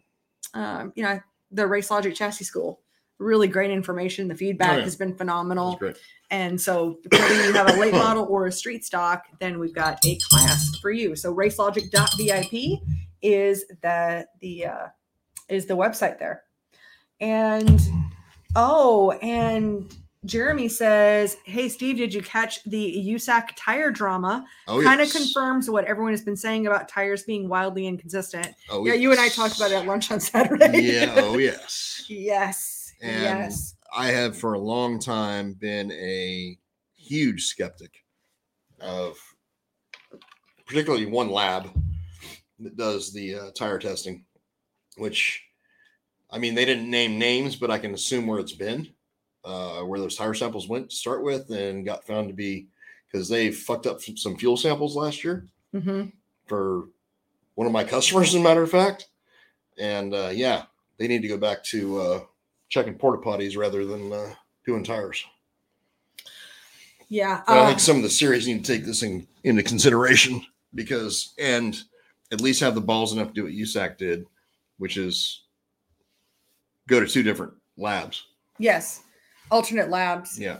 um, 0.55 0.93
you 0.97 1.03
know 1.03 1.21
the 1.51 1.67
Race 1.67 1.91
Logic 1.91 2.15
Chassis 2.15 2.45
School. 2.45 2.81
Really 3.19 3.49
great 3.49 3.71
information. 3.71 4.29
The 4.29 4.35
feedback 4.35 4.73
Oh, 4.73 4.77
yeah. 4.79 4.85
has 4.85 4.97
been 4.97 5.17
phenomenal. 5.17 5.81
And 6.31 6.61
so, 6.61 6.99
whether 7.11 7.47
you 7.47 7.53
have 7.53 7.69
a 7.75 7.81
late 7.81 7.95
model 7.95 8.27
or 8.29 8.47
a 8.47 8.53
street 8.53 8.85
stock, 8.85 9.25
then 9.41 9.59
we've 9.59 9.75
got 9.75 10.05
a 10.05 10.19
class 10.29 10.77
for 10.83 10.91
you. 10.91 11.15
So, 11.17 11.35
racelogic.vip 11.35 12.81
is 13.23 13.65
the 13.83 14.27
the 14.41 14.67
uh, 14.67 14.87
is 15.49 15.67
the 15.67 15.75
website 15.77 16.19
there. 16.19 16.43
And 17.21 17.81
oh, 18.55 19.13
and 19.23 19.95
Jeremy 20.25 20.69
says, 20.69 21.37
"Hey 21.45 21.69
Steve, 21.69 21.97
did 21.97 22.13
you 22.13 22.21
catch 22.23 22.63
the 22.65 23.07
USAC 23.15 23.51
tire 23.57 23.91
drama? 23.91 24.45
Oh, 24.67 24.83
kind 24.83 25.01
of 25.01 25.07
yes. 25.07 25.17
confirms 25.17 25.71
what 25.71 25.85
everyone 25.85 26.13
has 26.13 26.23
been 26.23 26.37
saying 26.37 26.67
about 26.67 26.89
tires 26.89 27.23
being 27.23 27.49
wildly 27.49 27.87
inconsistent. 27.87 28.49
Oh, 28.69 28.85
yeah, 28.85 28.95
you 28.95 29.13
and 29.13 29.21
I 29.21 29.29
talked 29.29 29.57
about 29.57 29.71
it 29.71 29.75
at 29.77 29.87
lunch 29.87 30.11
on 30.11 30.21
Saturday. 30.21 30.81
yeah. 30.83 31.15
Oh, 31.17 31.39
yes. 31.39 32.05
yes. 32.09 32.76
And 33.01 33.23
yes. 33.23 33.75
I 33.95 34.09
have 34.09 34.37
for 34.37 34.55
a 34.55 34.59
long 34.59 34.99
time 34.99 35.55
been 35.55 35.93
a 35.93 36.59
huge 36.97 37.47
skeptic 37.47 38.05
of 38.81 39.17
particularly 40.67 41.07
one 41.07 41.31
lab 41.31 41.71
that 42.59 42.77
does 42.77 43.13
the 43.13 43.35
uh, 43.35 43.51
tire 43.53 43.79
testing, 43.79 44.25
which 44.97 45.43
I 46.31 46.39
mean, 46.39 46.55
they 46.55 46.65
didn't 46.65 46.91
name 46.91 47.19
names, 47.19 47.57
but 47.57 47.71
I 47.71 47.79
can 47.79 47.95
assume 47.95 48.27
where 48.27 48.41
it's 48.41 48.53
been, 48.53 48.89
uh, 49.45 49.81
where 49.81 50.01
those 50.01 50.17
tire 50.17 50.35
samples 50.35 50.69
went 50.69 50.91
to 50.91 50.97
start 50.97 51.23
with 51.23 51.51
and 51.51 51.85
got 51.85 52.07
found 52.07 52.29
to 52.29 52.35
be 52.35 52.69
because 53.07 53.29
they 53.29 53.51
fucked 53.51 53.87
up 53.87 54.01
some 54.01 54.37
fuel 54.37 54.57
samples 54.57 54.97
last 54.97 55.25
year 55.25 55.47
hmm 55.73 56.05
for 56.47 56.85
one 57.57 57.67
of 57.67 57.73
my 57.73 57.83
customers, 57.83 58.29
as 58.29 58.35
a 58.37 58.41
matter 58.41 58.63
of 58.63 58.71
fact. 58.71 59.09
And 59.79 60.15
uh, 60.15 60.31
yeah, 60.33 60.65
they 60.97 61.09
need 61.09 61.23
to 61.23 61.29
go 61.29 61.39
back 61.39 61.65
to 61.65 62.01
uh, 62.01 62.21
checking 62.69 62.95
porta 62.95 63.23
potties 63.23 63.57
rather 63.57 63.85
than 63.85 64.13
uh, 64.13 64.35
doing 64.65 64.85
tires. 64.85 65.25
Yeah. 67.09 67.43
But 67.47 67.57
I 67.57 67.61
uh, 67.61 67.67
think 67.69 67.81
some 67.81 67.97
of 67.97 68.03
the 68.03 68.11
series 68.11 68.47
need 68.47 68.65
to 68.65 68.73
take 68.73 68.85
this 68.85 69.03
in, 69.03 69.27
into 69.45 69.63
consideration. 69.63 70.45
because 70.75 71.33
and 71.39 71.81
at 72.33 72.41
least 72.41 72.61
have 72.61 72.75
the 72.75 72.81
balls 72.81 73.13
enough 73.13 73.29
to 73.29 73.33
do 73.33 73.45
what 73.45 73.53
USAC 73.53 73.97
did, 73.99 74.27
which 74.79 74.97
is 74.97 75.43
go 76.89 77.01
to 77.01 77.07
two 77.07 77.23
different 77.23 77.53
labs. 77.77 78.25
Yes, 78.59 79.03
alternate 79.51 79.91
labs 79.91 80.39
Yeah. 80.39 80.59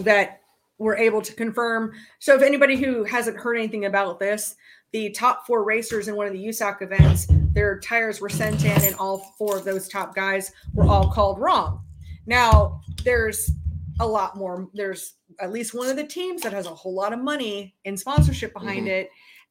that 0.00 0.40
were 0.78 0.96
able 0.96 1.22
to 1.22 1.34
confirm. 1.34 1.92
So, 2.18 2.34
if 2.34 2.42
anybody 2.42 2.76
who 2.76 3.04
hasn't 3.04 3.36
heard 3.36 3.56
anything 3.56 3.84
about 3.84 4.18
this, 4.18 4.56
the 4.92 5.10
top 5.10 5.46
four 5.46 5.64
racers 5.64 6.08
in 6.08 6.16
one 6.16 6.26
of 6.26 6.32
the 6.32 6.44
USAC 6.46 6.82
events, 6.82 7.26
their 7.52 7.78
tires 7.80 8.20
were 8.20 8.28
sent 8.28 8.64
in, 8.64 8.82
and 8.82 8.94
all 8.96 9.34
four 9.38 9.56
of 9.56 9.64
those 9.64 9.88
top 9.88 10.14
guys 10.14 10.52
were 10.74 10.84
all 10.84 11.10
called 11.10 11.38
wrong. 11.38 11.82
Now, 12.26 12.80
there's 13.04 13.50
a 14.00 14.06
lot 14.06 14.36
more. 14.36 14.68
There's 14.74 15.14
at 15.40 15.52
least 15.52 15.74
one 15.74 15.88
of 15.88 15.96
the 15.96 16.04
teams 16.06 16.42
that 16.42 16.52
has 16.52 16.66
a 16.66 16.74
whole 16.74 16.94
lot 16.94 17.12
of 17.12 17.18
money 17.20 17.74
in 17.84 17.96
sponsorship 17.96 18.52
behind 18.52 18.86
Mhm. 18.86 18.90
it. 18.90 19.10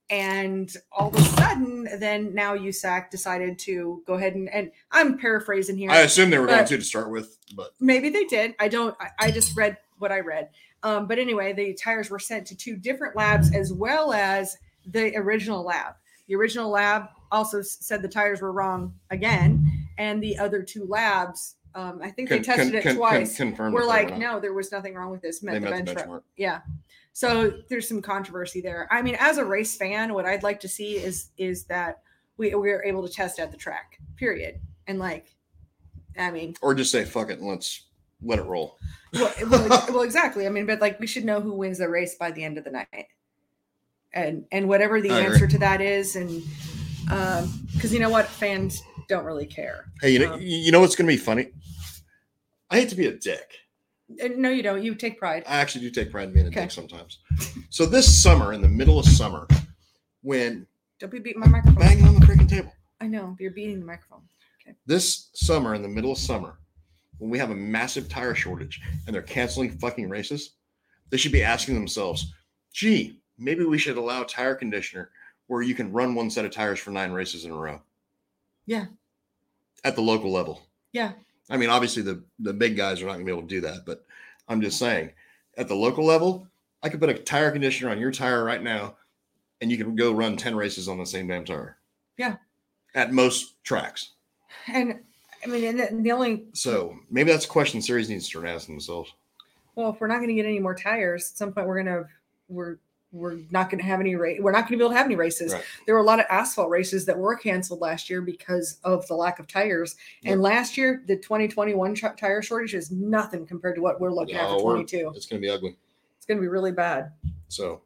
And 0.09 0.69
all 0.91 1.07
of 1.07 1.15
a 1.15 1.21
sudden, 1.21 1.87
then 1.99 2.33
now 2.35 2.53
USAC 2.55 3.09
decided 3.09 3.57
to 3.59 4.03
go 4.05 4.15
ahead 4.15 4.35
and, 4.35 4.49
and 4.49 4.71
I'm 4.91 5.17
paraphrasing 5.17 5.77
here 5.77 5.89
I 5.89 5.99
assume 5.99 6.29
they 6.29 6.37
were 6.37 6.47
going 6.47 6.65
to 6.65 6.77
to 6.77 6.83
start 6.83 7.09
with, 7.09 7.37
but 7.55 7.71
maybe 7.79 8.09
they 8.09 8.25
did 8.25 8.53
i 8.59 8.67
don't 8.67 8.95
i, 8.99 9.09
I 9.19 9.31
just 9.31 9.55
read 9.55 9.77
what 9.99 10.11
i 10.11 10.19
read 10.19 10.49
um, 10.83 11.07
but 11.07 11.17
anyway 11.19 11.53
the 11.53 11.73
tires 11.75 12.09
were 12.09 12.19
sent 12.19 12.45
to 12.47 12.55
two 12.57 12.75
different 12.75 13.15
labs 13.15 13.53
as 13.55 13.71
well 13.71 14.11
as 14.11 14.57
the 14.85 15.15
original 15.15 15.63
lab 15.63 15.95
the 16.27 16.35
original 16.35 16.69
lab 16.69 17.07
also 17.31 17.61
said 17.61 18.01
the 18.01 18.07
tires 18.07 18.41
were 18.41 18.51
wrong 18.51 18.93
again 19.09 19.65
and 19.97 20.21
the 20.21 20.37
other 20.37 20.61
two 20.61 20.85
labs 20.85 21.55
um, 21.75 21.99
i 22.03 22.09
think 22.09 22.27
they 22.29 22.39
tested 22.39 22.67
con- 22.71 22.75
it 22.75 22.83
con- 22.83 22.95
twice. 22.95 23.37
con- 23.37 23.71
we're 23.71 23.85
like 23.85 24.17
no 24.17 24.39
there 24.39 24.53
was 24.53 24.71
nothing 24.71 24.93
wrong 24.93 25.09
with 25.11 25.21
this 25.21 25.41
met 25.41 25.53
they 25.53 25.59
the 25.59 25.69
met 25.69 25.85
benchmark 25.85 26.07
benchmark. 26.07 26.21
yeah. 26.35 26.59
So 27.13 27.51
there's 27.69 27.89
some 27.89 28.01
controversy 28.01 28.61
there. 28.61 28.87
I 28.89 29.01
mean 29.01 29.15
as 29.19 29.37
a 29.37 29.43
race 29.45 29.75
fan 29.75 30.13
what 30.13 30.25
i'd 30.25 30.43
like 30.43 30.59
to 30.61 30.67
see 30.69 30.93
is 30.97 31.29
is 31.37 31.65
that 31.65 32.01
we 32.37 32.53
we're 32.55 32.83
able 32.83 33.05
to 33.07 33.13
test 33.13 33.39
at 33.39 33.51
the 33.51 33.57
track 33.57 33.99
period. 34.17 34.59
And 34.87 34.97
like 34.99 35.27
i 36.17 36.31
mean 36.31 36.55
Or 36.61 36.73
just 36.73 36.91
say 36.91 37.05
fuck 37.05 37.29
it 37.29 37.39
and 37.39 37.47
let's 37.47 37.83
let 38.21 38.39
it 38.39 38.45
roll. 38.45 38.77
well, 39.13 39.33
well, 39.49 39.67
well, 39.89 40.01
exactly. 40.01 40.45
I 40.45 40.49
mean, 40.49 40.65
but 40.65 40.79
like 40.79 40.99
we 40.99 41.07
should 41.07 41.25
know 41.25 41.41
who 41.41 41.53
wins 41.53 41.79
the 41.79 41.89
race 41.89 42.15
by 42.15 42.31
the 42.31 42.43
end 42.43 42.57
of 42.57 42.63
the 42.63 42.71
night, 42.71 43.07
and 44.13 44.45
and 44.51 44.67
whatever 44.69 45.01
the 45.01 45.09
answer 45.09 45.47
to 45.47 45.57
that 45.57 45.81
is, 45.81 46.15
and 46.15 46.43
um, 47.11 47.51
because 47.73 47.93
you 47.93 47.99
know 47.99 48.09
what, 48.09 48.27
fans 48.27 48.81
don't 49.07 49.25
really 49.25 49.45
care. 49.45 49.85
Hey, 50.01 50.11
you 50.11 50.19
know, 50.19 50.33
Um, 50.33 50.41
you 50.41 50.71
know 50.71 50.79
what's 50.79 50.95
going 50.95 51.07
to 51.07 51.13
be 51.13 51.17
funny? 51.17 51.49
I 52.69 52.77
hate 52.79 52.89
to 52.89 52.95
be 52.95 53.07
a 53.07 53.11
dick. 53.13 53.51
Uh, 54.23 54.29
No, 54.37 54.49
you 54.49 54.63
don't. 54.63 54.81
You 54.83 54.95
take 54.95 55.19
pride. 55.19 55.43
I 55.47 55.57
actually 55.57 55.81
do 55.81 55.91
take 55.91 56.11
pride 56.11 56.29
in 56.29 56.33
being 56.33 56.45
a 56.45 56.49
Okay. 56.49 56.61
dick 56.61 56.71
sometimes. 56.71 57.19
So 57.69 57.85
this 57.85 58.21
summer, 58.23 58.53
in 58.53 58.61
the 58.61 58.69
middle 58.69 58.97
of 58.99 59.05
summer, 59.05 59.47
when 60.21 60.65
Don't 60.99 61.11
be 61.11 61.19
beating 61.19 61.39
my 61.41 61.47
microphone. 61.47 61.79
banging 61.81 62.05
on 62.05 62.15
the 62.15 62.25
freaking 62.25 62.47
table, 62.47 62.73
I 63.01 63.07
know 63.07 63.35
you're 63.39 63.51
beating 63.51 63.79
the 63.79 63.85
microphone. 63.85 64.21
this 64.85 65.29
summer, 65.33 65.73
in 65.75 65.81
the 65.81 65.87
middle 65.89 66.11
of 66.13 66.17
summer, 66.17 66.57
when 67.17 67.29
we 67.29 67.37
have 67.39 67.49
a 67.49 67.55
massive 67.55 68.07
tire 68.07 68.33
shortage 68.35 68.79
and 69.05 69.13
they're 69.13 69.21
canceling 69.21 69.69
fucking 69.79 70.07
races, 70.09 70.51
they 71.09 71.17
should 71.17 71.31
be 71.33 71.43
asking 71.43 71.73
themselves, 71.75 72.31
gee, 72.71 73.19
maybe 73.37 73.65
we 73.65 73.77
should 73.77 73.97
allow 73.97 74.23
tire 74.23 74.55
conditioner 74.55 75.11
where 75.51 75.61
you 75.61 75.75
can 75.75 75.91
run 75.91 76.15
one 76.15 76.29
set 76.29 76.45
of 76.45 76.51
tires 76.51 76.79
for 76.79 76.91
nine 76.91 77.11
races 77.11 77.43
in 77.43 77.51
a 77.51 77.53
row. 77.53 77.81
Yeah. 78.65 78.85
At 79.83 79.97
the 79.97 80.01
local 80.01 80.31
level. 80.31 80.61
Yeah. 80.93 81.11
I 81.49 81.57
mean, 81.57 81.69
obviously 81.69 82.03
the, 82.03 82.23
the 82.39 82.53
big 82.53 82.77
guys 82.77 83.01
are 83.01 83.05
not 83.05 83.13
gonna 83.15 83.25
be 83.25 83.33
able 83.33 83.41
to 83.41 83.47
do 83.49 83.59
that, 83.59 83.85
but 83.85 84.05
I'm 84.47 84.61
just 84.61 84.79
saying, 84.79 85.11
at 85.57 85.67
the 85.67 85.75
local 85.75 86.05
level, 86.05 86.47
I 86.81 86.87
could 86.87 87.01
put 87.01 87.09
a 87.09 87.15
tire 87.15 87.51
conditioner 87.51 87.91
on 87.91 87.99
your 87.99 88.13
tire 88.13 88.45
right 88.45 88.63
now 88.63 88.95
and 89.59 89.69
you 89.69 89.77
can 89.77 89.93
go 89.93 90.13
run 90.13 90.37
10 90.37 90.55
races 90.55 90.87
on 90.87 90.97
the 90.97 91.05
same 91.05 91.27
damn 91.27 91.43
tire. 91.43 91.75
Yeah. 92.15 92.37
At 92.95 93.11
most 93.11 93.61
tracks. 93.65 94.11
And 94.67 95.01
I 95.43 95.47
mean, 95.47 95.65
and 95.65 95.79
the, 95.81 96.01
the 96.01 96.11
only 96.13 96.45
So 96.53 96.97
maybe 97.09 97.29
that's 97.29 97.43
a 97.43 97.49
question 97.49 97.81
series 97.81 98.09
needs 98.09 98.23
to 98.23 98.29
start 98.29 98.47
asking 98.47 98.75
themselves. 98.75 99.11
well, 99.75 99.89
if 99.89 99.99
we're 99.99 100.07
not 100.07 100.19
going 100.19 100.29
to 100.29 100.33
get 100.33 100.45
any 100.45 100.59
more 100.59 100.75
tires, 100.75 101.29
at 101.31 101.37
some 101.37 101.51
point 101.51 101.67
we're 101.67 101.83
gonna 101.83 102.03
we're 102.47 102.77
we're 103.11 103.39
not 103.49 103.69
going 103.69 103.79
to 103.79 103.85
have 103.85 103.99
any 103.99 104.15
race. 104.15 104.39
We're 104.41 104.51
not 104.51 104.61
going 104.61 104.73
to 104.73 104.77
be 104.77 104.83
able 104.83 104.91
to 104.91 104.97
have 104.97 105.05
any 105.05 105.15
races. 105.15 105.53
Right. 105.53 105.63
There 105.85 105.95
were 105.95 106.01
a 106.01 106.05
lot 106.05 106.19
of 106.19 106.25
asphalt 106.29 106.69
races 106.69 107.05
that 107.05 107.17
were 107.17 107.35
canceled 107.35 107.81
last 107.81 108.09
year 108.09 108.21
because 108.21 108.79
of 108.83 109.05
the 109.07 109.15
lack 109.15 109.39
of 109.39 109.47
tires. 109.47 109.95
And 110.23 110.41
last 110.41 110.77
year, 110.77 111.03
the 111.07 111.17
2021 111.17 111.95
ch- 111.95 112.03
tire 112.17 112.41
shortage 112.41 112.73
is 112.73 112.89
nothing 112.91 113.45
compared 113.45 113.75
to 113.75 113.81
what 113.81 113.99
we're 113.99 114.13
looking 114.13 114.35
at 114.35 114.47
for 114.47 114.63
we're- 114.63 114.75
22. 114.75 115.11
It's 115.15 115.25
going 115.25 115.41
to 115.41 115.45
be 115.45 115.49
ugly. 115.49 115.77
It's 116.17 116.25
going 116.25 116.37
to 116.37 116.41
be 116.41 116.47
really 116.47 116.71
bad. 116.71 117.11
So, 117.49 117.81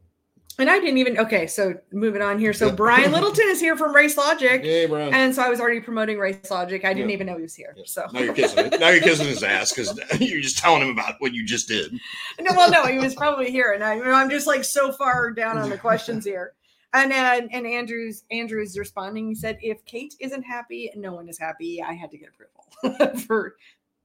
And 0.57 0.69
I 0.69 0.79
didn't 0.79 0.97
even 0.99 1.17
okay. 1.19 1.47
So 1.47 1.73
moving 1.91 2.21
on 2.21 2.39
here. 2.39 2.53
So 2.53 2.67
Yeah. 2.67 2.75
Brian 2.75 3.11
Littleton 3.13 3.45
is 3.47 3.59
here 3.59 3.75
from 3.75 3.93
Race 3.93 4.15
Logic. 4.17 4.61
hey, 4.61 4.85
Brian. 4.85 5.13
And 5.13 5.35
so 5.35 5.41
I 5.41 5.49
was 5.49 5.59
already 5.59 5.81
promoting 5.81 6.17
Race 6.17 6.49
Logic. 6.49 6.83
I 6.85 6.93
didn't 6.93 7.09
Yeah. 7.09 7.13
even 7.15 7.27
know 7.27 7.35
he 7.35 7.41
was 7.41 7.55
here. 7.55 7.73
Yeah. 7.77 7.83
So 7.85 8.05
now 8.13 8.21
you're 8.21 8.33
kissing. 8.33 8.69
Now 8.79 8.89
you're 8.89 9.01
kissing 9.03 9.27
his 9.27 9.43
ass 9.43 9.73
because 9.73 9.99
you're 10.21 10.41
just 10.41 10.57
telling 10.57 10.81
him 10.81 10.89
about 10.89 11.15
what 11.19 11.33
you 11.33 11.45
just 11.45 11.67
did. 11.67 11.91
no, 12.39 12.53
well, 12.55 12.71
no, 12.71 12.85
he 12.85 12.99
was 12.99 13.13
probably 13.15 13.51
here, 13.51 13.73
and 13.73 13.83
I, 13.83 13.95
you 13.95 14.03
know, 14.05 14.13
I'm 14.13 14.29
just 14.29 14.47
like 14.47 14.63
so 14.63 14.91
far 14.93 15.31
down 15.31 15.57
on 15.57 15.69
the 15.69 15.77
questions 15.77 16.23
here. 16.33 16.53
And 16.93 17.11
and, 17.11 17.49
and 17.53 17.67
Andrew's 17.67 18.23
Andrew's 18.31 18.77
responding. 18.77 19.27
He 19.27 19.35
said, 19.35 19.57
"If 19.61 19.83
Kate 19.83 20.15
isn't 20.21 20.43
happy, 20.43 20.89
no 20.95 21.13
one 21.13 21.27
is 21.27 21.37
happy. 21.37 21.81
I 21.81 21.91
had 21.93 22.09
to 22.11 22.17
get 22.17 22.29
approval 22.29 23.19
for 23.19 23.57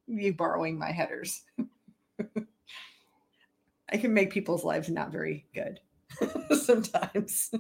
you 0.09 0.33
borrowing 0.35 0.77
my 0.77 0.91
headers. 0.91 1.45
I 3.93 3.97
can 3.97 4.13
make 4.13 4.31
people's 4.33 4.65
lives 4.65 4.89
not 4.89 5.13
very 5.13 5.47
good 5.55 5.79
sometimes." 6.63 7.51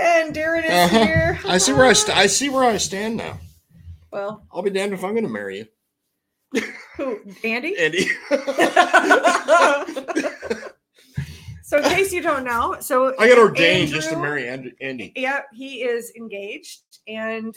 and 0.00 0.34
Darren 0.34 0.64
is 0.64 0.70
Uh-huh. 0.70 1.04
here. 1.06 1.38
I 1.46 1.58
see 1.58 1.72
where 1.72 1.86
I 1.86 1.92
st- 1.92 2.16
I 2.16 2.26
see 2.26 2.48
where 2.48 2.64
I 2.64 2.76
stand 2.76 3.16
now. 3.16 3.38
Well, 4.12 4.46
I'll 4.52 4.62
be 4.62 4.70
damned 4.70 4.92
if 4.92 5.04
I'm 5.04 5.12
going 5.12 5.24
to 5.24 5.28
marry 5.30 5.58
you, 5.58 6.62
who? 6.96 7.20
Andy. 7.44 7.76
Andy. 7.78 8.08
so 11.62 11.78
in 11.78 11.84
case 11.84 12.12
you 12.12 12.22
don't 12.22 12.44
know, 12.44 12.76
so 12.80 13.14
I 13.18 13.28
got 13.28 13.38
ordained 13.38 13.90
just 13.90 14.10
to 14.10 14.16
marry 14.16 14.48
And- 14.48 14.72
Andy. 14.80 15.12
Yeah, 15.16 15.40
he 15.52 15.82
is 15.82 16.12
engaged, 16.16 16.82
and 17.08 17.54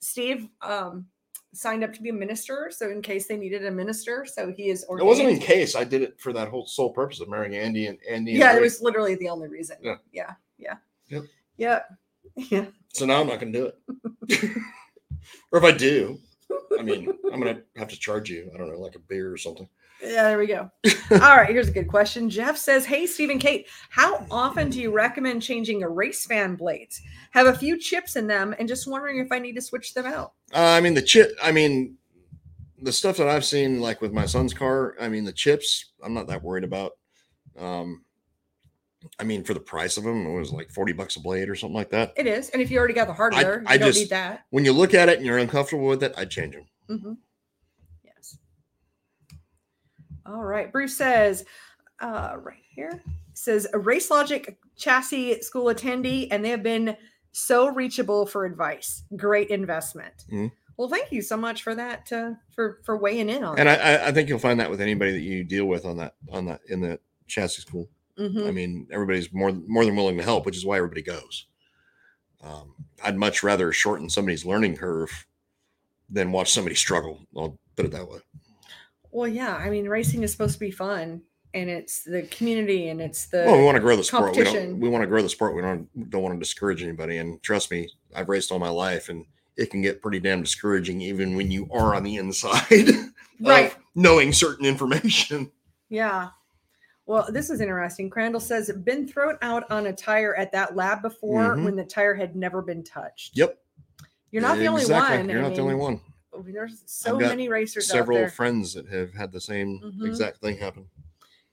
Steve 0.00 0.48
um, 0.62 1.06
signed 1.54 1.82
up 1.84 1.92
to 1.94 2.02
be 2.02 2.10
a 2.10 2.12
minister. 2.12 2.70
So 2.74 2.90
in 2.90 3.02
case 3.02 3.26
they 3.26 3.36
needed 3.36 3.64
a 3.64 3.70
minister, 3.70 4.26
so 4.26 4.52
he 4.56 4.68
is 4.70 4.84
It 4.88 5.04
wasn't 5.04 5.30
in 5.30 5.38
case 5.38 5.74
I 5.74 5.84
did 5.84 6.02
it 6.02 6.20
for 6.20 6.32
that 6.32 6.48
whole 6.48 6.66
sole 6.66 6.90
purpose 6.90 7.20
of 7.20 7.28
marrying 7.28 7.56
Andy 7.56 7.86
and 7.86 7.98
Andy. 8.08 8.32
and 8.32 8.40
yeah, 8.40 8.56
it 8.56 8.60
was 8.60 8.80
literally 8.82 9.14
the 9.16 9.28
only 9.28 9.48
reason. 9.48 9.76
Yeah. 9.82 9.96
yeah, 10.12 10.34
yeah, 10.58 10.74
Yep. 11.08 11.22
yeah, 11.56 11.80
yeah. 12.36 12.66
So 12.92 13.06
now 13.06 13.20
I'm 13.20 13.26
not 13.26 13.40
going 13.40 13.52
to 13.52 13.58
do 13.58 13.66
it. 14.30 14.50
or 15.52 15.58
if 15.58 15.64
I 15.64 15.72
do, 15.76 16.18
I 16.78 16.82
mean, 16.82 17.08
I'm 17.32 17.40
going 17.40 17.54
to 17.56 17.62
have 17.76 17.88
to 17.88 17.98
charge 17.98 18.30
you. 18.30 18.50
I 18.54 18.58
don't 18.58 18.70
know, 18.70 18.78
like 18.78 18.94
a 18.94 19.00
beer 19.00 19.32
or 19.32 19.36
something. 19.36 19.68
Yeah, 20.02 20.22
there 20.24 20.38
we 20.38 20.46
go. 20.46 20.70
All 21.10 21.18
right, 21.18 21.48
here's 21.50 21.68
a 21.68 21.72
good 21.72 21.88
question. 21.88 22.30
Jeff 22.30 22.56
says, 22.56 22.84
Hey, 22.86 23.06
Steve 23.06 23.30
and 23.30 23.40
Kate, 23.40 23.66
how 23.90 24.24
often 24.30 24.70
do 24.70 24.80
you 24.80 24.92
recommend 24.92 25.42
changing 25.42 25.82
a 25.82 25.88
race 25.88 26.24
fan 26.24 26.54
blades? 26.54 27.02
Have 27.32 27.46
a 27.48 27.54
few 27.54 27.76
chips 27.78 28.14
in 28.16 28.26
them 28.26 28.54
and 28.58 28.68
just 28.68 28.86
wondering 28.86 29.18
if 29.18 29.32
I 29.32 29.38
need 29.38 29.54
to 29.56 29.60
switch 29.60 29.94
them 29.94 30.06
out. 30.06 30.34
Uh, 30.54 30.58
I 30.60 30.80
mean, 30.80 30.94
the 30.94 31.02
chip. 31.02 31.32
I 31.42 31.50
mean, 31.52 31.96
the 32.80 32.92
stuff 32.92 33.16
that 33.16 33.28
I've 33.28 33.44
seen, 33.44 33.80
like 33.80 34.00
with 34.00 34.12
my 34.12 34.24
son's 34.26 34.54
car. 34.54 34.94
I 35.00 35.08
mean, 35.08 35.24
the 35.24 35.32
chips. 35.32 35.86
I'm 36.02 36.14
not 36.14 36.28
that 36.28 36.42
worried 36.44 36.64
about. 36.64 36.92
Um, 37.58 38.04
I 39.18 39.24
mean, 39.24 39.42
for 39.42 39.52
the 39.54 39.60
price 39.60 39.96
of 39.96 40.04
them, 40.04 40.26
it 40.26 40.38
was 40.38 40.52
like 40.52 40.70
forty 40.70 40.92
bucks 40.92 41.16
a 41.16 41.20
blade 41.20 41.48
or 41.48 41.56
something 41.56 41.74
like 41.76 41.90
that. 41.90 42.12
It 42.16 42.26
is. 42.28 42.50
And 42.50 42.62
if 42.62 42.70
you 42.70 42.78
already 42.78 42.94
got 42.94 43.08
the 43.08 43.14
hardware, 43.14 43.64
I 43.66 43.74
you 43.74 43.78
don't 43.80 43.88
just- 43.88 43.98
need 43.98 44.10
that. 44.10 44.44
When 44.50 44.64
you 44.64 44.72
look 44.72 44.94
at 44.94 45.08
it 45.08 45.16
and 45.18 45.26
you're 45.26 45.38
uncomfortable 45.38 45.86
with 45.86 46.02
it, 46.04 46.14
I'd 46.16 46.30
change 46.30 46.54
them. 46.54 46.66
hmm 47.00 47.12
Yes. 48.04 48.38
All 50.28 50.44
right. 50.44 50.70
Bruce 50.70 50.96
says, 50.96 51.44
uh, 52.00 52.36
right 52.40 52.62
here, 52.70 53.02
says 53.32 53.66
a 53.72 53.78
Race 53.78 54.10
Logic 54.10 54.58
chassis 54.76 55.40
school 55.42 55.66
attendee, 55.66 56.28
and 56.30 56.44
they 56.44 56.50
have 56.50 56.62
been 56.62 56.96
so 57.32 57.68
reachable 57.68 58.26
for 58.26 58.44
advice. 58.44 59.04
Great 59.16 59.48
investment. 59.48 60.24
Mhm. 60.30 60.52
Well, 60.76 60.88
thank 60.88 61.10
you 61.10 61.22
so 61.22 61.36
much 61.36 61.62
for 61.62 61.74
that. 61.74 62.10
Uh, 62.12 62.34
for 62.54 62.80
for 62.84 62.96
weighing 62.96 63.28
in 63.28 63.42
on 63.42 63.58
And. 63.58 63.68
I, 63.68 64.08
I, 64.08 64.12
think 64.12 64.28
you'll 64.28 64.38
find 64.38 64.60
that 64.60 64.70
with 64.70 64.80
anybody 64.80 65.12
that 65.12 65.20
you 65.20 65.42
deal 65.44 65.66
with 65.66 65.84
on 65.84 65.96
that 65.96 66.14
on 66.30 66.46
that 66.46 66.60
in 66.68 66.80
the 66.80 67.00
chassis 67.26 67.62
school. 67.62 67.88
Mhm. 68.18 68.46
I 68.46 68.50
mean, 68.52 68.86
everybody's 68.92 69.32
more 69.32 69.52
more 69.52 69.84
than 69.84 69.96
willing 69.96 70.16
to 70.18 70.22
help, 70.22 70.46
which 70.46 70.56
is 70.56 70.64
why 70.64 70.76
everybody 70.76 71.02
goes. 71.02 71.46
Um, 72.42 72.74
I'd 73.02 73.16
much 73.16 73.42
rather 73.42 73.72
shorten 73.72 74.08
somebody's 74.08 74.44
learning 74.44 74.76
curve 74.76 75.26
than 76.08 76.32
watch 76.32 76.52
somebody 76.52 76.76
struggle. 76.76 77.26
I'll 77.36 77.58
put 77.74 77.84
it 77.84 77.92
that 77.92 78.08
way. 78.08 78.18
Well, 79.10 79.28
yeah. 79.28 79.54
I 79.56 79.70
mean, 79.70 79.88
racing 79.88 80.22
is 80.22 80.32
supposed 80.32 80.54
to 80.54 80.60
be 80.60 80.70
fun, 80.70 81.22
and 81.54 81.70
it's 81.70 82.02
the 82.04 82.22
community, 82.22 82.88
and 82.88 83.00
it's 83.00 83.26
the 83.26 83.44
well, 83.46 83.58
we 83.58 83.64
want 83.64 83.76
to 83.76 83.80
grow 83.80 83.96
the 83.96 84.04
sport. 84.04 84.36
We 84.36 84.44
don't. 84.44 84.78
We 84.80 84.88
want 84.88 85.02
to 85.02 85.06
grow 85.08 85.22
the 85.22 85.28
sport. 85.28 85.54
We 85.54 85.62
don't 85.62 86.10
don't 86.10 86.22
want 86.22 86.34
to 86.34 86.38
discourage 86.38 86.82
anybody. 86.82 87.18
And 87.18 87.42
trust 87.42 87.70
me, 87.70 87.88
I've 88.14 88.28
raced 88.28 88.52
all 88.52 88.58
my 88.58 88.68
life, 88.68 89.08
and 89.08 89.24
it 89.56 89.70
can 89.70 89.82
get 89.82 90.02
pretty 90.02 90.20
damn 90.20 90.42
discouraging, 90.42 91.00
even 91.00 91.36
when 91.36 91.50
you 91.50 91.68
are 91.72 91.94
on 91.94 92.02
the 92.04 92.16
inside, 92.16 92.84
right. 93.40 93.74
knowing 93.94 94.32
certain 94.32 94.64
information. 94.66 95.50
Yeah. 95.88 96.28
Well, 97.06 97.26
this 97.32 97.48
is 97.48 97.62
interesting. 97.62 98.10
Crandall 98.10 98.40
says 98.40 98.70
been 98.84 99.08
thrown 99.08 99.38
out 99.40 99.68
on 99.70 99.86
a 99.86 99.92
tire 99.94 100.34
at 100.36 100.52
that 100.52 100.76
lab 100.76 101.00
before 101.00 101.56
Mhm. 101.56 101.64
when 101.64 101.74
the 101.74 101.84
tire 101.84 102.14
had 102.14 102.36
never 102.36 102.60
been 102.60 102.84
touched. 102.84 103.34
Yep. 103.34 103.58
You're 104.30 104.42
not 104.42 104.58
the 104.58 104.66
only 104.66 104.84
one. 104.84 105.28
You're 105.30 105.38
I 105.38 105.42
not 105.48 105.54
the 105.54 105.62
only 105.62 105.74
mean. 106.42 106.54
There's 106.54 106.82
so 106.86 107.18
many 107.18 107.48
racers 107.48 107.90
out 107.90 107.94
Several 107.98 108.28
friends 108.28 108.74
that 108.74 108.88
have 108.88 109.12
had 109.14 109.32
the 109.32 109.40
same 109.40 109.80
Mhm. 109.80 110.06
exact 110.06 110.40
thing 110.40 110.56
happen. 110.58 110.86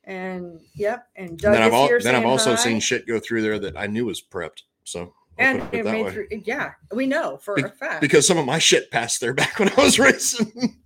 And 0.04 0.60
yep, 0.76 1.08
and 1.16 1.30
And 1.32 1.40
then 1.40 1.62
I've, 1.64 1.70
is 1.70 1.74
al- 1.74 1.88
here 1.88 2.00
then 2.00 2.16
I've 2.16 2.26
also 2.26 2.52
hi. 2.52 2.56
seen 2.58 2.80
shit 2.80 3.08
go 3.08 3.20
through 3.20 3.42
there 3.42 3.58
that 3.60 3.76
I 3.78 3.88
knew 3.88 4.06
was 4.06 4.22
prepped. 4.22 4.62
So 4.84 5.02
I'll 5.02 5.12
and 5.40 5.64
it 5.74 5.84
made 5.84 6.12
through, 6.14 6.28
yeah, 6.46 6.74
we 6.94 7.08
know 7.08 7.38
for 7.38 7.56
Be- 7.56 7.64
a 7.64 7.70
fact. 7.70 8.02
because 8.02 8.28
some 8.28 8.38
of 8.38 8.46
my 8.46 8.60
shit 8.60 8.92
passed 8.92 9.20
there 9.20 9.34
back 9.42 9.58
when 9.58 9.70
I 9.70 9.84
was 9.84 9.98
racing. 9.98 10.78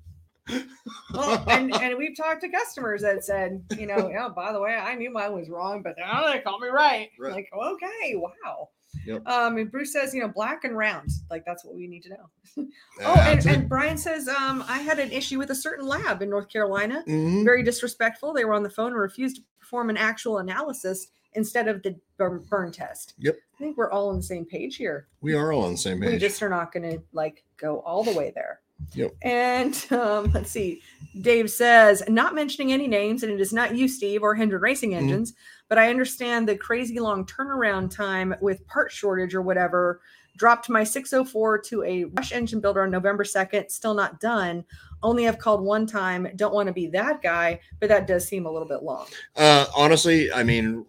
well, 1.13 1.43
and, 1.49 1.73
and 1.81 1.97
we've 1.97 2.15
talked 2.15 2.41
to 2.41 2.49
customers 2.49 3.01
that 3.01 3.23
said, 3.23 3.63
you 3.77 3.85
know, 3.85 4.11
oh, 4.19 4.29
by 4.29 4.51
the 4.53 4.59
way, 4.61 4.73
I 4.73 4.95
knew 4.95 5.11
mine 5.11 5.33
was 5.33 5.49
wrong, 5.49 5.81
but 5.83 5.95
now 5.97 6.25
they 6.31 6.39
call 6.39 6.59
me 6.59 6.69
right. 6.69 7.09
Right. 7.19 7.33
Like, 7.33 7.49
okay, 7.53 8.15
wow. 8.15 8.69
Yep. 9.05 9.27
Um, 9.27 9.57
and 9.57 9.71
Bruce 9.71 9.93
says, 9.93 10.13
you 10.13 10.21
know, 10.21 10.27
black 10.27 10.63
and 10.63 10.75
round, 10.77 11.09
like 11.29 11.45
that's 11.45 11.63
what 11.63 11.75
we 11.75 11.87
need 11.87 12.03
to 12.03 12.09
know. 12.09 12.29
Oh, 13.05 13.15
and, 13.19 13.45
and 13.45 13.69
Brian 13.69 13.97
says, 13.97 14.27
um, 14.27 14.63
I 14.67 14.79
had 14.79 14.99
an 14.99 15.11
issue 15.11 15.37
with 15.37 15.51
a 15.51 15.55
certain 15.55 15.87
lab 15.87 16.21
in 16.21 16.29
North 16.29 16.49
Carolina. 16.49 17.03
Mhm. 17.07 17.45
Very 17.45 17.63
disrespectful. 17.63 18.33
They 18.33 18.43
were 18.43 18.53
on 18.53 18.63
the 18.63 18.69
phone 18.69 18.91
and 18.91 18.99
refused 18.99 19.37
to 19.37 19.41
perform 19.59 19.89
an 19.89 19.95
actual 19.97 20.39
analysis 20.39 21.07
instead 21.33 21.67
of 21.69 21.81
the 21.83 21.95
burn, 22.17 22.43
burn 22.49 22.71
test. 22.71 23.13
Yep. 23.19 23.37
I 23.55 23.57
think 23.57 23.77
we're 23.77 23.91
all 23.91 24.09
on 24.09 24.17
the 24.17 24.23
same 24.23 24.43
page 24.45 24.75
here. 24.75 25.07
we 25.21 25.33
are 25.33 25.53
all 25.53 25.63
on 25.63 25.71
the 25.73 25.77
same 25.77 26.01
page. 26.01 26.11
We 26.11 26.17
just 26.17 26.41
are 26.43 26.49
not 26.49 26.71
going 26.73 26.89
to 26.91 27.01
like 27.13 27.43
go 27.57 27.79
all 27.81 28.03
the 28.03 28.13
way 28.13 28.31
there. 28.35 28.59
Yep. 28.93 29.11
And 29.21 29.85
um, 29.91 30.31
let's 30.33 30.51
see. 30.51 30.81
Dave 31.21 31.49
says, 31.51 32.03
not 32.07 32.35
mentioning 32.35 32.71
any 32.71 32.87
names, 32.87 33.23
and 33.23 33.31
it 33.31 33.39
is 33.41 33.53
not 33.53 33.75
you, 33.75 33.87
Steve, 33.87 34.23
or 34.23 34.35
Hendren 34.35 34.61
Racing 34.61 34.91
Mhm. 34.91 34.97
Engines, 34.97 35.33
but 35.67 35.77
I 35.77 35.89
understand 35.89 36.47
the 36.47 36.55
crazy 36.55 36.99
long 36.99 37.25
turnaround 37.25 37.91
time 37.93 38.35
with 38.41 38.65
part 38.67 38.91
shortage 38.91 39.35
or 39.35 39.41
whatever. 39.41 40.01
Dropped 40.37 40.69
my 40.69 40.83
604 40.83 41.57
to 41.63 41.83
a 41.83 42.05
Rush 42.05 42.31
engine 42.31 42.61
builder 42.61 42.83
on 42.83 42.91
November 42.91 43.23
2nd, 43.25 43.69
still 43.69 43.93
not 43.93 44.19
done. 44.21 44.63
Only 45.03 45.23
have 45.23 45.37
called 45.39 45.61
one 45.61 45.85
time. 45.85 46.27
Don't 46.35 46.53
want 46.53 46.67
to 46.67 46.73
be 46.73 46.87
that 46.87 47.21
guy, 47.21 47.59
but 47.79 47.89
that 47.89 48.07
does 48.07 48.27
seem 48.27 48.45
a 48.45 48.51
little 48.51 48.67
bit 48.67 48.83
long. 48.83 49.07
Uh, 49.35 49.65
honestly, 49.75 50.31
I 50.31 50.43
mean, 50.43 50.85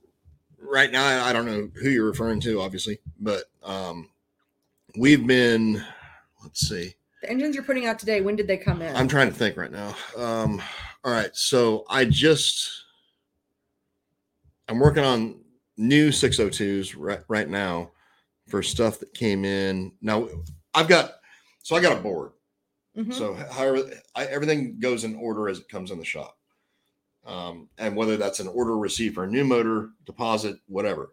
right 0.61 0.91
now, 0.93 1.05
I- 1.05 1.31
I 1.31 1.33
don't 1.33 1.47
know 1.47 1.71
who 1.83 1.89
you're 1.91 2.07
referring 2.07 2.41
to, 2.41 2.61
obviously, 2.61 2.99
but 3.19 3.45
um, 3.65 4.09
we've 4.97 5.27
been, 5.27 5.83
let's 6.43 6.69
see, 6.69 6.95
The 7.23 7.31
engines 7.31 7.55
you're 7.55 7.65
putting 7.65 7.87
out 7.87 7.99
today, 7.99 8.21
when 8.21 8.37
did 8.37 8.47
they 8.47 8.57
come 8.57 8.81
in? 8.81 8.95
I'm 8.97 9.09
trying 9.09 9.29
to 9.29 9.35
think 9.35 9.57
right 9.57 9.71
now. 9.71 9.95
Um, 10.17 10.63
all 11.05 11.13
right, 11.13 11.35
so 11.35 11.85
I 11.89 12.05
just, 12.07 12.71
I'm 14.69 14.79
working 14.79 15.05
on 15.05 15.41
new 15.77 16.09
602s 16.11 16.95
right 16.97 17.21
right 17.29 17.49
now 17.49 17.91
for 18.49 18.63
stuff 18.63 18.99
that 19.01 19.13
came 19.15 19.45
in. 19.45 19.93
Now 20.03 20.29
I've 20.75 20.89
got, 20.89 21.13
so 21.63 21.77
I 21.77 21.81
got 21.81 21.97
a 21.97 22.01
board. 22.01 22.33
Mhm. 22.97 23.15
So 23.15 23.35
however, 23.35 23.91
I, 24.15 24.25
everything 24.27 24.79
goes 24.79 25.05
in 25.05 25.15
order 25.17 25.49
as 25.49 25.59
it 25.59 25.69
comes 25.69 25.91
in 25.91 25.99
the 25.99 26.05
shop. 26.05 26.37
Um, 27.27 27.69
and 27.79 27.95
whether 27.97 28.17
that's 28.17 28.41
an 28.41 28.49
order 28.49 28.77
received 28.79 29.15
for 29.15 29.25
a 29.25 29.31
new 29.31 29.45
motor, 29.45 29.91
deposit, 30.07 30.57
whatever. 30.67 31.13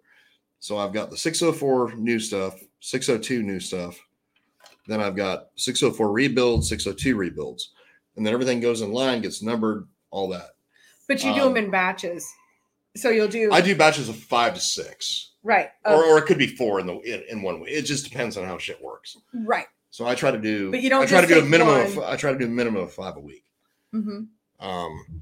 So 0.59 0.77
I've 0.77 0.93
got 0.93 1.09
the 1.11 1.17
604 1.17 1.95
new 1.95 2.17
stuff, 2.19 2.59
602 2.79 3.43
new 3.43 3.59
stuff. 3.59 3.99
Then 4.87 5.01
I've 5.01 5.15
got 5.15 5.47
604 5.55 6.11
rebuilds, 6.11 6.69
602 6.69 7.15
rebuilds. 7.15 7.71
And 8.15 8.25
then 8.25 8.33
everything 8.33 8.59
goes 8.59 8.81
in 8.81 8.91
line, 8.91 9.21
gets 9.21 9.43
numbered, 9.43 9.87
all 10.09 10.29
that. 10.29 10.51
but 11.07 11.23
you 11.23 11.33
do 11.35 11.41
um, 11.41 11.53
them 11.53 11.65
in 11.65 11.71
batches. 11.71 12.27
So 12.95 13.09
you'll 13.09 13.27
do, 13.27 13.51
I 13.51 13.61
do 13.61 13.75
batches 13.75 14.09
of 14.09 14.15
five 14.15 14.55
to 14.55 14.59
six, 14.59 15.33
right. 15.43 15.69
or, 15.85 16.03
or 16.03 16.17
it 16.17 16.25
could 16.25 16.39
be 16.39 16.47
four 16.47 16.79
in 16.79 16.87
the 16.87 16.97
in, 17.01 17.23
in 17.29 17.41
one 17.43 17.59
way. 17.59 17.69
It 17.69 17.83
just 17.83 18.09
depends 18.09 18.37
on 18.37 18.45
how 18.45 18.57
shit 18.57 18.81
works. 18.81 19.15
right. 19.33 19.67
So 19.91 20.05
I 20.07 20.15
try 20.15 20.31
to 20.31 20.39
do, 20.39 20.71
But 20.71 20.81
you 20.81 20.89
don't 20.89 21.03
I 21.03 21.05
try 21.05 21.21
to 21.21 21.27
do 21.27 21.39
a 21.39 21.45
minimum. 21.45 21.75
Of. 21.79 21.99
I 21.99 22.15
try 22.17 22.31
to 22.31 22.37
do 22.39 22.45
a 22.45 22.49
minimum 22.49 22.83
of 22.83 22.93
five 22.93 23.15
a 23.17 23.19
week. 23.19 23.43
hmm 23.91 24.23
um, 24.59 25.21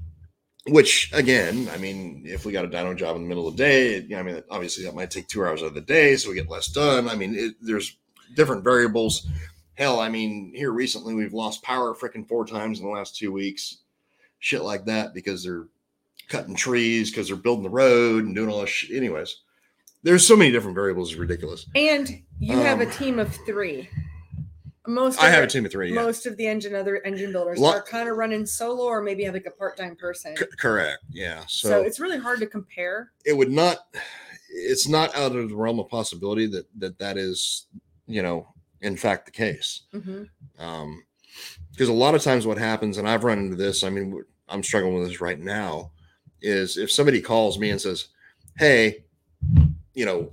which 0.68 1.10
again, 1.12 1.68
I 1.72 1.76
mean, 1.78 2.22
if 2.26 2.44
we 2.44 2.52
got 2.52 2.64
a 2.64 2.68
dyno 2.68 2.96
job 2.96 3.16
in 3.16 3.22
the 3.22 3.28
middle 3.28 3.46
of 3.46 3.56
the 3.56 3.62
day, 3.62 3.94
it, 3.94 4.14
I 4.14 4.22
mean, 4.22 4.42
obviously 4.50 4.84
that 4.84 4.94
might 4.94 5.10
take 5.10 5.28
two 5.28 5.44
hours 5.44 5.62
out 5.62 5.68
of 5.68 5.74
the 5.74 5.80
day, 5.80 6.16
so 6.16 6.28
we 6.30 6.34
get 6.34 6.48
less 6.50 6.68
done. 6.68 7.08
I 7.08 7.14
mean, 7.14 7.34
it, 7.36 7.54
there's 7.60 7.96
different 8.34 8.64
variables. 8.64 9.28
Hell, 9.76 10.00
I 10.00 10.08
mean, 10.08 10.52
here 10.54 10.70
recently 10.72 11.14
we've 11.14 11.34
lost 11.34 11.62
power 11.62 11.94
freaking 11.94 12.26
four 12.26 12.46
times 12.46 12.78
in 12.80 12.86
the 12.86 12.90
last 12.90 13.16
two 13.16 13.30
weeks, 13.30 13.78
shit 14.38 14.62
like 14.62 14.86
that, 14.86 15.12
because 15.14 15.44
they're 15.44 15.66
cutting 16.28 16.54
trees, 16.56 17.10
because 17.10 17.28
they're 17.28 17.36
building 17.36 17.62
the 17.64 17.70
road 17.70 18.24
and 18.24 18.34
doing 18.34 18.48
all 18.50 18.60
this 18.62 18.70
shit. 18.70 18.96
Anyways, 18.96 19.36
there's 20.02 20.26
so 20.26 20.34
many 20.36 20.50
different 20.50 20.74
variables, 20.74 21.10
it's 21.10 21.18
ridiculous. 21.20 21.66
And 21.74 22.22
you 22.40 22.56
have 22.56 22.80
a 22.80 22.86
Um, 22.86 22.90
team 22.92 23.18
of 23.18 23.34
three. 23.44 23.88
Most 24.88 25.18
of 25.18 25.24
I 25.24 25.28
have 25.30 25.40
the- 25.40 25.46
a 25.46 25.50
team 25.50 25.66
of 25.66 25.72
three. 25.72 25.88
Yeah. 25.92 25.96
most 26.02 26.26
of 26.26 26.36
the 26.36 26.46
engine 26.46 26.74
other 26.74 27.02
engine 27.04 27.32
builders 27.32 27.58
Lo- 27.58 27.72
are 27.72 27.82
kind 27.82 28.08
of 28.08 28.16
running 28.16 28.46
solo 28.46 28.84
or 28.84 29.02
maybe 29.02 29.24
have 29.24 29.34
like 29.34 29.44
a 29.46 29.50
part-time 29.50 29.96
person. 29.96 30.36
C- 30.36 30.44
correct. 30.58 31.02
Yeah. 31.10 31.44
So, 31.48 31.68
so 31.68 31.82
it's 31.82 31.98
really 32.00 32.18
hard 32.18 32.38
to 32.40 32.46
compare. 32.46 33.10
it 33.24 33.36
would 33.36 33.50
not 33.50 33.78
it's 34.48 34.88
not 34.88 35.14
out 35.16 35.34
of 35.36 35.50
the 35.50 35.56
realm 35.56 35.80
of 35.80 35.88
possibility 35.88 36.46
that 36.46 36.66
that 36.78 36.98
that 36.98 37.18
is 37.18 37.66
you 38.06 38.22
know 38.22 38.46
in 38.80 38.96
fact 38.96 39.24
the 39.26 39.32
case 39.32 39.82
Mhm. 39.94 40.28
um 40.58 41.04
because 41.72 41.88
a 41.88 41.92
lot 41.92 42.14
of 42.14 42.22
times 42.22 42.46
what 42.46 42.58
happens 42.58 42.98
and 42.98 43.08
i've 43.08 43.24
run 43.24 43.38
into 43.38 43.56
this 43.56 43.82
i 43.84 43.90
mean 43.90 44.22
i'm 44.48 44.62
struggling 44.62 44.94
with 44.94 45.08
this 45.08 45.20
right 45.20 45.38
now 45.40 45.90
is 46.40 46.76
if 46.76 46.90
somebody 46.90 47.20
calls 47.20 47.58
me 47.58 47.70
and 47.70 47.80
says 47.80 48.08
hey 48.58 49.04
you 49.94 50.04
know 50.04 50.30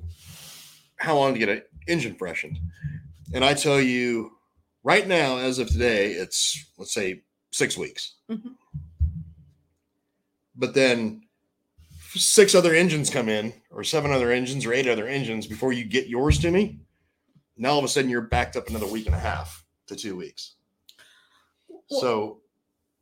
how 0.98 1.16
long 1.18 1.34
to 1.34 1.40
get 1.40 1.50
an 1.50 1.62
engine 1.88 2.16
freshened 2.16 2.60
and 3.34 3.44
i 3.44 3.54
tell 3.54 3.80
you 3.82 4.32
right 4.84 5.08
now 5.08 5.38
as 5.38 5.60
of 5.60 5.68
today 5.70 6.12
it's 6.12 6.66
let's 6.78 6.94
say 6.94 7.22
six 7.52 7.78
weeks 7.78 8.16
Mhm. 8.30 8.56
but 10.56 10.74
then 10.74 11.22
six 12.16 12.54
other 12.54 12.74
engines 12.74 13.10
come 13.10 13.28
in 13.28 13.54
or 13.72 13.84
seven 13.84 14.12
other 14.12 14.32
engines 14.32 14.66
or 14.66 14.74
eight 14.74 14.88
other 14.88 15.08
engines 15.08 15.48
before 15.48 15.74
you 15.74 15.84
get 15.84 16.08
yours 16.08 16.38
to 16.40 16.52
me 16.52 16.80
now 17.58 17.72
all 17.72 17.80
of 17.80 17.86
a 17.86 17.88
sudden 17.88 18.10
you're 18.10 18.22
backed 18.22 18.56
up 18.56 18.70
another 18.70 18.88
week 18.88 19.06
and 19.06 19.16
a 19.16 19.20
half 19.20 19.64
to 19.88 19.96
two 19.96 20.16
weeks 20.16 20.56
Well, 21.90 22.02
so 22.02 22.42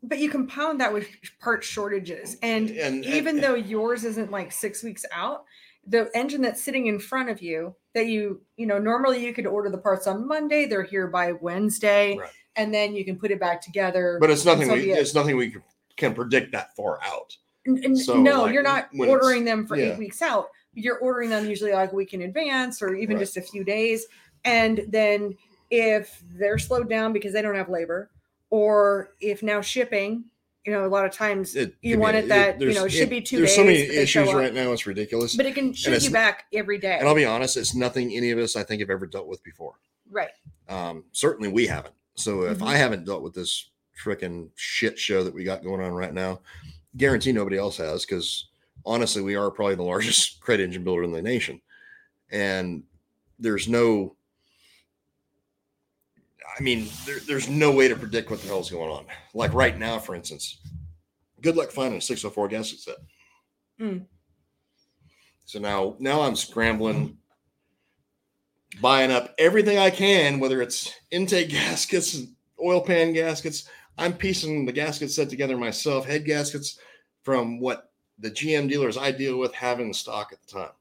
But 0.03 0.19
you 0.19 0.29
compound 0.29 0.79
that 0.81 0.91
with 0.93 1.07
part 1.39 1.63
shortages. 1.63 2.37
And, 2.41 2.69
and, 2.71 3.05
even 3.05 3.35
and- 3.35 3.43
though 3.43 3.55
yours 3.55 4.03
isn't 4.03 4.31
like 4.31 4.51
six 4.51 4.83
weeks 4.83 5.05
out, 5.11 5.45
the 5.87 6.09
engine 6.15 6.41
that's 6.41 6.61
sitting 6.61 6.87
in 6.87 6.99
front 6.99 7.29
of 7.29 7.41
you 7.41 7.75
that 7.93 8.05
you, 8.07 8.41
you 8.57 8.65
know, 8.67 8.77
normally 8.79 9.23
you 9.25 9.33
could 9.33 9.45
order 9.47 9.69
the 9.69 9.77
parts 9.77 10.07
on 10.07 10.27
Monday, 10.27 10.65
they're 10.65 10.83
here 10.83 11.07
by 11.07 11.31
Wednesday, 11.33 12.17
Right. 12.17 12.29
and 12.55 12.73
then 12.73 12.95
you 12.95 13.03
can 13.05 13.17
put 13.17 13.31
it 13.31 13.39
back 13.39 13.61
together. 13.61 14.17
but 14.21 14.29
it's 14.29 14.45
nothing 14.45 14.71
we 14.71 14.91
it's 14.91 15.13
nothing 15.15 15.37
we 15.37 15.55
can- 15.97 16.13
predict 16.15 16.51
that 16.51 16.75
far 16.75 16.99
out 17.03 17.37
n- 17.67 17.95
So, 17.95 18.19
no, 18.19 18.43
like, 18.43 18.53
you're 18.55 18.63
not 18.63 18.89
ordering 18.97 19.45
them 19.45 19.67
for 19.67 19.75
yeah. 19.77 19.91
eight 19.93 19.99
weeks 19.99 20.19
out. 20.23 20.47
You're 20.73 20.97
ordering 20.97 21.29
them 21.29 21.47
usually 21.47 21.73
like 21.73 21.91
a 21.91 21.95
week 21.95 22.15
in 22.15 22.23
advance 22.23 22.81
or 22.81 22.95
even 22.95 23.17
Right. 23.17 23.21
just 23.21 23.37
a 23.37 23.41
few 23.41 23.63
days. 23.63 24.07
And 24.45 24.85
then 24.87 25.37
if 25.69 26.23
they're 26.33 26.57
slowed 26.57 26.89
down 26.89 27.13
because 27.13 27.33
they 27.33 27.41
don't 27.41 27.55
have 27.55 27.69
labor, 27.69 28.09
or 28.49 29.13
if 29.21 29.41
now 29.43 29.61
shipping, 29.61 30.25
you 30.65 30.71
know, 30.71 30.85
a 30.85 30.89
lot 30.89 31.05
of 31.05 31.11
times 31.11 31.55
It 31.55 31.75
you 31.81 31.97
want 31.97 32.15
it 32.17 32.27
that 32.29 32.59
you 32.61 32.73
know 32.73 32.85
it 32.85 32.91
should 32.91 33.09
be 33.09 33.21
two 33.21 33.37
there's 33.37 33.49
days. 33.49 33.55
so 33.55 33.63
many 33.63 33.87
but 33.87 33.95
they 33.95 34.05
show 34.05 34.21
issues 34.23 34.33
right 34.35 34.53
now 34.53 34.71
it's 34.71 34.85
ridiculous 34.85 35.35
but 35.35 35.45
it 35.47 35.55
can 35.55 35.73
ship 35.73 35.87
it's- 35.93 36.05
you 36.05 36.11
back 36.11 36.45
every 36.53 36.77
day. 36.77 36.97
and 36.99 37.07
i'll 37.07 37.15
be 37.15 37.25
honest 37.25 37.57
it's 37.57 37.73
nothing 37.73 38.11
any 38.15 38.29
of 38.29 38.37
us 38.37 38.55
i 38.55 38.61
think 38.61 38.79
have 38.79 38.91
ever 38.91 39.07
dealt 39.07 39.25
with 39.27 39.43
before 39.43 39.73
right. 40.11 40.29
um 40.69 41.03
certainly 41.13 41.49
we 41.49 41.65
haven't 41.65 41.95
so 42.13 42.43
if 42.43 42.59
Mhm. 42.59 42.67
i 42.67 42.75
haven't 42.77 43.05
dealt 43.05 43.23
with 43.23 43.33
this 43.33 43.71
freaking 44.05 44.49
shit 44.55 44.99
show 44.99 45.23
that 45.23 45.33
we 45.33 45.43
got 45.43 45.63
going 45.63 45.81
on 45.81 45.93
right 45.93 46.13
now 46.13 46.41
guarantee 46.95 47.31
nobody 47.31 47.57
else 47.57 47.77
has 47.77 48.05
because 48.05 48.49
honestly 48.85 49.23
we 49.23 49.33
are 49.35 49.49
probably 49.49 49.73
the 49.75 49.81
largest 49.81 50.39
crate 50.41 50.59
engine 50.59 50.83
builder 50.83 51.01
in 51.03 51.11
the 51.11 51.23
nation 51.23 51.59
and 52.29 52.83
there's 53.39 53.67
no 53.67 54.15
i 56.61 56.63
mean 56.63 56.87
there, 57.07 57.19
there's 57.27 57.49
no 57.49 57.71
way 57.71 57.87
to 57.87 57.95
predict 57.95 58.29
what 58.29 58.39
the 58.39 58.47
hell's 58.47 58.69
going 58.69 58.91
on. 58.91 59.03
Like 59.33 59.51
right 59.55 59.75
now 59.77 59.97
for 59.97 60.13
instance 60.13 60.59
good 61.41 61.55
luck 61.55 61.71
finding 61.71 61.97
a 61.97 62.01
604 62.01 62.47
gasket 62.49 62.79
set 62.79 62.95
Mm. 63.79 64.05
so 65.45 65.57
now 65.57 65.95
now 65.97 66.21
i'm 66.21 66.35
scrambling 66.35 67.17
buying 68.79 69.11
up 69.11 69.33
everything 69.39 69.79
i 69.79 69.89
can 69.89 70.39
whether 70.39 70.61
it's 70.61 70.93
intake 71.09 71.49
gaskets 71.59 72.21
oil 72.63 72.79
pan 72.81 73.11
gaskets. 73.11 73.67
I'm 73.97 74.13
piecing 74.13 74.65
the 74.67 74.71
gasket 74.71 75.09
set 75.09 75.29
together 75.31 75.57
myself 75.57 76.05
head 76.05 76.25
gaskets 76.25 76.77
from 77.23 77.59
what 77.59 77.89
the 78.19 78.29
gm 78.29 78.69
dealers 78.69 78.97
i 78.99 79.09
deal 79.11 79.39
with 79.39 79.53
have 79.55 79.79
in 79.79 79.93
stock 79.95 80.29
at 80.31 80.39
the 80.43 80.47
time. 80.59 80.71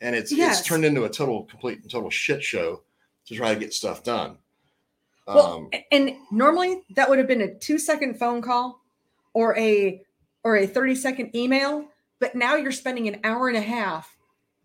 And 0.00 0.14
it's 0.14 0.30
Yes. 0.32 0.60
it's 0.60 0.68
turned 0.68 0.84
into 0.84 1.04
a 1.04 1.08
total 1.08 1.42
complete 1.44 1.80
and 1.82 1.90
total 1.90 2.10
shit 2.10 2.42
show 2.42 2.82
to 3.26 3.34
try 3.34 3.52
to 3.52 3.58
get 3.60 3.74
stuff 3.74 4.04
done 4.04 4.38
Well, 5.26 5.70
um 5.72 5.80
and 5.90 6.16
normally 6.30 6.82
that 6.96 7.08
would 7.08 7.18
have 7.18 7.28
been 7.28 7.40
a 7.42 7.54
two 7.54 7.78
second 7.78 8.18
phone 8.18 8.42
call 8.42 8.80
or 9.34 9.56
a 9.56 10.02
or 10.44 10.56
a 10.56 10.66
30 10.66 10.94
second 10.96 11.36
email 11.36 11.86
but 12.18 12.34
now 12.34 12.56
you're 12.56 12.72
spending 12.72 13.08
an 13.08 13.20
hour 13.24 13.48
and 13.48 13.56
a 13.56 13.60
half 13.62 14.16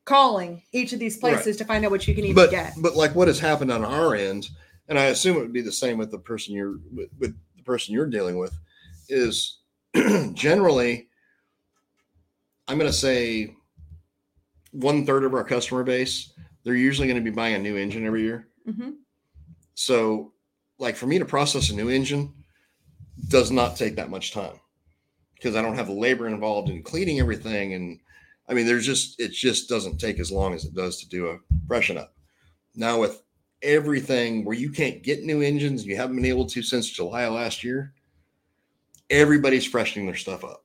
calling 0.06 0.64
each 0.72 0.94
of 0.94 1.00
these 1.00 1.16
Right. 1.22 1.34
places 1.34 1.58
to 1.58 1.66
find 1.66 1.86
out 1.86 1.92
what 1.92 2.08
you 2.08 2.16
can 2.16 2.24
even 2.24 2.36
but 2.36 2.50
get. 2.52 2.74
but 2.82 2.96
like 2.96 3.14
what 3.16 3.28
has 3.28 3.40
happened 3.40 3.72
on 3.72 3.84
our 3.86 4.16
end, 4.16 4.50
and 4.88 4.98
I 4.98 5.06
assume 5.06 5.38
it 5.38 5.42
would 5.42 5.54
be 5.54 5.62
the 5.62 5.72
same 5.72 5.98
with 5.98 6.12
the 6.12 6.18
person 6.20 6.54
you're 6.56 6.78
with, 6.94 7.10
with 7.20 7.36
the 7.58 7.64
person 7.64 7.94
you're 7.94 8.06
dealing 8.10 8.38
with, 8.38 8.58
is 9.10 9.58
generally, 10.34 11.10
I'm 12.68 12.78
going 12.78 12.90
to 12.90 12.98
say 12.98 13.54
one 14.72 15.06
third 15.06 15.24
of 15.26 15.34
our 15.34 15.44
customer 15.44 15.84
base, 15.84 16.32
they're 16.64 16.76
usually 16.76 17.08
going 17.08 17.22
to 17.24 17.30
be 17.32 17.36
buying 17.36 17.56
a 17.56 17.60
new 17.60 17.76
engine 17.76 18.06
every 18.06 18.22
year. 18.22 18.48
Mhm. 18.68 18.96
So, 19.74 20.32
like 20.80 20.96
for 20.96 21.08
me 21.08 21.20
to 21.20 21.26
process 21.26 21.70
a 21.70 21.76
new 21.76 21.90
engine 21.90 22.34
does 23.30 23.52
not 23.52 23.76
take 23.76 23.96
that 23.96 24.10
much 24.10 24.32
time 24.32 24.60
because 25.36 25.56
I 25.56 25.62
don't 25.62 25.76
have 25.76 25.88
the 25.88 25.94
labor 25.94 26.28
involved 26.28 26.70
in 26.70 26.84
cleaning 26.84 27.20
everything. 27.20 27.74
And 27.74 28.00
I 28.48 28.54
mean, 28.54 28.66
there's 28.66 28.86
just, 28.86 29.20
it 29.20 29.32
just 29.32 29.70
doesn't 29.70 30.00
take 30.00 30.20
as 30.20 30.32
long 30.32 30.54
as 30.54 30.66
it 30.66 30.74
does 30.74 31.00
to 31.00 31.10
do 31.10 31.28
a 31.28 31.38
freshen 31.68 31.98
up. 31.98 32.14
Now, 32.76 33.00
with 33.00 33.24
everything 33.62 34.46
where 34.46 34.56
you 34.56 34.70
can't 34.70 35.04
get 35.04 35.24
new 35.24 35.42
engines, 35.42 35.86
you 35.86 35.96
haven't 35.96 36.16
been 36.16 36.26
able 36.26 36.46
to 36.48 36.62
since 36.62 36.90
July 36.90 37.24
of 37.24 37.34
last 37.34 37.64
year, 37.64 37.94
everybody's 39.10 39.66
freshening 39.66 40.06
their 40.06 40.16
stuff 40.16 40.44
up. 40.44 40.64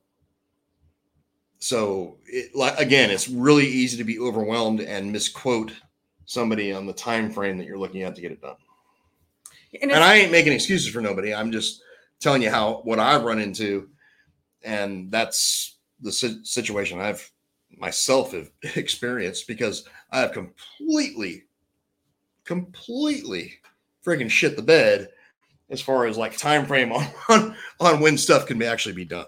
So, 1.57 2.17
it, 2.25 2.53
like 2.55 2.77
again, 2.77 3.09
it's 3.09 3.29
really 3.29 3.65
easy 3.65 3.97
to 3.97 4.03
be 4.03 4.19
overwhelmed 4.19 4.81
and 4.81 5.11
misquote 5.11 5.71
somebody 6.25 6.73
on 6.73 6.85
the 6.85 6.93
time 6.93 7.31
frame 7.31 7.57
that 7.57 7.65
you're 7.65 7.77
looking 7.77 8.03
at 8.03 8.15
to 8.15 8.21
get 8.21 8.31
it 8.31 8.41
done. 8.41 8.57
And, 9.81 9.91
And 9.91 10.03
I 10.03 10.15
ain't 10.15 10.31
making 10.31 10.53
excuses 10.53 10.91
for 10.91 11.01
nobody. 11.01 11.33
I'm 11.33 11.51
just 11.51 11.81
telling 12.19 12.41
you 12.41 12.49
how 12.49 12.81
what 12.83 12.99
I've 12.99 13.23
run 13.23 13.39
into, 13.39 13.89
and 14.63 15.11
that's 15.11 15.77
the 16.01 16.11
situation 16.11 16.99
I've 16.99 17.29
myself 17.77 18.33
have 18.33 18.49
experienced 18.75 19.47
because 19.47 19.87
I 20.11 20.19
have 20.19 20.31
completely, 20.31 21.43
completely 22.45 23.53
freaking 24.05 24.29
shit 24.29 24.55
the 24.55 24.61
bed 24.61 25.09
as 25.69 25.81
far 25.81 26.05
as 26.05 26.17
like 26.17 26.37
time 26.37 26.65
frame 26.65 26.91
on 26.91 27.07
on, 27.29 27.55
on 27.79 27.99
when 27.99 28.17
stuff 28.17 28.45
can 28.45 28.59
be 28.59 28.65
actually 28.65 28.95
be 28.95 29.05
done. 29.05 29.25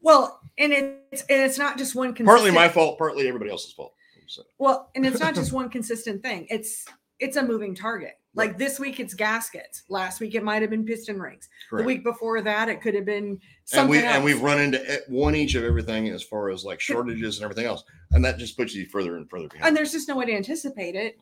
well, 0.00 0.40
and 0.58 0.72
it's 0.72 1.22
and 1.22 1.42
it's 1.42 1.58
not 1.58 1.78
just 1.78 1.94
one. 1.94 2.14
Partly 2.14 2.50
my 2.50 2.68
fault, 2.68 2.98
partly 2.98 3.28
everybody 3.28 3.50
else's 3.50 3.72
fault. 3.72 3.94
So, 4.26 4.42
Well, 4.58 4.90
and 4.94 5.04
it's 5.04 5.18
not 5.18 5.34
just 5.40 5.52
one 5.52 5.68
consistent 5.70 6.22
thing. 6.22 6.46
It's 6.50 6.86
it's 7.20 7.36
a 7.36 7.42
moving 7.42 7.74
target. 7.74 8.14
Like 8.34 8.58
this 8.58 8.78
week, 8.78 9.00
it's 9.00 9.12
gaskets. 9.14 9.82
Last 9.88 10.20
week, 10.20 10.34
it 10.36 10.44
might 10.44 10.62
have 10.62 10.70
been 10.70 10.84
piston 10.84 11.18
rings. 11.20 11.48
correct. 11.68 11.82
The 11.82 11.86
week 11.86 12.04
before 12.04 12.40
that, 12.42 12.68
it 12.68 12.80
could 12.80 12.94
have 12.94 13.04
been 13.04 13.24
and 13.24 13.40
something 13.64 13.90
we 13.90 13.98
else. 13.98 14.16
and 14.16 14.24
we've 14.24 14.40
run 14.40 14.60
into 14.60 15.02
one 15.08 15.34
each 15.34 15.56
of 15.56 15.64
everything 15.64 16.08
as 16.08 16.22
far 16.22 16.50
as 16.50 16.64
like 16.64 16.80
shortages 16.80 17.38
and 17.38 17.44
everything 17.44 17.66
else, 17.66 17.82
and 18.12 18.24
that 18.24 18.38
just 18.38 18.56
puts 18.56 18.74
you 18.74 18.86
further 18.86 19.16
and 19.16 19.28
further 19.28 19.48
behind. 19.48 19.66
and 19.68 19.76
there's 19.76 19.90
just 19.92 20.08
no 20.08 20.16
way 20.16 20.26
to 20.26 20.32
anticipate 20.32 20.94
it. 20.94 21.18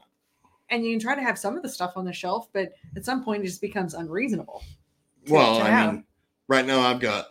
And 0.71 0.85
you 0.85 0.91
can 0.93 1.01
try 1.01 1.15
to 1.15 1.23
have 1.23 1.39
some 1.39 1.57
of 1.57 1.63
the 1.63 1.69
stuff 1.71 1.95
on 1.97 2.05
the 2.05 2.13
shelf, 2.13 2.49
but 2.53 2.73
at 2.95 3.07
some 3.07 3.25
point, 3.25 3.43
it 3.43 3.47
just 3.47 3.63
becomes 3.63 3.95
unreasonable. 3.95 4.63
Well, 5.29 5.63
I 5.63 5.71
have. 5.71 5.93
mean, 5.95 6.05
right 6.47 6.67
now 6.67 6.81
I've 6.81 7.01
got 7.01 7.29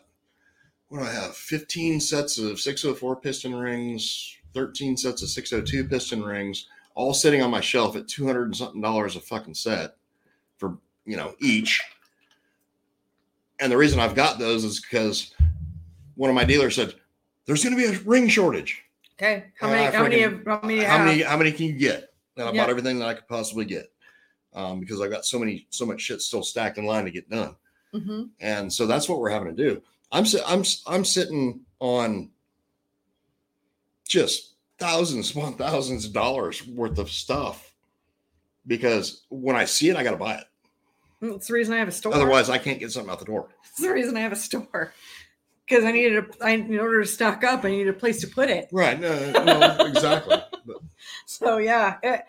what 0.90 1.00
do 1.00 1.06
I 1.06 1.12
have? 1.12 1.36
15 1.36 2.00
sets 2.00 2.38
of 2.40 2.60
604 2.60 3.18
piston 3.18 3.54
rings, 3.54 4.36
13 4.54 4.98
sets 4.98 5.22
of 5.22 5.30
602 5.30 5.88
piston 5.88 6.24
rings, 6.24 6.68
all 6.98 7.14
sitting 7.14 7.44
on 7.44 7.52
my 7.52 7.62
shelf 7.62 7.96
at 7.96 8.08
200 8.08 8.46
and 8.46 8.56
something 8.58 8.82
dollars 8.82 9.16
a 9.16 9.20
fucking 9.20 9.54
set 9.54 9.92
for, 10.58 10.80
you 11.06 11.16
know, 11.16 11.36
each. 11.40 11.80
And 13.60 13.72
the 13.72 13.78
reason 13.78 14.00
I've 14.00 14.16
got 14.16 14.40
those 14.40 14.64
is 14.64 14.80
because 14.82 15.36
one 16.16 16.32
of 16.32 16.36
my 16.36 16.44
dealers 16.44 16.76
said, 16.76 16.96
there's 17.46 17.64
going 17.64 17.76
to 17.78 17.82
be 17.82 17.96
a 17.96 18.00
ring 18.02 18.28
shortage. 18.28 18.84
Okay, 19.14 19.46
how 19.60 19.70
many? 19.70 19.92
How 19.96 20.04
many? 20.04 20.24
Of, 20.24 20.44
how 20.46 20.60
many? 20.64 20.84
how 20.84 20.98
many, 21.06 21.22
how 21.22 21.38
many 21.38 21.52
can 21.52 21.68
you 21.68 21.74
get? 21.74 22.10
And 22.36 22.50
I 22.50 22.52
Yeah. 22.52 22.62
bought 22.64 22.70
everything 22.72 22.98
that 22.98 23.08
I 23.08 23.14
could 23.14 23.28
possibly 23.28 23.66
get. 23.66 23.92
Um, 24.54 24.80
because 24.80 25.00
I've 25.00 25.12
got 25.12 25.24
so 25.24 25.38
many, 25.38 25.68
so 25.70 25.86
much 25.86 26.02
shit 26.02 26.20
still 26.22 26.42
stacked 26.42 26.80
in 26.80 26.86
line 26.86 27.06
to 27.06 27.12
get 27.12 27.30
done 27.30 27.56
Mhm. 27.94 28.30
and 28.40 28.74
so 28.74 28.88
that's 28.88 29.08
what 29.08 29.20
we're 29.20 29.30
having 29.30 29.56
to 29.56 29.70
do. 29.70 29.84
I'm 30.12 30.26
I'm 30.48 30.64
I'm 30.88 31.06
sitting 31.06 31.62
on 31.80 32.32
just 34.08 34.56
thousands 34.80 35.32
upon 35.32 35.56
thousands 35.56 36.06
of 36.06 36.14
dollars 36.14 36.66
worth 36.68 36.98
of 37.00 37.10
stuff 37.10 37.74
because 38.66 39.24
when 39.30 39.56
I 39.56 39.66
see 39.66 39.90
it, 39.90 39.96
I 39.96 40.04
got 40.04 40.12
to 40.12 40.18
buy 40.18 40.36
it. 40.36 40.44
That's 41.22 41.48
the 41.48 41.54
reason 41.54 41.74
I 41.74 41.78
have 41.78 41.88
a 41.88 41.92
store. 41.92 42.14
Otherwise, 42.14 42.50
I 42.50 42.58
can't 42.58 42.80
get 42.80 42.92
something 42.92 43.12
out 43.12 43.20
the 43.20 43.26
door. 43.26 43.48
That's 43.64 43.82
the 43.82 43.92
reason 43.92 44.16
I 44.16 44.22
have 44.22 44.34
a 44.34 44.38
store. 44.38 44.94
Because 45.66 45.84
I 45.84 45.92
needed 45.92 46.18
a, 46.18 46.46
I, 46.46 46.52
in 46.52 46.80
order 46.80 47.02
to 47.02 47.08
stock 47.08 47.44
up, 47.44 47.66
I 47.66 47.72
needed 47.72 47.90
a 47.90 47.94
place 47.94 48.22
to 48.22 48.28
put 48.28 48.50
it. 48.50 48.70
Right? 48.72 49.00
No, 49.00 49.32
no 49.44 49.86
exactly. 49.86 50.38
But, 50.66 50.78
So 51.26 51.58
yeah, 51.58 51.96
it, 52.04 52.24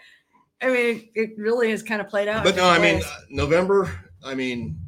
I 0.62 0.68
mean, 0.68 1.09
it 1.14 1.36
really 1.36 1.70
has 1.72 1.82
kind 1.82 2.01
of 2.01 2.09
played 2.09 2.28
out. 2.28 2.44
but 2.44 2.55
no, 2.55 2.68
I 2.68 2.78
mean 2.78 3.03
uh, 3.03 3.20
November. 3.30 3.99
I 4.24 4.34
mean, 4.34 4.78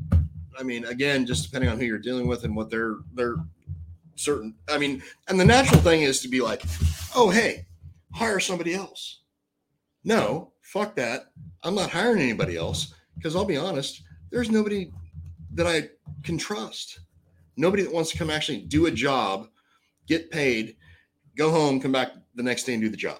I 0.56 0.62
mean 0.62 0.84
again, 0.84 1.26
just 1.26 1.44
depending 1.44 1.68
on 1.68 1.78
who 1.78 1.84
you're 1.84 1.98
dealing 1.98 2.28
with 2.28 2.44
and 2.44 2.54
what 2.54 2.70
they're 2.70 2.98
they're 3.12 3.36
certain. 4.16 4.54
I 4.68 4.78
mean, 4.78 5.02
and 5.28 5.38
the 5.38 5.44
natural 5.44 5.80
thing 5.80 6.02
is 6.02 6.20
to 6.20 6.28
be 6.28 6.40
like, 6.40 6.62
oh 7.14 7.30
hey, 7.30 7.66
hire 8.12 8.40
somebody 8.40 8.74
else. 8.74 9.22
No, 10.04 10.52
fuck 10.62 10.94
that. 10.96 11.26
I'm 11.62 11.74
not 11.74 11.90
hiring 11.90 12.22
anybody 12.22 12.56
else 12.56 12.94
because 13.16 13.36
I'll 13.36 13.44
be 13.44 13.56
honest, 13.56 14.02
there's 14.30 14.50
nobody 14.50 14.90
that 15.54 15.66
I 15.66 15.88
can 16.22 16.38
trust. 16.38 17.00
Nobody 17.56 17.82
that 17.82 17.92
wants 17.92 18.10
to 18.12 18.18
come 18.18 18.30
actually 18.30 18.62
do 18.62 18.86
a 18.86 18.90
job, 18.90 19.48
get 20.06 20.30
paid, 20.30 20.76
go 21.36 21.50
home, 21.50 21.80
come 21.80 21.92
back 21.92 22.12
the 22.34 22.42
next 22.42 22.64
day 22.64 22.72
and 22.74 22.82
do 22.82 22.88
the 22.88 22.96
job. 22.96 23.18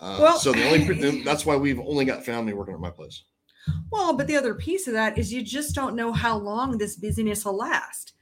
Uh, 0.00 0.18
Well- 0.20 0.38
so 0.38 0.52
the 0.52 0.64
only 0.68 1.22
that's 1.24 1.44
why 1.46 1.56
we've 1.56 1.80
only 1.80 2.04
got 2.04 2.24
family 2.24 2.52
working 2.52 2.74
at 2.74 2.80
my 2.80 2.90
place. 2.90 3.24
well, 3.90 4.12
but 4.16 4.26
the 4.26 4.36
other 4.36 4.54
piece 4.54 4.86
of 4.86 4.92
that 4.92 5.18
is 5.18 5.32
you 5.32 5.42
just 5.42 5.74
don't 5.74 5.96
know 5.96 6.12
how 6.12 6.36
long 6.36 6.78
this 6.78 6.96
busyness 6.96 7.44
will 7.44 7.56
last. 7.56 8.12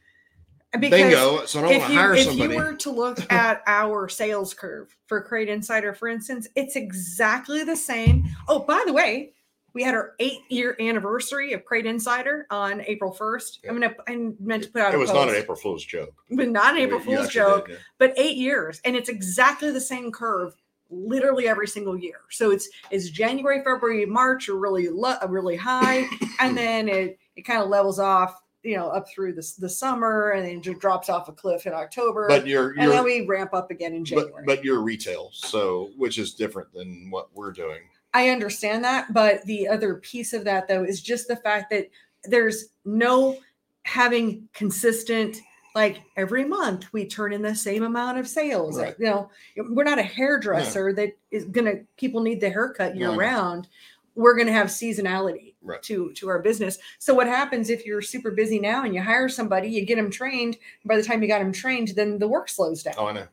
Because 0.78 0.90
Bingo. 0.90 1.44
So 1.46 1.58
I 1.58 1.62
don't 1.62 1.72
if 1.72 1.78
want 1.80 1.88
to 1.88 1.92
you, 1.92 1.98
hire 2.00 2.14
if 2.14 2.24
somebody. 2.26 2.54
you 2.54 2.58
were 2.60 2.74
to 2.74 2.90
look 2.90 3.18
at 3.32 3.62
our 3.66 4.08
sales 4.08 4.54
curve 4.54 4.96
for 5.06 5.20
Crate 5.20 5.48
Insider, 5.48 5.92
for 5.94 6.08
instance, 6.08 6.48
it's 6.56 6.76
exactly 6.76 7.62
the 7.64 7.76
same. 7.76 8.24
Oh, 8.48 8.60
by 8.60 8.82
the 8.86 8.92
way, 8.92 9.32
we 9.74 9.82
had 9.82 9.94
our 9.94 10.14
eight 10.18 10.40
year 10.50 10.76
anniversary 10.80 11.52
of 11.52 11.64
Crate 11.64 11.86
Insider 11.86 12.46
on 12.50 12.82
April 12.82 13.14
1st. 13.18 13.58
I'm 13.68 13.80
gonna 13.80 13.94
I 14.08 14.32
meant 14.40 14.64
to 14.64 14.70
put 14.70 14.82
out 14.82 14.92
it 14.92 14.96
a 14.96 14.98
was 14.98 15.10
post, 15.10 15.26
not 15.26 15.28
an 15.28 15.40
April 15.40 15.56
Fool's 15.56 15.84
joke. 15.84 16.14
but 16.30 16.48
not 16.48 16.74
an 16.74 16.80
April 16.80 17.00
You 17.00 17.16
Fool's 17.16 17.28
joke, 17.28 17.66
did, 17.68 17.74
yeah. 17.74 17.80
but 17.98 18.12
eight 18.16 18.36
years, 18.36 18.80
and 18.84 18.96
it's 18.96 19.08
exactly 19.08 19.70
the 19.70 19.80
same 19.80 20.10
curve 20.12 20.54
literally 20.90 21.48
every 21.48 21.66
single 21.66 21.96
year. 21.96 22.20
So 22.30 22.50
it's 22.50 22.68
it's 22.90 23.08
January, 23.10 23.58
February, 23.64 24.04
March 24.04 24.48
are 24.48 24.56
really 24.58 24.88
low, 24.88 25.16
really 25.28 25.56
high, 25.56 26.06
and 26.40 26.56
then 26.56 26.88
it 26.88 27.18
it 27.36 27.42
kind 27.42 27.62
of 27.62 27.68
levels 27.68 27.98
off, 27.98 28.41
you 28.62 28.76
know, 28.76 28.88
up 28.88 29.06
through 29.08 29.32
the 29.34 29.52
the 29.58 29.68
summer, 29.68 30.30
and 30.30 30.46
then 30.46 30.62
just 30.62 30.78
drops 30.78 31.08
off 31.08 31.28
a 31.28 31.32
cliff 31.32 31.66
in 31.66 31.72
October, 31.72 32.26
But 32.28 32.46
you're 32.46 32.70
and 32.70 32.90
then 32.90 32.92
you're 32.92 33.04
we 33.04 33.26
ramp 33.26 33.54
up 33.54 33.70
again 33.70 33.94
in 33.94 34.04
January. 34.04 34.44
but 34.46 34.64
you're 34.64 34.80
retail, 34.80 35.30
so 35.32 35.90
which 35.96 36.18
is 36.18 36.34
different 36.34 36.72
than 36.72 37.08
what 37.10 37.28
we're 37.34 37.52
doing. 37.52 37.80
I 38.14 38.28
understand 38.28 38.84
that, 38.84 39.12
but 39.12 39.42
the 39.46 39.66
other 39.68 39.96
piece 39.96 40.32
of 40.32 40.44
that 40.44 40.68
though 40.68 40.84
is 40.84 41.00
just 41.00 41.28
the 41.28 41.36
fact 41.36 41.70
that 41.70 41.88
there's 42.24 42.66
no 42.84 43.38
having 43.84 44.48
consistent 44.52 45.38
like 45.74 46.02
every 46.16 46.44
month 46.44 46.92
we 46.92 47.06
turn 47.06 47.32
in 47.32 47.42
the 47.42 47.54
same 47.54 47.82
amount 47.82 48.18
of 48.18 48.28
sales. 48.28 48.78
Right. 48.78 48.94
You 48.98 49.06
know, 49.06 49.30
we're 49.56 49.84
not 49.84 49.98
a 49.98 50.02
hairdresser 50.02 50.92
that 50.92 51.16
is 51.30 51.46
gonna 51.46 51.76
people 51.96 52.20
need 52.20 52.40
the 52.40 52.50
haircut 52.50 52.96
year 52.96 53.08
no. 53.08 53.16
round. 53.16 53.68
We're 54.14 54.36
gonna 54.36 54.52
have 54.52 54.66
seasonality 54.68 55.51
Right. 55.62 55.82
to 55.84 56.12
to 56.14 56.28
our 56.28 56.40
business. 56.40 56.78
So 56.98 57.14
what 57.14 57.26
happens 57.26 57.70
if 57.70 57.86
you're 57.86 58.02
super 58.02 58.30
busy 58.32 58.58
now 58.58 58.84
and 58.84 58.94
you 58.94 59.00
hire 59.02 59.28
somebody, 59.28 59.68
you 59.68 59.84
get 59.86 59.96
them 59.96 60.10
trained, 60.10 60.56
by 60.84 60.96
the 60.96 61.02
time 61.02 61.22
you 61.22 61.28
got 61.28 61.38
them 61.38 61.52
trained, 61.52 61.88
then 61.96 62.18
the 62.18 62.26
work 62.28 62.48
slows 62.48 62.82
down. 62.82 62.94
Oh, 62.98 63.06
I 63.06 63.12
know. 63.12 63.26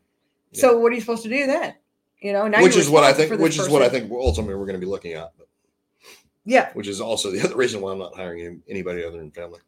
yeah. 0.52 0.62
So 0.62 0.78
what 0.80 0.92
are 0.92 0.96
you 0.96 1.02
supposed 1.02 1.24
to 1.24 1.30
do 1.30 1.48
then? 1.48 1.74
You 2.22 2.34
know, 2.34 2.48
now 2.48 2.62
which 2.62 2.76
is 2.76 2.90
what 2.90 3.04
I 3.04 3.14
think. 3.14 3.40
Which 3.40 3.58
is 3.58 3.70
what 3.70 3.82
I 3.82 3.90
think 3.90 4.12
ultimately 4.12 4.56
we're 4.56 4.66
going 4.66 4.80
to 4.80 4.86
be 4.86 4.90
looking 4.92 5.14
at. 5.14 5.32
But, 5.38 5.48
Yeah. 6.46 6.72
which 6.74 6.88
is 6.88 7.00
also 7.02 7.32
the 7.32 7.42
other 7.42 7.56
reason 7.56 7.82
why 7.82 7.92
I'm 7.94 8.00
not 8.00 8.16
hiring 8.16 8.62
anybody 8.70 9.04
other 9.04 9.18
than 9.18 9.32
family. 9.32 9.60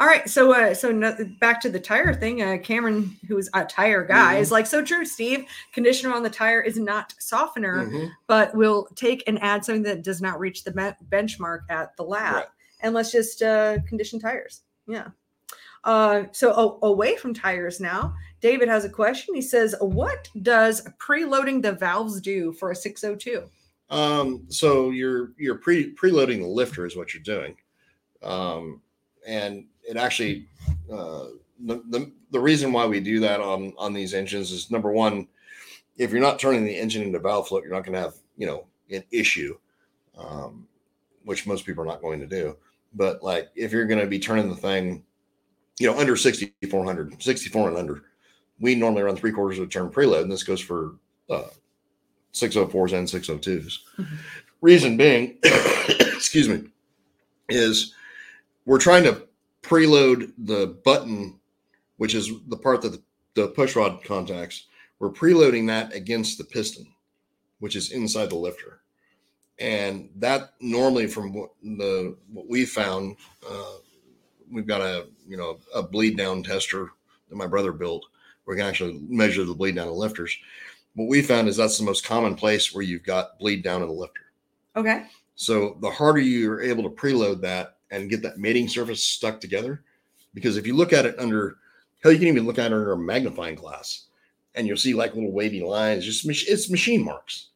All 0.00 0.06
right, 0.06 0.26
so 0.30 0.52
uh, 0.54 0.72
so 0.72 0.90
no, 0.90 1.14
back 1.40 1.60
to 1.60 1.68
the 1.68 1.78
tire 1.78 2.14
thing. 2.14 2.40
Uh, 2.42 2.56
Cameron, 2.56 3.14
who's 3.28 3.50
a 3.52 3.66
tire 3.66 4.02
guy, 4.02 4.36
Mhm. 4.36 4.40
is 4.40 4.50
like, 4.50 4.66
so 4.66 4.82
true, 4.82 5.04
Steve. 5.04 5.44
Conditioner 5.74 6.14
on 6.14 6.22
the 6.22 6.30
tire 6.30 6.62
is 6.62 6.78
not 6.78 7.12
softener, 7.18 7.84
Mhm. 7.86 8.10
but 8.26 8.54
we'll 8.54 8.86
take 8.96 9.22
and 9.26 9.38
add 9.42 9.62
something 9.62 9.82
that 9.82 10.02
does 10.02 10.22
not 10.22 10.40
reach 10.40 10.64
the 10.64 10.70
be- 10.70 11.06
benchmark 11.14 11.60
at 11.68 11.94
the 11.98 12.02
lab, 12.02 12.34
Right. 12.34 12.46
and 12.80 12.94
let's 12.94 13.12
just 13.12 13.42
uh, 13.42 13.76
condition 13.86 14.18
tires. 14.18 14.62
Yeah. 14.86 15.08
Uh, 15.84 16.24
so 16.32 16.52
a- 16.82 16.86
away 16.86 17.16
from 17.16 17.34
tires 17.34 17.78
now, 17.78 18.14
David 18.40 18.68
has 18.68 18.86
a 18.86 18.90
question. 18.90 19.34
He 19.34 19.42
says, 19.42 19.74
"What 19.82 20.30
does 20.40 20.82
preloading 20.98 21.60
the 21.60 21.72
valves 21.72 22.22
do 22.22 22.52
for 22.52 22.70
a 22.70 22.74
602?" 22.76 23.42
Um, 23.90 24.46
so 24.48 24.92
you're 24.92 25.32
you're 25.36 25.56
pre 25.56 25.94
preloading 25.94 26.38
the 26.40 26.46
lifter 26.46 26.86
is 26.86 26.96
what 26.96 27.12
you're 27.12 27.22
doing, 27.22 27.56
um, 28.22 28.80
and 29.26 29.66
it 29.90 29.96
actually 29.96 30.46
uh, 30.90 31.26
the, 31.66 31.82
the 31.90 32.10
the 32.30 32.40
reason 32.40 32.72
why 32.72 32.86
we 32.86 33.00
do 33.00 33.20
that 33.20 33.40
on 33.40 33.74
on 33.76 33.92
these 33.92 34.14
engines 34.14 34.52
is 34.52 34.70
number 34.70 34.90
one, 34.92 35.26
if 35.98 36.12
you're 36.12 36.20
not 36.20 36.38
turning 36.38 36.64
the 36.64 36.76
engine 36.76 37.02
into 37.02 37.18
valve 37.18 37.48
float, 37.48 37.64
you're 37.64 37.72
not 37.72 37.84
going 37.84 37.94
to 37.94 38.00
have 38.00 38.14
you 38.36 38.46
know 38.46 38.66
an 38.90 39.02
issue, 39.10 39.58
um, 40.16 40.66
which 41.24 41.46
most 41.46 41.66
people 41.66 41.82
are 41.82 41.88
not 41.88 42.00
going 42.00 42.20
to 42.20 42.26
do. 42.26 42.56
But 42.94 43.22
like 43.22 43.50
if 43.56 43.72
you're 43.72 43.86
going 43.86 44.00
to 44.00 44.06
be 44.06 44.20
turning 44.20 44.48
the 44.48 44.56
thing, 44.56 45.04
you 45.80 45.88
know, 45.88 45.98
under 45.98 46.16
6400, 46.16 47.20
64 47.22 47.68
and 47.68 47.76
under, 47.76 48.04
we 48.60 48.74
normally 48.74 49.02
run 49.02 49.16
three 49.16 49.32
quarters 49.32 49.58
of 49.58 49.64
a 49.64 49.70
turn 49.70 49.90
preload, 49.90 50.22
and 50.22 50.32
this 50.32 50.44
goes 50.44 50.60
for 50.60 50.94
uh, 51.28 51.48
604s 52.32 52.92
and 52.92 53.08
602s. 53.08 53.78
Mhm. 53.98 54.06
Reason 54.60 54.96
being, 54.96 55.38
excuse 55.42 56.48
me, 56.48 56.64
is 57.48 57.94
we're 58.66 58.78
trying 58.78 59.04
to 59.04 59.26
preload 59.62 60.32
the 60.38 60.78
button, 60.84 61.38
which 61.96 62.14
is 62.14 62.30
the 62.48 62.56
part 62.56 62.82
that 62.82 62.92
the, 62.92 63.02
the 63.34 63.48
push 63.48 63.76
rod 63.76 64.02
contacts. 64.04 64.66
We're 64.98 65.10
preloading 65.10 65.66
that 65.68 65.94
against 65.94 66.38
the 66.38 66.44
piston, 66.44 66.86
which 67.58 67.76
is 67.76 67.92
inside 67.92 68.30
the 68.30 68.36
lifter. 68.36 68.80
And 69.58 70.10
that 70.16 70.54
normally, 70.60 71.06
from 71.06 71.32
what 71.32 71.50
the 71.62 72.16
what 72.32 72.48
we 72.48 72.64
found, 72.64 73.16
uh, 73.48 73.74
we've 74.50 74.66
got 74.66 74.80
a 74.80 75.06
you 75.28 75.36
know 75.36 75.58
a 75.74 75.82
bleed 75.82 76.16
down 76.16 76.42
tester 76.42 76.90
that 77.28 77.36
my 77.36 77.46
brother 77.46 77.72
built. 77.72 78.06
We 78.46 78.56
can 78.56 78.66
actually 78.66 78.98
measure 79.08 79.44
the 79.44 79.54
bleed 79.54 79.76
down 79.76 79.88
of 79.88 79.94
lifters. 79.94 80.36
What 80.94 81.08
we 81.08 81.22
found 81.22 81.48
is 81.48 81.56
that's 81.56 81.78
the 81.78 81.84
most 81.84 82.04
common 82.04 82.34
place 82.34 82.74
where 82.74 82.82
you've 82.82 83.04
got 83.04 83.38
bleed 83.38 83.62
down 83.62 83.82
in 83.82 83.88
the 83.88 83.94
lifter. 83.94 84.22
Okay. 84.74 85.06
So 85.36 85.78
the 85.80 85.90
harder 85.90 86.20
you're 86.20 86.62
able 86.62 86.82
to 86.82 86.90
preload 86.90 87.42
that 87.42 87.76
and 87.90 88.10
get 88.10 88.22
that 88.22 88.38
mating 88.38 88.68
surface 88.68 89.02
stuck 89.02 89.40
together, 89.40 89.82
because 90.34 90.56
if 90.56 90.66
you 90.66 90.76
look 90.76 90.92
at 90.92 91.06
it 91.06 91.18
under, 91.18 91.56
hell, 92.02 92.12
you 92.12 92.18
can 92.18 92.28
even 92.28 92.46
look 92.46 92.58
at 92.58 92.72
it 92.72 92.74
under 92.74 92.92
a 92.92 92.98
magnifying 92.98 93.54
glass, 93.54 94.06
and 94.54 94.66
you'll 94.66 94.76
see 94.76 94.94
like 94.94 95.14
little 95.14 95.32
wavy 95.32 95.62
lines. 95.62 96.04
Just 96.04 96.24
it's 96.26 96.70
machine 96.70 97.04
marks. 97.04 97.48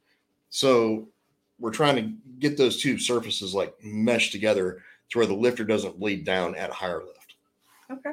So 0.51 1.09
we're 1.59 1.73
trying 1.73 1.97
to 1.97 2.13
get 2.39 2.57
those 2.57 2.81
two 2.81 2.99
surfaces 2.99 3.55
like 3.55 3.75
meshed 3.83 4.33
together 4.33 4.83
to 5.11 5.19
where 5.19 5.27
the 5.27 5.35
lifter 5.35 5.65
doesn't 5.65 5.99
bleed 5.99 6.25
down 6.25 6.55
at 6.57 6.71
a 6.71 6.75
higher 6.75 7.03
lift. 7.03 7.35
Okay. 7.91 8.13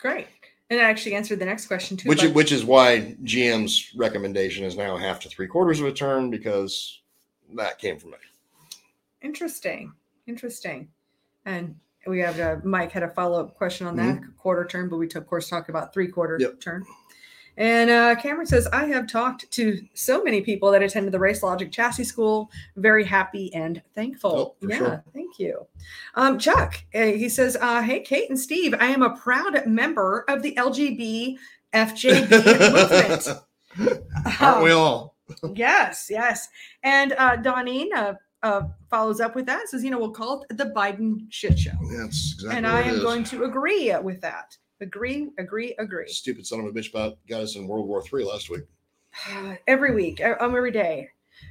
Great. 0.00 0.26
And 0.70 0.80
it 0.80 0.82
actually 0.82 1.14
answered 1.14 1.38
the 1.38 1.44
next 1.44 1.66
question 1.66 1.96
too. 1.96 2.08
Which 2.08 2.24
which 2.24 2.50
is 2.50 2.64
why 2.64 3.14
GM's 3.24 3.92
recommendation 3.94 4.64
is 4.64 4.76
now 4.76 4.96
half 4.96 5.20
to 5.20 5.28
three 5.28 5.46
quarters 5.46 5.80
of 5.80 5.86
a 5.86 5.92
turn 5.92 6.30
because 6.30 7.00
that 7.54 7.78
came 7.78 7.98
from 7.98 8.12
me. 8.12 8.16
Interesting. 9.20 9.92
Interesting. 10.26 10.88
And 11.44 11.76
we 12.06 12.20
have 12.20 12.38
uh, 12.40 12.56
Mike 12.64 12.92
had 12.92 13.02
a 13.02 13.08
follow 13.10 13.40
up 13.40 13.54
question 13.54 13.86
on 13.86 13.96
that 13.96 14.20
quarter 14.36 14.64
turn, 14.64 14.88
but 14.88 14.96
we 14.96 15.06
took, 15.06 15.24
of 15.24 15.28
course, 15.28 15.48
talk 15.48 15.68
about 15.68 15.92
three 15.92 16.08
quarter 16.08 16.34
Mm-hmm. 16.34 16.42
Yep. 16.42 16.60
turn. 16.60 16.84
And 17.58 17.90
uh, 17.90 18.14
Cameron 18.16 18.46
says, 18.46 18.66
I 18.68 18.86
have 18.86 19.06
talked 19.06 19.50
to 19.52 19.78
so 19.92 20.22
many 20.24 20.40
people 20.40 20.70
that 20.70 20.82
attended 20.82 21.12
the 21.12 21.18
Race 21.18 21.42
Logic 21.42 21.70
Chassis 21.70 22.04
School. 22.04 22.50
Very 22.76 23.04
happy 23.04 23.52
and 23.54 23.82
thankful. 23.94 24.56
Oh, 24.62 24.66
yeah, 24.66 24.76
sure. 24.78 25.04
thank 25.12 25.38
you. 25.38 25.66
Um, 26.14 26.38
Chuck, 26.38 26.82
uh, 26.94 27.02
he 27.02 27.28
says, 27.28 27.58
uh, 27.60 27.82
Hey, 27.82 28.00
Kate 28.00 28.30
and 28.30 28.40
Steve, 28.40 28.74
I 28.80 28.86
am 28.86 29.02
a 29.02 29.14
proud 29.16 29.66
member 29.66 30.24
of 30.28 30.42
the 30.42 30.54
LGB 30.54 31.36
FJB 31.74 32.30
movement. 32.72 34.00
Aren't 34.40 34.62
we 34.64 34.72
Um, 34.72 34.78
all? 34.78 35.14
Yes, 35.54 36.06
yes. 36.10 36.48
And 36.82 37.12
uh, 37.12 37.36
Donine 37.36 38.16
uh, 38.42 38.62
follows 38.90 39.20
up 39.20 39.34
with 39.34 39.46
that, 39.46 39.68
says, 39.68 39.84
you 39.84 39.90
know, 39.90 39.98
we'll 39.98 40.10
call 40.10 40.44
it 40.48 40.56
the 40.56 40.66
Biden 40.66 41.26
shit 41.30 41.58
show. 41.58 41.70
That's 41.96 42.34
exactly 42.34 42.56
and 42.56 42.66
I 42.66 42.82
am 42.82 43.00
going 43.00 43.24
to 43.24 43.44
agree 43.44 43.94
with 44.02 44.20
that. 44.22 44.56
Agree, 44.80 45.30
agree, 45.38 45.74
agree. 45.78 46.08
Stupid 46.08 46.46
son 46.46 46.60
of 46.60 46.66
a 46.66 46.72
bitch 46.72 46.90
about 46.90 47.18
got 47.28 47.42
us 47.42 47.54
in 47.54 47.68
World 47.68 47.86
War 47.86 48.02
Three 48.02 48.24
last 48.24 48.50
week. 48.50 48.62
every 49.68 49.94
week, 49.94 50.20
um, 50.24 50.56
every 50.56 50.72
day. 50.72 51.08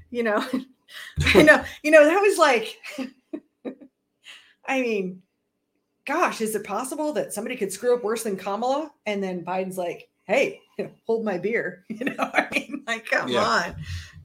You 0.10 0.24
know, 0.24 0.46
I 1.34 1.42
know, 1.44 1.64
you 1.84 1.92
know, 1.92 2.04
that 2.06 2.20
was 2.20 2.38
like, 2.38 2.78
I 4.66 4.82
mean, 4.82 5.22
gosh, 6.06 6.42
is 6.42 6.56
it 6.56 6.64
possible 6.66 7.14
that 7.14 7.34
somebody 7.34 7.56
could 7.56 7.72
screw 7.72 7.96
up 7.96 8.04
worse 8.04 8.24
than 8.24 8.36
Kamala? 8.36 8.92
And 9.06 9.24
then 9.24 9.44
Biden's 9.46 9.78
like, 9.78 10.10
hey, 10.26 10.60
hold 11.06 11.24
my 11.26 11.38
beer. 11.38 11.86
You 11.90 12.06
know, 12.06 12.16
I 12.20 12.48
mean, 12.52 12.84
like, 12.88 13.06
come 13.06 13.30
Yeah. 13.30 13.46
on. 13.46 13.76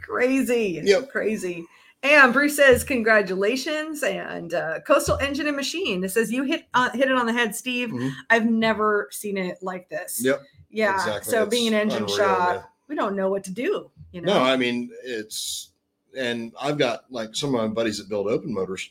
Crazy. 0.03 0.81
Yep. 0.85 1.11
Crazy. 1.11 1.65
And 2.03 2.33
Bruce 2.33 2.57
says, 2.57 2.85
congratulations. 2.85 4.03
And 4.03 4.55
uh, 4.55 4.81
Coastal 4.81 5.17
Engine 5.19 5.47
and 5.49 5.57
Machine. 5.57 6.05
It 6.05 6.11
says, 6.11 6.31
you 6.31 6.45
hit, 6.45 6.67
uh, 6.75 6.91
hit 6.91 7.09
it 7.11 7.17
on 7.17 7.27
the 7.27 7.33
head, 7.33 7.55
Steve. 7.57 7.89
Mhm. 7.91 8.13
I've 8.31 8.47
never 8.47 9.09
seen 9.11 9.37
it 9.37 9.59
like 9.63 9.89
this. 9.89 10.23
Yep. 10.23 10.43
Yeah. 10.71 10.95
exactly. 10.95 11.31
So 11.33 11.43
It's 11.43 11.51
being 11.51 11.69
an 11.69 11.75
engine 11.75 12.03
unreal, 12.05 12.17
shop, 12.17 12.55
man. 12.57 12.65
we 12.89 12.95
don't 12.97 13.17
know 13.17 13.29
what 13.31 13.43
to 13.45 13.51
do. 13.51 13.91
You 14.13 14.21
know? 14.21 14.35
No, 14.35 14.43
I 14.43 14.57
mean 14.57 14.91
it's 15.05 15.71
and 16.17 16.53
I've 16.61 16.79
got 16.79 17.05
like 17.11 17.35
some 17.35 17.55
of 17.55 17.61
my 17.61 17.69
buddies 17.69 17.99
that 17.99 18.09
build 18.09 18.29
open 18.29 18.53
motors. 18.55 18.91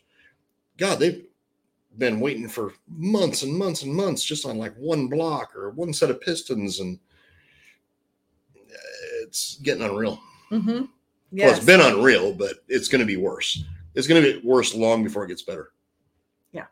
God, 0.78 1.00
they've 1.00 1.26
been 1.98 2.20
waiting 2.20 2.48
for 2.50 2.74
months 2.90 3.44
and 3.44 3.54
months 3.54 3.84
and 3.84 3.94
months 3.94 4.24
just 4.24 4.46
on 4.46 4.58
like 4.58 4.76
one 4.76 5.08
block 5.08 5.56
or 5.56 5.70
one 5.72 5.94
set 5.94 6.10
of 6.10 6.20
pistons, 6.22 6.80
and 6.82 7.00
it's 9.22 9.58
getting 9.64 9.84
unreal. 9.84 10.20
Mm-hmm. 10.52 10.86
Well, 11.32 11.50
it's 11.50 11.66
been 11.66 11.82
unreal, 11.82 12.34
but 12.34 12.58
it's 12.68 12.88
going 12.88 13.00
to 13.02 13.06
be 13.06 13.18
worse. 13.18 13.64
It's 13.94 14.08
going 14.08 14.22
to 14.22 14.34
be 14.34 14.48
worse 14.48 14.74
long 14.76 15.04
before 15.04 15.24
it 15.26 15.28
gets 15.30 15.42
better. 15.42 15.72
Yeah. 16.52 16.66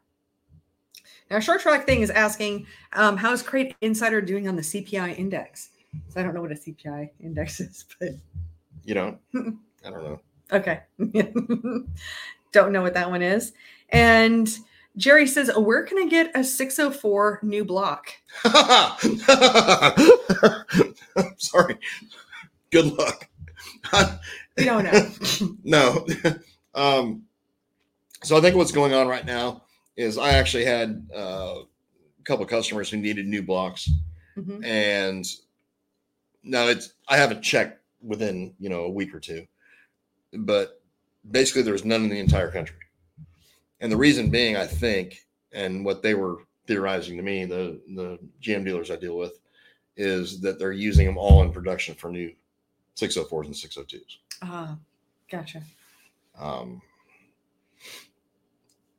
Now, 1.30 1.40
short 1.40 1.62
track 1.62 1.86
thing 1.86 2.02
is 2.02 2.10
asking, 2.10 2.66
um, 2.94 3.18
how's 3.18 3.42
Crate 3.42 3.76
Insider 3.82 4.22
doing 4.22 4.48
on 4.48 4.56
the 4.56 4.62
CPI 4.62 5.18
index? 5.18 5.70
So 6.10 6.20
I 6.20 6.24
don't 6.24 6.34
know 6.34 6.42
what 6.42 6.52
a 6.52 6.56
CPI 6.56 7.10
index 7.22 7.60
is, 7.62 7.86
but 8.00 8.10
You 8.84 8.96
Mm-mm. 8.96 9.58
I 9.86 9.90
don't 9.90 10.04
know. 10.04 10.20
okay. 10.52 10.82
don't 12.52 12.72
know 12.72 12.82
what 12.82 12.94
that 12.94 13.10
one 13.10 13.22
is. 13.22 13.54
And 13.90 14.50
Jerry 14.96 15.28
says, 15.28 15.52
where 15.58 15.84
can 15.84 15.98
I 15.98 16.08
get 16.08 16.32
a 16.36 16.44
604 16.44 17.40
new 17.42 17.66
block? 17.66 18.08
I'm 18.46 18.98
Sorry. 21.38 21.78
Good 22.72 22.86
luck. 22.98 23.28
We 24.58 24.66
don't 24.66 24.84
know. 24.84 25.56
no. 25.64 26.06
um, 26.76 27.24
so 28.24 28.38
I 28.38 28.42
think 28.42 28.56
what's 28.56 28.72
going 28.72 28.94
on 28.94 29.08
right 29.08 29.26
now 29.26 29.64
is 29.98 30.18
I 30.18 30.32
actually 30.34 30.66
had 30.66 31.08
uh, 31.16 31.56
a 31.60 32.24
couple 32.24 32.44
of 32.44 32.50
customers 32.50 32.90
who 32.90 32.98
needed 32.98 33.28
new 33.28 33.42
blocks, 33.44 33.90
Mhm. 34.38 34.66
and 34.66 35.26
now 36.44 36.68
it's 36.68 36.94
I 37.08 37.18
haven't 37.18 37.42
checked 37.42 37.80
within 38.02 38.54
you 38.60 38.70
know 38.70 38.82
a 38.86 38.90
week 38.90 39.14
or 39.14 39.20
two, 39.20 39.46
but 40.34 40.82
basically 41.30 41.62
there's 41.62 41.86
none 41.86 42.04
in 42.04 42.10
the 42.10 42.20
entire 42.20 42.50
country, 42.52 42.78
and 43.82 43.92
the 43.92 43.98
reason 43.98 44.30
being 44.30 44.56
I 44.58 44.66
think, 44.68 45.20
and 45.52 45.84
what 45.86 46.02
they 46.02 46.14
were 46.16 46.38
theorizing 46.68 47.18
to 47.18 47.24
me, 47.24 47.46
the 47.46 47.80
the 47.96 48.18
GM 48.42 48.64
dealers 48.66 48.90
I 48.90 48.96
deal 48.96 49.18
with, 49.18 49.40
is 49.98 50.40
that 50.42 50.58
they're 50.60 50.72
using 50.72 51.06
them 51.06 51.18
all 51.18 51.44
in 51.44 51.52
production 51.52 51.94
for 51.94 52.10
new 52.10 52.32
604s 52.96 53.46
and 53.46 53.54
602s. 53.56 54.18
Ah, 54.42 54.78
gotcha. 55.30 55.62
Um, 56.38 56.82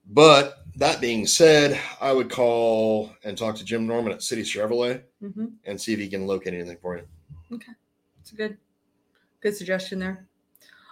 but 0.06 0.64
that 0.76 1.00
being 1.00 1.26
said, 1.26 1.80
I 2.00 2.12
would 2.12 2.30
call 2.30 3.10
and 3.24 3.36
talk 3.36 3.56
to 3.56 3.64
Jim 3.64 3.86
Norman 3.86 4.12
at 4.12 4.22
City 4.22 4.42
Chevrolet 4.42 5.02
hmm 5.20 5.46
and 5.64 5.80
see 5.80 5.92
if 5.92 5.98
he 5.98 6.08
can 6.08 6.26
locate 6.26 6.54
anything 6.54 6.78
for 6.80 6.96
you. 6.96 7.04
Okay, 7.52 7.72
it's 8.20 8.32
a 8.32 8.34
good, 8.34 8.56
good 9.40 9.56
suggestion 9.56 9.98
there. 9.98 10.26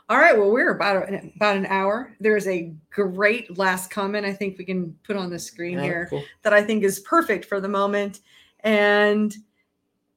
All 0.09 0.19
right. 0.19 0.37
Well, 0.37 0.51
we're 0.51 0.75
about 0.75 1.09
a, 1.09 1.33
about 1.37 1.57
an 1.57 1.67
hour. 1.67 2.15
There's 2.21 2.47
a 2.47 2.75
great 2.91 3.57
last 3.57 3.91
comment 3.91 4.27
I 4.27 4.33
think 4.33 4.59
we 4.59 4.65
can 4.65 4.97
put 5.05 5.17
on 5.17 5.31
the 5.31 5.39
screen 5.39 5.79
right, 5.79 5.85
here 5.85 6.07
cool. 6.11 6.25
that 6.43 6.53
I 6.53 6.63
think 6.63 6.83
is 6.85 7.01
perfect 7.01 7.45
for 7.45 7.61
the 7.61 7.69
moment, 7.69 8.21
and 8.61 9.35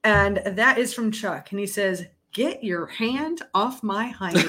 and 0.03 0.41
that 0.45 0.77
is 0.77 0.93
from 0.93 1.11
Chuck, 1.11 1.51
and 1.51 1.59
he 1.59 1.67
says, 1.67 2.05
"Get 2.35 2.63
your 2.63 2.85
hand 2.85 3.41
off 3.55 3.81
my 3.81 4.13
hiney." 4.19 4.45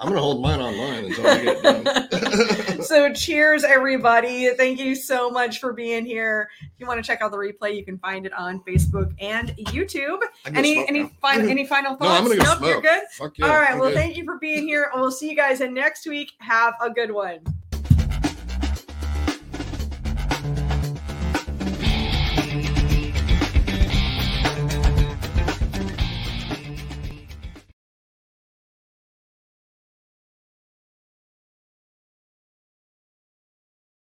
I'm 0.00 0.10
gonna 0.10 0.20
hold 0.20 0.42
mine 0.42 0.60
online 0.60 1.04
until 1.06 1.26
I 1.26 1.44
get 1.44 1.62
done. 1.62 2.82
so 2.82 3.10
cheers 3.14 3.64
everybody 3.64 4.50
thank 4.56 4.78
you 4.78 4.94
so 4.94 5.30
much 5.30 5.60
for 5.60 5.72
being 5.72 6.04
here 6.04 6.50
if 6.60 6.68
you 6.78 6.84
want 6.86 7.02
to 7.02 7.06
check 7.06 7.22
out 7.22 7.30
the 7.30 7.36
replay 7.38 7.74
you 7.74 7.82
can 7.84 7.96
find 7.98 8.26
it 8.26 8.32
on 8.34 8.60
facebook 8.60 9.14
and 9.20 9.50
youtube 9.56 10.18
any 10.46 10.86
any 10.88 11.04
final 11.22 11.48
any 11.48 11.64
final 11.66 11.92
No, 11.92 11.96
thoughts 11.98 12.20
I'm 12.20 12.24
gonna 12.28 12.36
go 12.36 12.44
nope, 12.44 12.58
smoke. 12.58 12.68
you're 12.70 12.82
good 12.82 13.02
Fuck 13.12 13.38
yeah, 13.38 13.46
all 13.46 13.56
right 13.56 13.70
I'm 13.72 13.78
well 13.78 13.88
good. 13.88 13.96
thank 13.96 14.16
you 14.18 14.24
for 14.24 14.36
being 14.38 14.66
here 14.66 14.90
and 14.92 15.00
we'll 15.00 15.10
see 15.12 15.30
you 15.30 15.36
guys 15.36 15.62
in 15.62 15.72
next 15.72 16.06
week 16.06 16.32
have 16.40 16.74
a 16.82 16.90
good 16.90 17.10
one 17.10 17.38